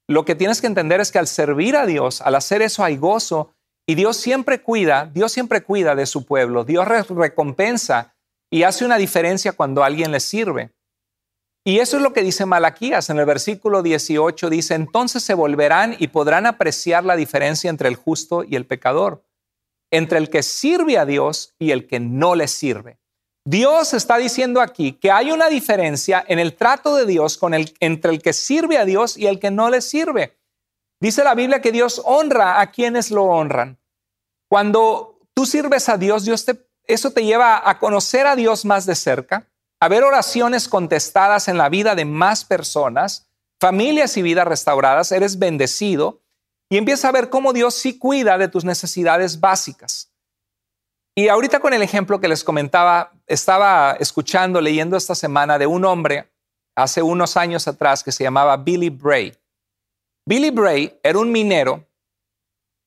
Lo 0.07 0.23
que 0.23 0.35
tienes 0.35 0.61
que 0.61 0.67
entender 0.67 1.01
es 1.01 1.11
que 1.11 1.19
al 1.19 1.27
servir 1.27 1.75
a 1.75 1.85
Dios, 1.85 2.21
al 2.21 2.35
hacer 2.35 2.61
eso 2.61 2.83
hay 2.83 2.95
gozo, 2.95 3.53
y 3.85 3.95
Dios 3.95 4.15
siempre 4.17 4.61
cuida, 4.61 5.09
Dios 5.13 5.31
siempre 5.31 5.61
cuida 5.61 5.95
de 5.95 6.05
su 6.05 6.25
pueblo, 6.25 6.63
Dios 6.63 6.87
recompensa 7.09 8.15
y 8.49 8.63
hace 8.63 8.85
una 8.85 8.97
diferencia 8.97 9.51
cuando 9.51 9.83
alguien 9.83 10.11
le 10.11 10.21
sirve. 10.21 10.71
Y 11.65 11.79
eso 11.79 11.97
es 11.97 12.03
lo 12.03 12.13
que 12.13 12.23
dice 12.23 12.45
Malaquías 12.45 13.09
en 13.09 13.19
el 13.19 13.25
versículo 13.25 13.81
18. 13.81 14.49
Dice, 14.49 14.75
entonces 14.75 15.23
se 15.23 15.33
volverán 15.33 15.95
y 15.97 16.09
podrán 16.09 16.45
apreciar 16.45 17.05
la 17.05 17.15
diferencia 17.15 17.69
entre 17.69 17.87
el 17.87 17.95
justo 17.95 18.43
y 18.43 18.55
el 18.55 18.65
pecador, 18.65 19.25
entre 19.91 20.17
el 20.17 20.29
que 20.29 20.43
sirve 20.43 20.97
a 20.97 21.05
Dios 21.05 21.55
y 21.59 21.71
el 21.71 21.87
que 21.87 21.99
no 21.99 22.35
le 22.35 22.47
sirve. 22.47 22.99
Dios 23.45 23.93
está 23.93 24.17
diciendo 24.17 24.61
aquí 24.61 24.93
que 24.93 25.11
hay 25.11 25.31
una 25.31 25.49
diferencia 25.49 26.23
en 26.27 26.39
el 26.39 26.55
trato 26.55 26.95
de 26.95 27.05
Dios 27.05 27.37
con 27.37 27.53
el, 27.53 27.75
entre 27.79 28.11
el 28.11 28.21
que 28.21 28.33
sirve 28.33 28.77
a 28.77 28.85
Dios 28.85 29.17
y 29.17 29.27
el 29.27 29.39
que 29.39 29.51
no 29.51 29.69
le 29.69 29.81
sirve. 29.81 30.37
Dice 31.01 31.23
la 31.23 31.35
Biblia 31.35 31.61
que 31.61 31.71
Dios 31.71 32.01
honra 32.05 32.61
a 32.61 32.71
quienes 32.71 33.11
lo 33.11 33.25
honran. 33.25 33.77
Cuando 34.47 35.19
tú 35.33 35.45
sirves 35.45 35.89
a 35.89 35.97
Dios, 35.97 36.23
Dios 36.23 36.45
te 36.45 36.63
eso 36.85 37.11
te 37.11 37.23
lleva 37.23 37.67
a 37.69 37.79
conocer 37.79 38.27
a 38.27 38.35
Dios 38.35 38.65
más 38.65 38.85
de 38.85 38.95
cerca, 38.95 39.47
a 39.79 39.87
ver 39.87 40.03
oraciones 40.03 40.67
contestadas 40.67 41.47
en 41.47 41.57
la 41.57 41.69
vida 41.69 41.95
de 41.95 42.05
más 42.05 42.45
personas, 42.45 43.27
familias 43.59 44.17
y 44.17 44.21
vidas 44.21 44.47
restauradas, 44.47 45.11
eres 45.11 45.39
bendecido 45.39 46.21
y 46.69 46.77
empiezas 46.77 47.05
a 47.05 47.11
ver 47.11 47.29
cómo 47.29 47.53
Dios 47.53 47.75
sí 47.75 47.97
cuida 47.97 48.37
de 48.37 48.47
tus 48.47 48.65
necesidades 48.65 49.39
básicas. 49.39 50.11
Y 51.15 51.27
ahorita 51.27 51.59
con 51.59 51.73
el 51.73 51.81
ejemplo 51.81 52.19
que 52.19 52.27
les 52.27 52.43
comentaba, 52.43 53.12
estaba 53.27 53.93
escuchando, 53.99 54.61
leyendo 54.61 54.97
esta 54.97 55.15
semana 55.15 55.57
de 55.57 55.67
un 55.67 55.85
hombre 55.85 56.31
hace 56.75 57.01
unos 57.01 57.37
años 57.37 57.67
atrás 57.67 58.03
que 58.03 58.11
se 58.11 58.23
llamaba 58.23 58.57
Billy 58.57 58.89
Bray. 58.89 59.37
Billy 60.25 60.49
Bray 60.49 60.99
era 61.03 61.19
un 61.19 61.31
minero 61.31 61.87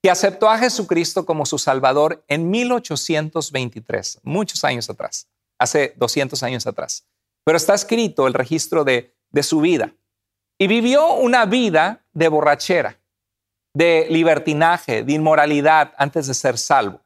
que 0.01 0.11
aceptó 0.11 0.49
a 0.49 0.57
Jesucristo 0.57 1.25
como 1.25 1.45
su 1.45 1.57
Salvador 1.57 2.23
en 2.27 2.49
1823, 2.49 4.19
muchos 4.23 4.63
años 4.63 4.89
atrás, 4.89 5.27
hace 5.59 5.93
200 5.97 6.41
años 6.43 6.67
atrás. 6.67 7.05
Pero 7.43 7.57
está 7.57 7.73
escrito 7.73 8.27
el 8.27 8.33
registro 8.33 8.83
de, 8.83 9.15
de 9.31 9.43
su 9.43 9.61
vida. 9.61 9.93
Y 10.59 10.67
vivió 10.67 11.13
una 11.13 11.45
vida 11.45 12.05
de 12.13 12.27
borrachera, 12.27 12.99
de 13.73 14.07
libertinaje, 14.09 15.03
de 15.03 15.13
inmoralidad 15.13 15.93
antes 15.97 16.27
de 16.27 16.33
ser 16.33 16.57
salvo. 16.57 17.01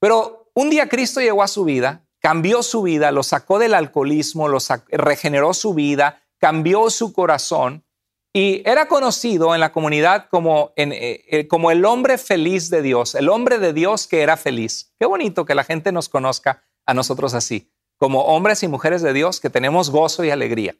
Pero 0.00 0.50
un 0.54 0.70
día 0.70 0.88
Cristo 0.88 1.20
llegó 1.20 1.42
a 1.42 1.48
su 1.48 1.64
vida, 1.64 2.05
cambió 2.26 2.64
su 2.64 2.82
vida, 2.82 3.12
lo 3.12 3.22
sacó 3.22 3.60
del 3.60 3.72
alcoholismo, 3.72 4.48
lo 4.48 4.58
regeneró 4.88 5.54
su 5.54 5.74
vida, 5.74 6.24
cambió 6.40 6.90
su 6.90 7.12
corazón 7.12 7.84
y 8.32 8.68
era 8.68 8.88
conocido 8.88 9.54
en 9.54 9.60
la 9.60 9.70
comunidad 9.70 10.26
como, 10.28 10.72
eh, 10.74 11.24
eh, 11.30 11.46
como 11.46 11.70
el 11.70 11.84
hombre 11.84 12.18
feliz 12.18 12.68
de 12.68 12.82
Dios, 12.82 13.14
el 13.14 13.28
hombre 13.28 13.60
de 13.60 13.72
Dios 13.72 14.08
que 14.08 14.22
era 14.22 14.36
feliz. 14.36 14.92
Qué 14.98 15.06
bonito 15.06 15.44
que 15.44 15.54
la 15.54 15.62
gente 15.62 15.92
nos 15.92 16.08
conozca 16.08 16.64
a 16.84 16.94
nosotros 16.94 17.32
así, 17.32 17.70
como 17.96 18.22
hombres 18.22 18.60
y 18.64 18.66
mujeres 18.66 19.02
de 19.02 19.12
Dios 19.12 19.38
que 19.38 19.48
tenemos 19.48 19.90
gozo 19.90 20.24
y 20.24 20.30
alegría. 20.30 20.74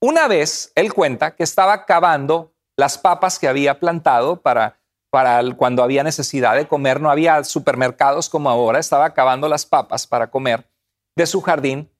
Una 0.00 0.26
vez 0.26 0.72
él 0.74 0.92
cuenta 0.92 1.36
que 1.36 1.44
estaba 1.44 1.86
cavando 1.86 2.52
las 2.76 2.98
papas 2.98 3.38
que 3.38 3.46
había 3.46 3.78
plantado 3.78 4.42
para, 4.42 4.80
cuando 5.56 5.82
había 5.82 6.02
necesidad 6.02 6.56
de 6.56 6.66
comer, 6.66 7.00
no 7.00 7.10
había 7.10 7.42
supermercados 7.44 8.28
como 8.28 8.50
ahora, 8.50 8.78
estaba 8.78 9.14
cavando 9.14 9.48
las 9.48 9.66
papas 9.66 10.06
para 10.06 10.30
comer 10.30 10.68
de 11.16 11.26
su 11.26 11.40
jardín 11.40 11.90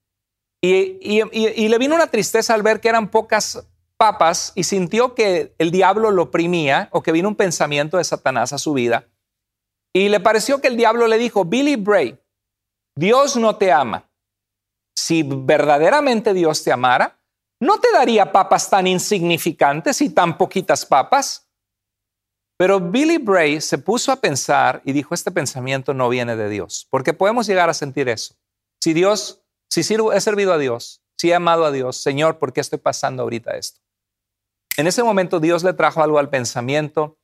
Y, 0.62 0.99
y, 1.01 1.69
le 1.69 1.79
vino 1.79 1.95
una 1.95 2.07
tristeza 2.07 2.55
al 2.55 2.62
ver 2.62 2.81
que 2.81 2.89
eran 2.89 3.11
pocas 3.11 3.67
papas 3.99 4.53
y 4.55 4.65
sintió 4.65 5.15
que 5.15 5.55
el 5.59 5.71
diablo 5.71 6.11
lo 6.11 6.23
oprimía 6.23 6.89
o 6.91 7.03
que 7.03 7.12
vino 7.12 7.29
un 7.29 7.37
pensamiento 7.37 7.99
de 7.99 8.05
Satanás 8.05 8.53
a 8.53 8.59
su 8.59 8.73
vida. 8.73 9.09
Y 9.95 10.09
le 10.09 10.21
pareció 10.21 10.61
que 10.61 10.69
el 10.69 10.77
diablo 10.77 11.07
le 11.07 11.19
dijo, 11.19 11.45
Billy 11.45 11.77
Bray, 11.77 12.19
Dios 12.97 13.37
no 13.37 13.57
te 13.57 13.73
ama. 13.73 14.11
Si 14.97 15.23
verdaderamente 15.23 16.33
Dios 16.33 16.65
te 16.65 16.73
amara, 16.73 17.21
no 17.61 17.79
te 17.79 17.93
daría 17.93 18.33
papas 18.33 18.71
tan 18.71 18.87
insignificantes 18.87 20.01
y 20.01 20.11
tan 20.11 20.37
poquitas 20.37 20.87
papas. 20.87 21.49
Pero 22.57 22.81
Billy 22.81 23.19
Bray 23.19 23.61
se 23.61 23.79
puso 23.79 24.13
a 24.13 24.17
pensar 24.17 24.81
y 24.85 24.93
dijo, 24.93 25.15
este 25.15 25.31
pensamiento 25.31 25.93
no 25.93 26.09
viene 26.09 26.37
de 26.37 26.49
Dios, 26.49 26.87
porque 26.89 27.13
podemos 27.13 27.47
llegar 27.47 27.69
a 27.69 27.75
sentir 27.75 28.09
eso. 28.09 28.37
Si 28.81 28.93
Dios, 28.93 29.43
si 29.69 29.81
he 29.81 30.21
servido 30.21 30.53
a 30.53 30.59
Dios, 30.59 31.03
si 31.17 31.31
he 31.31 31.35
amado 31.35 31.65
a 31.65 31.73
Dios, 31.73 31.97
Señor, 31.97 32.39
¿por 32.39 32.53
qué 32.53 32.61
estoy 32.61 32.79
pasando 32.79 33.23
ahorita 33.25 33.57
esto? 33.57 33.81
En 34.77 34.87
ese 34.87 35.03
momento 35.03 35.41
Dios 35.41 35.65
le 35.65 35.73
trajo 35.73 36.03
algo 36.03 36.19
al 36.19 36.31
pensamiento 36.31 37.19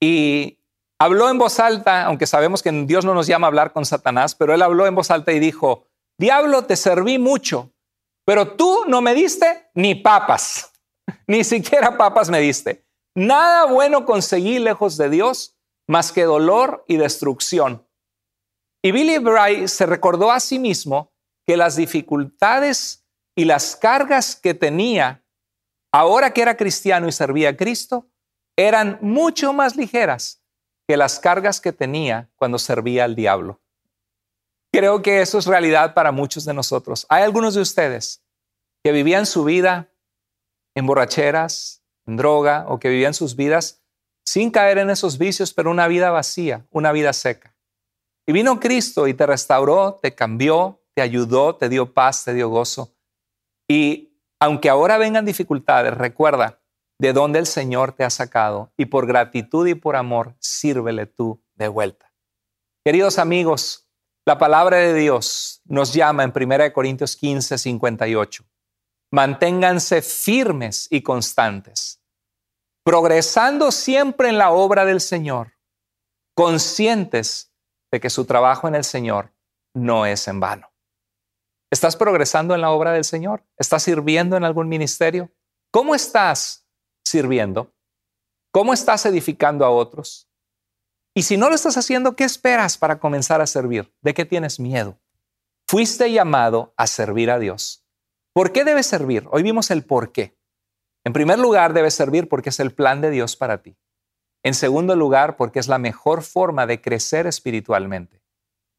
y 0.00 0.58
habló 0.98 1.30
en 1.30 1.38
voz 1.38 1.58
alta, 1.58 2.04
aunque 2.04 2.26
sabemos 2.26 2.62
que 2.62 2.70
Dios 2.70 3.04
no 3.04 3.14
nos 3.14 3.26
llama 3.26 3.46
a 3.46 3.48
hablar 3.48 3.72
con 3.72 3.86
Satanás, 3.86 4.34
pero 4.34 4.54
él 4.54 4.62
habló 4.62 4.86
en 4.86 4.94
voz 4.94 5.10
alta 5.10 5.32
y 5.32 5.38
dijo, 5.38 5.86
Diablo, 6.18 6.64
te 6.64 6.76
serví 6.76 7.18
mucho, 7.18 7.72
pero 8.26 8.56
tú 8.56 8.84
no 8.86 9.00
me 9.00 9.14
diste 9.14 9.70
ni 9.74 9.94
papas, 9.94 10.70
ni 11.26 11.44
siquiera 11.44 11.96
papas 11.96 12.28
me 12.28 12.40
diste. 12.40 12.84
Nada 13.14 13.66
bueno 13.66 14.04
conseguí 14.04 14.58
lejos 14.58 14.96
de 14.96 15.10
Dios 15.10 15.56
más 15.88 16.12
que 16.12 16.24
dolor 16.24 16.84
y 16.86 16.96
destrucción. 16.96 17.86
Y 18.82 18.92
Billy 18.92 19.18
Bray 19.18 19.68
se 19.68 19.86
recordó 19.86 20.30
a 20.30 20.40
sí 20.40 20.58
mismo 20.58 21.12
que 21.46 21.56
las 21.56 21.76
dificultades 21.76 23.04
y 23.36 23.44
las 23.44 23.76
cargas 23.76 24.36
que 24.36 24.54
tenía 24.54 25.24
ahora 25.92 26.32
que 26.32 26.42
era 26.42 26.56
cristiano 26.56 27.08
y 27.08 27.12
servía 27.12 27.50
a 27.50 27.56
Cristo 27.56 28.08
eran 28.56 28.98
mucho 29.00 29.52
más 29.52 29.76
ligeras 29.76 30.42
que 30.88 30.96
las 30.96 31.18
cargas 31.18 31.60
que 31.60 31.72
tenía 31.72 32.30
cuando 32.36 32.58
servía 32.58 33.04
al 33.04 33.14
diablo. 33.14 33.60
Creo 34.72 35.02
que 35.02 35.20
eso 35.20 35.38
es 35.38 35.46
realidad 35.46 35.94
para 35.94 36.12
muchos 36.12 36.44
de 36.44 36.54
nosotros. 36.54 37.06
Hay 37.08 37.22
algunos 37.22 37.54
de 37.54 37.60
ustedes 37.60 38.22
que 38.84 38.92
vivían 38.92 39.26
su 39.26 39.44
vida 39.44 39.92
en 40.76 40.86
borracheras, 40.86 41.79
droga, 42.16 42.66
o 42.68 42.78
que 42.78 42.88
vivían 42.88 43.14
sus 43.14 43.36
vidas 43.36 43.82
sin 44.24 44.50
caer 44.50 44.78
en 44.78 44.90
esos 44.90 45.18
vicios, 45.18 45.52
pero 45.52 45.70
una 45.70 45.88
vida 45.88 46.10
vacía, 46.10 46.66
una 46.70 46.92
vida 46.92 47.12
seca. 47.12 47.56
Y 48.26 48.32
vino 48.32 48.60
Cristo 48.60 49.08
y 49.08 49.14
te 49.14 49.26
restauró, 49.26 49.98
te 50.00 50.14
cambió, 50.14 50.82
te 50.94 51.02
ayudó, 51.02 51.56
te 51.56 51.68
dio 51.68 51.92
paz, 51.92 52.24
te 52.24 52.34
dio 52.34 52.48
gozo. 52.48 52.94
Y 53.68 54.16
aunque 54.38 54.68
ahora 54.68 54.98
vengan 54.98 55.24
dificultades, 55.24 55.94
recuerda 55.94 56.60
de 56.98 57.12
dónde 57.12 57.38
el 57.38 57.46
Señor 57.46 57.92
te 57.92 58.04
ha 58.04 58.10
sacado 58.10 58.72
y 58.76 58.86
por 58.86 59.06
gratitud 59.06 59.66
y 59.66 59.74
por 59.74 59.96
amor, 59.96 60.36
sírvele 60.38 61.06
tú 61.06 61.42
de 61.54 61.68
vuelta. 61.68 62.12
Queridos 62.84 63.18
amigos, 63.18 63.88
la 64.26 64.38
palabra 64.38 64.76
de 64.78 64.94
Dios 64.94 65.62
nos 65.64 65.92
llama 65.92 66.24
en 66.24 66.32
1 66.34 66.72
Corintios 66.72 67.16
15, 67.16 67.58
58. 67.58 68.44
Manténganse 69.12 70.02
firmes 70.02 70.86
y 70.90 71.02
constantes, 71.02 71.99
progresando 72.84 73.70
siempre 73.72 74.28
en 74.28 74.38
la 74.38 74.50
obra 74.50 74.84
del 74.84 75.00
Señor, 75.00 75.52
conscientes 76.34 77.52
de 77.92 78.00
que 78.00 78.10
su 78.10 78.24
trabajo 78.24 78.68
en 78.68 78.74
el 78.74 78.84
Señor 78.84 79.32
no 79.74 80.06
es 80.06 80.26
en 80.28 80.40
vano. 80.40 80.70
¿Estás 81.70 81.96
progresando 81.96 82.54
en 82.54 82.60
la 82.60 82.70
obra 82.70 82.92
del 82.92 83.04
Señor? 83.04 83.44
¿Estás 83.56 83.84
sirviendo 83.84 84.36
en 84.36 84.44
algún 84.44 84.68
ministerio? 84.68 85.30
¿Cómo 85.70 85.94
estás 85.94 86.66
sirviendo? 87.04 87.72
¿Cómo 88.52 88.72
estás 88.72 89.06
edificando 89.06 89.64
a 89.64 89.70
otros? 89.70 90.28
Y 91.14 91.22
si 91.22 91.36
no 91.36 91.48
lo 91.48 91.54
estás 91.54 91.76
haciendo, 91.76 92.16
¿qué 92.16 92.24
esperas 92.24 92.76
para 92.76 92.98
comenzar 92.98 93.40
a 93.40 93.46
servir? 93.46 93.92
¿De 94.00 94.14
qué 94.14 94.24
tienes 94.24 94.58
miedo? 94.58 94.98
Fuiste 95.68 96.10
llamado 96.10 96.72
a 96.76 96.88
servir 96.88 97.30
a 97.30 97.38
Dios. 97.38 97.84
¿Por 98.32 98.52
qué 98.52 98.64
debes 98.64 98.86
servir? 98.86 99.28
Hoy 99.30 99.42
vimos 99.42 99.70
el 99.70 99.84
por 99.84 100.12
qué. 100.12 100.39
En 101.04 101.12
primer 101.12 101.38
lugar, 101.38 101.72
debes 101.72 101.94
servir 101.94 102.28
porque 102.28 102.50
es 102.50 102.60
el 102.60 102.72
plan 102.72 103.00
de 103.00 103.10
Dios 103.10 103.36
para 103.36 103.62
ti. 103.62 103.76
En 104.42 104.54
segundo 104.54 104.96
lugar, 104.96 105.36
porque 105.36 105.58
es 105.58 105.68
la 105.68 105.78
mejor 105.78 106.22
forma 106.22 106.66
de 106.66 106.80
crecer 106.80 107.26
espiritualmente. 107.26 108.22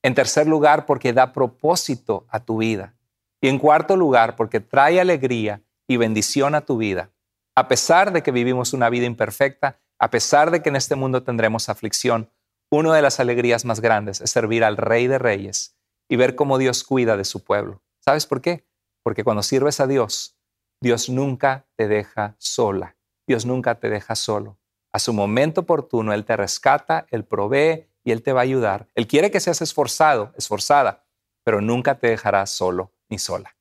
En 0.03 0.15
tercer 0.15 0.47
lugar, 0.47 0.85
porque 0.85 1.13
da 1.13 1.33
propósito 1.33 2.25
a 2.29 2.39
tu 2.39 2.57
vida. 2.57 2.95
Y 3.41 3.47
en 3.47 3.59
cuarto 3.59 3.95
lugar, 3.95 4.35
porque 4.35 4.59
trae 4.59 4.99
alegría 4.99 5.61
y 5.87 5.97
bendición 5.97 6.55
a 6.55 6.61
tu 6.61 6.77
vida. 6.77 7.11
A 7.55 7.67
pesar 7.67 8.11
de 8.11 8.23
que 8.23 8.31
vivimos 8.31 8.73
una 8.73 8.89
vida 8.89 9.05
imperfecta, 9.05 9.79
a 9.99 10.09
pesar 10.09 10.49
de 10.51 10.61
que 10.61 10.69
en 10.69 10.75
este 10.75 10.95
mundo 10.95 11.23
tendremos 11.23 11.69
aflicción, 11.69 12.29
una 12.71 12.95
de 12.95 13.01
las 13.01 13.19
alegrías 13.19 13.65
más 13.65 13.81
grandes 13.81 14.21
es 14.21 14.31
servir 14.31 14.63
al 14.63 14.77
Rey 14.77 15.07
de 15.07 15.19
Reyes 15.19 15.75
y 16.07 16.15
ver 16.15 16.35
cómo 16.35 16.57
Dios 16.57 16.83
cuida 16.83 17.17
de 17.17 17.25
su 17.25 17.43
pueblo. 17.43 17.83
¿Sabes 17.99 18.25
por 18.25 18.41
qué? 18.41 18.65
Porque 19.03 19.23
cuando 19.23 19.43
sirves 19.43 19.79
a 19.79 19.87
Dios, 19.87 20.37
Dios 20.81 21.09
nunca 21.09 21.67
te 21.75 21.87
deja 21.87 22.35
sola. 22.39 22.97
Dios 23.27 23.45
nunca 23.45 23.75
te 23.75 23.87
deja 23.89 24.15
solo. 24.15 24.57
A 24.91 24.97
su 24.97 25.13
momento 25.13 25.61
oportuno, 25.61 26.11
Él 26.11 26.25
te 26.25 26.35
rescata, 26.35 27.05
Él 27.11 27.23
provee 27.23 27.87
y 28.03 28.11
Él 28.11 28.23
te 28.23 28.33
va 28.33 28.41
a 28.41 28.43
ayudar. 28.43 28.87
Él 28.95 29.05
quiere 29.05 29.29
que 29.29 29.39
seas 29.39 29.61
esforzado, 29.61 30.33
esforzada, 30.35 31.05
pero 31.43 31.61
nunca 31.61 31.99
te 31.99 32.07
dejará 32.07 32.47
solo 32.47 32.91
ni 33.09 33.19
sola. 33.19 33.55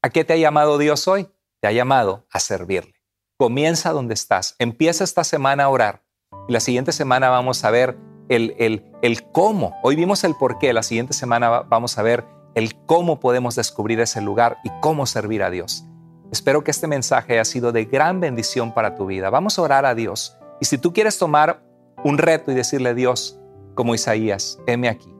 ¿A 0.00 0.10
qué 0.10 0.24
te 0.24 0.32
ha 0.32 0.36
llamado 0.36 0.78
Dios 0.78 1.08
hoy? 1.08 1.28
Te 1.60 1.66
ha 1.66 1.72
llamado 1.72 2.26
a 2.30 2.38
servirle. 2.38 2.94
Comienza 3.36 3.90
donde 3.90 4.14
estás. 4.14 4.54
Empieza 4.60 5.02
esta 5.02 5.24
semana 5.24 5.64
a 5.64 5.68
orar. 5.68 6.04
Y 6.46 6.52
la 6.52 6.60
siguiente 6.60 6.92
semana 6.92 7.30
vamos 7.30 7.64
a 7.64 7.70
ver 7.72 7.98
el, 8.28 8.54
el, 8.58 8.84
el 9.02 9.28
cómo. 9.32 9.74
Hoy 9.82 9.96
vimos 9.96 10.22
el 10.22 10.36
por 10.36 10.58
qué. 10.58 10.72
La 10.72 10.84
siguiente 10.84 11.14
semana 11.14 11.62
vamos 11.62 11.98
a 11.98 12.02
ver 12.02 12.24
el 12.54 12.76
cómo 12.86 13.18
podemos 13.18 13.56
descubrir 13.56 13.98
ese 13.98 14.20
lugar 14.20 14.58
y 14.62 14.70
cómo 14.80 15.04
servir 15.06 15.42
a 15.42 15.50
Dios. 15.50 15.84
Espero 16.32 16.62
que 16.62 16.70
este 16.70 16.86
mensaje 16.86 17.32
haya 17.32 17.44
sido 17.44 17.72
de 17.72 17.86
gran 17.86 18.20
bendición 18.20 18.72
para 18.72 18.94
tu 18.94 19.06
vida. 19.06 19.30
Vamos 19.30 19.58
a 19.58 19.62
orar 19.62 19.84
a 19.84 19.96
Dios. 19.96 20.36
Y 20.60 20.64
si 20.66 20.78
tú 20.78 20.92
quieres 20.92 21.18
tomar 21.18 21.60
un 22.04 22.18
reto 22.18 22.52
y 22.52 22.54
decirle 22.54 22.94
Dios, 22.94 23.38
como 23.74 23.94
Isaías, 23.94 24.58
heme 24.66 24.88
aquí, 24.88 25.12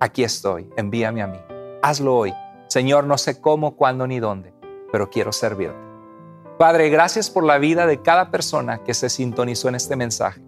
aquí 0.00 0.22
estoy, 0.22 0.68
envíame 0.76 1.22
a 1.22 1.26
mí. 1.26 1.38
Hazlo 1.82 2.14
hoy. 2.14 2.34
Señor, 2.68 3.04
no 3.04 3.16
sé 3.16 3.40
cómo, 3.40 3.74
cuándo 3.74 4.06
ni 4.06 4.20
dónde, 4.20 4.52
pero 4.92 5.08
quiero 5.08 5.32
servirte. 5.32 5.78
Padre, 6.58 6.90
gracias 6.90 7.30
por 7.30 7.44
la 7.44 7.56
vida 7.56 7.86
de 7.86 8.02
cada 8.02 8.30
persona 8.30 8.84
que 8.84 8.92
se 8.92 9.08
sintonizó 9.08 9.70
en 9.70 9.76
este 9.76 9.96
mensaje. 9.96 10.42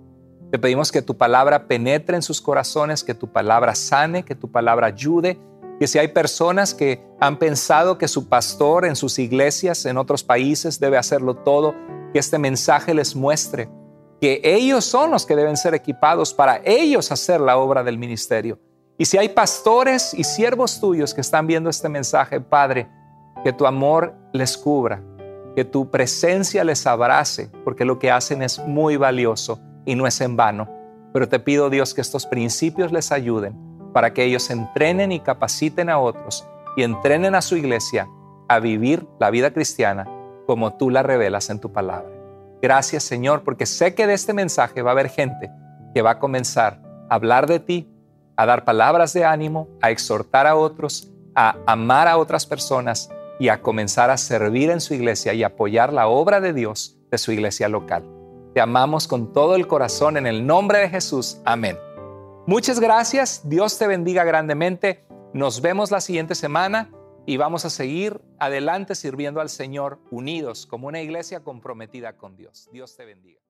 Te 0.50 0.58
pedimos 0.58 0.92
que 0.92 1.00
tu 1.00 1.16
palabra 1.16 1.66
penetre 1.66 2.16
en 2.16 2.22
sus 2.22 2.42
corazones, 2.42 3.02
que 3.02 3.14
tu 3.14 3.32
palabra 3.32 3.74
sane, 3.74 4.22
que 4.22 4.34
tu 4.34 4.50
palabra 4.50 4.88
ayude, 4.88 5.40
que 5.82 5.88
si 5.88 5.98
hay 5.98 6.06
personas 6.06 6.74
que 6.74 7.02
han 7.18 7.40
pensado 7.40 7.98
que 7.98 8.06
su 8.06 8.28
pastor 8.28 8.84
en 8.84 8.94
sus 8.94 9.18
iglesias, 9.18 9.84
en 9.84 9.98
otros 9.98 10.22
países, 10.22 10.78
debe 10.78 10.96
hacerlo 10.96 11.34
todo, 11.34 11.74
que 12.12 12.20
este 12.20 12.38
mensaje 12.38 12.94
les 12.94 13.16
muestre 13.16 13.68
que 14.20 14.40
ellos 14.44 14.84
son 14.84 15.10
los 15.10 15.26
que 15.26 15.34
deben 15.34 15.56
ser 15.56 15.74
equipados 15.74 16.32
para 16.34 16.60
ellos 16.64 17.10
hacer 17.10 17.40
la 17.40 17.56
obra 17.56 17.82
del 17.82 17.98
ministerio. 17.98 18.60
Y 18.96 19.06
si 19.06 19.18
hay 19.18 19.30
pastores 19.30 20.14
y 20.14 20.22
siervos 20.22 20.78
tuyos 20.80 21.14
que 21.14 21.20
están 21.20 21.48
viendo 21.48 21.68
este 21.68 21.88
mensaje, 21.88 22.40
Padre, 22.40 22.88
que 23.42 23.52
tu 23.52 23.66
amor 23.66 24.14
les 24.32 24.56
cubra, 24.56 25.02
que 25.56 25.64
tu 25.64 25.90
presencia 25.90 26.62
les 26.62 26.86
abrace, 26.86 27.50
porque 27.64 27.84
lo 27.84 27.98
que 27.98 28.12
hacen 28.12 28.40
es 28.42 28.60
muy 28.60 28.96
valioso 28.96 29.58
y 29.84 29.96
no 29.96 30.06
es 30.06 30.20
en 30.20 30.36
vano. 30.36 30.68
Pero 31.12 31.28
te 31.28 31.40
pido, 31.40 31.70
Dios, 31.70 31.92
que 31.92 32.02
estos 32.02 32.24
principios 32.24 32.92
les 32.92 33.10
ayuden 33.10 33.71
para 33.92 34.12
que 34.12 34.24
ellos 34.24 34.50
entrenen 34.50 35.12
y 35.12 35.20
capaciten 35.20 35.90
a 35.90 35.98
otros 35.98 36.46
y 36.76 36.82
entrenen 36.82 37.34
a 37.34 37.42
su 37.42 37.56
iglesia 37.56 38.08
a 38.48 38.58
vivir 38.58 39.06
la 39.18 39.30
vida 39.30 39.52
cristiana 39.52 40.08
como 40.46 40.74
tú 40.74 40.90
la 40.90 41.02
revelas 41.02 41.50
en 41.50 41.60
tu 41.60 41.72
palabra. 41.72 42.10
Gracias, 42.60 43.02
Señor, 43.02 43.42
porque 43.42 43.66
sé 43.66 43.94
que 43.94 44.06
de 44.06 44.14
este 44.14 44.32
mensaje 44.32 44.82
va 44.82 44.90
a 44.90 44.92
haber 44.92 45.08
gente 45.08 45.50
que 45.94 46.02
va 46.02 46.12
a 46.12 46.18
comenzar 46.18 46.80
a 47.08 47.14
hablar 47.14 47.46
de 47.46 47.60
ti, 47.60 47.88
a 48.36 48.46
dar 48.46 48.64
palabras 48.64 49.12
de 49.12 49.24
ánimo, 49.24 49.68
a 49.80 49.90
exhortar 49.90 50.46
a 50.46 50.56
otros, 50.56 51.10
a 51.34 51.56
amar 51.66 52.08
a 52.08 52.16
otras 52.16 52.46
personas 52.46 53.10
y 53.38 53.48
a 53.48 53.60
comenzar 53.60 54.10
a 54.10 54.16
servir 54.16 54.70
en 54.70 54.80
su 54.80 54.94
iglesia 54.94 55.34
y 55.34 55.42
apoyar 55.42 55.92
la 55.92 56.06
obra 56.08 56.40
de 56.40 56.52
Dios 56.52 56.96
de 57.10 57.18
su 57.18 57.32
iglesia 57.32 57.68
local. 57.68 58.04
Te 58.54 58.60
amamos 58.60 59.08
con 59.08 59.32
todo 59.32 59.56
el 59.56 59.66
corazón 59.66 60.16
en 60.16 60.26
el 60.26 60.46
nombre 60.46 60.78
de 60.78 60.88
Jesús. 60.88 61.40
Amén. 61.44 61.76
Muchas 62.46 62.80
gracias. 62.80 63.48
Dios 63.48 63.78
te 63.78 63.86
bendiga 63.86 64.24
grandemente. 64.24 65.04
Nos 65.32 65.60
vemos 65.60 65.92
la 65.92 66.00
siguiente 66.00 66.34
semana 66.34 66.90
y 67.24 67.36
vamos 67.36 67.64
a 67.64 67.70
seguir 67.70 68.20
adelante 68.40 68.96
sirviendo 68.96 69.40
al 69.40 69.48
Señor 69.48 70.00
unidos 70.10 70.66
como 70.66 70.88
una 70.88 71.00
iglesia 71.00 71.44
comprometida 71.44 72.16
con 72.16 72.36
Dios. 72.36 72.68
Dios 72.72 72.96
te 72.96 73.04
bendiga. 73.04 73.41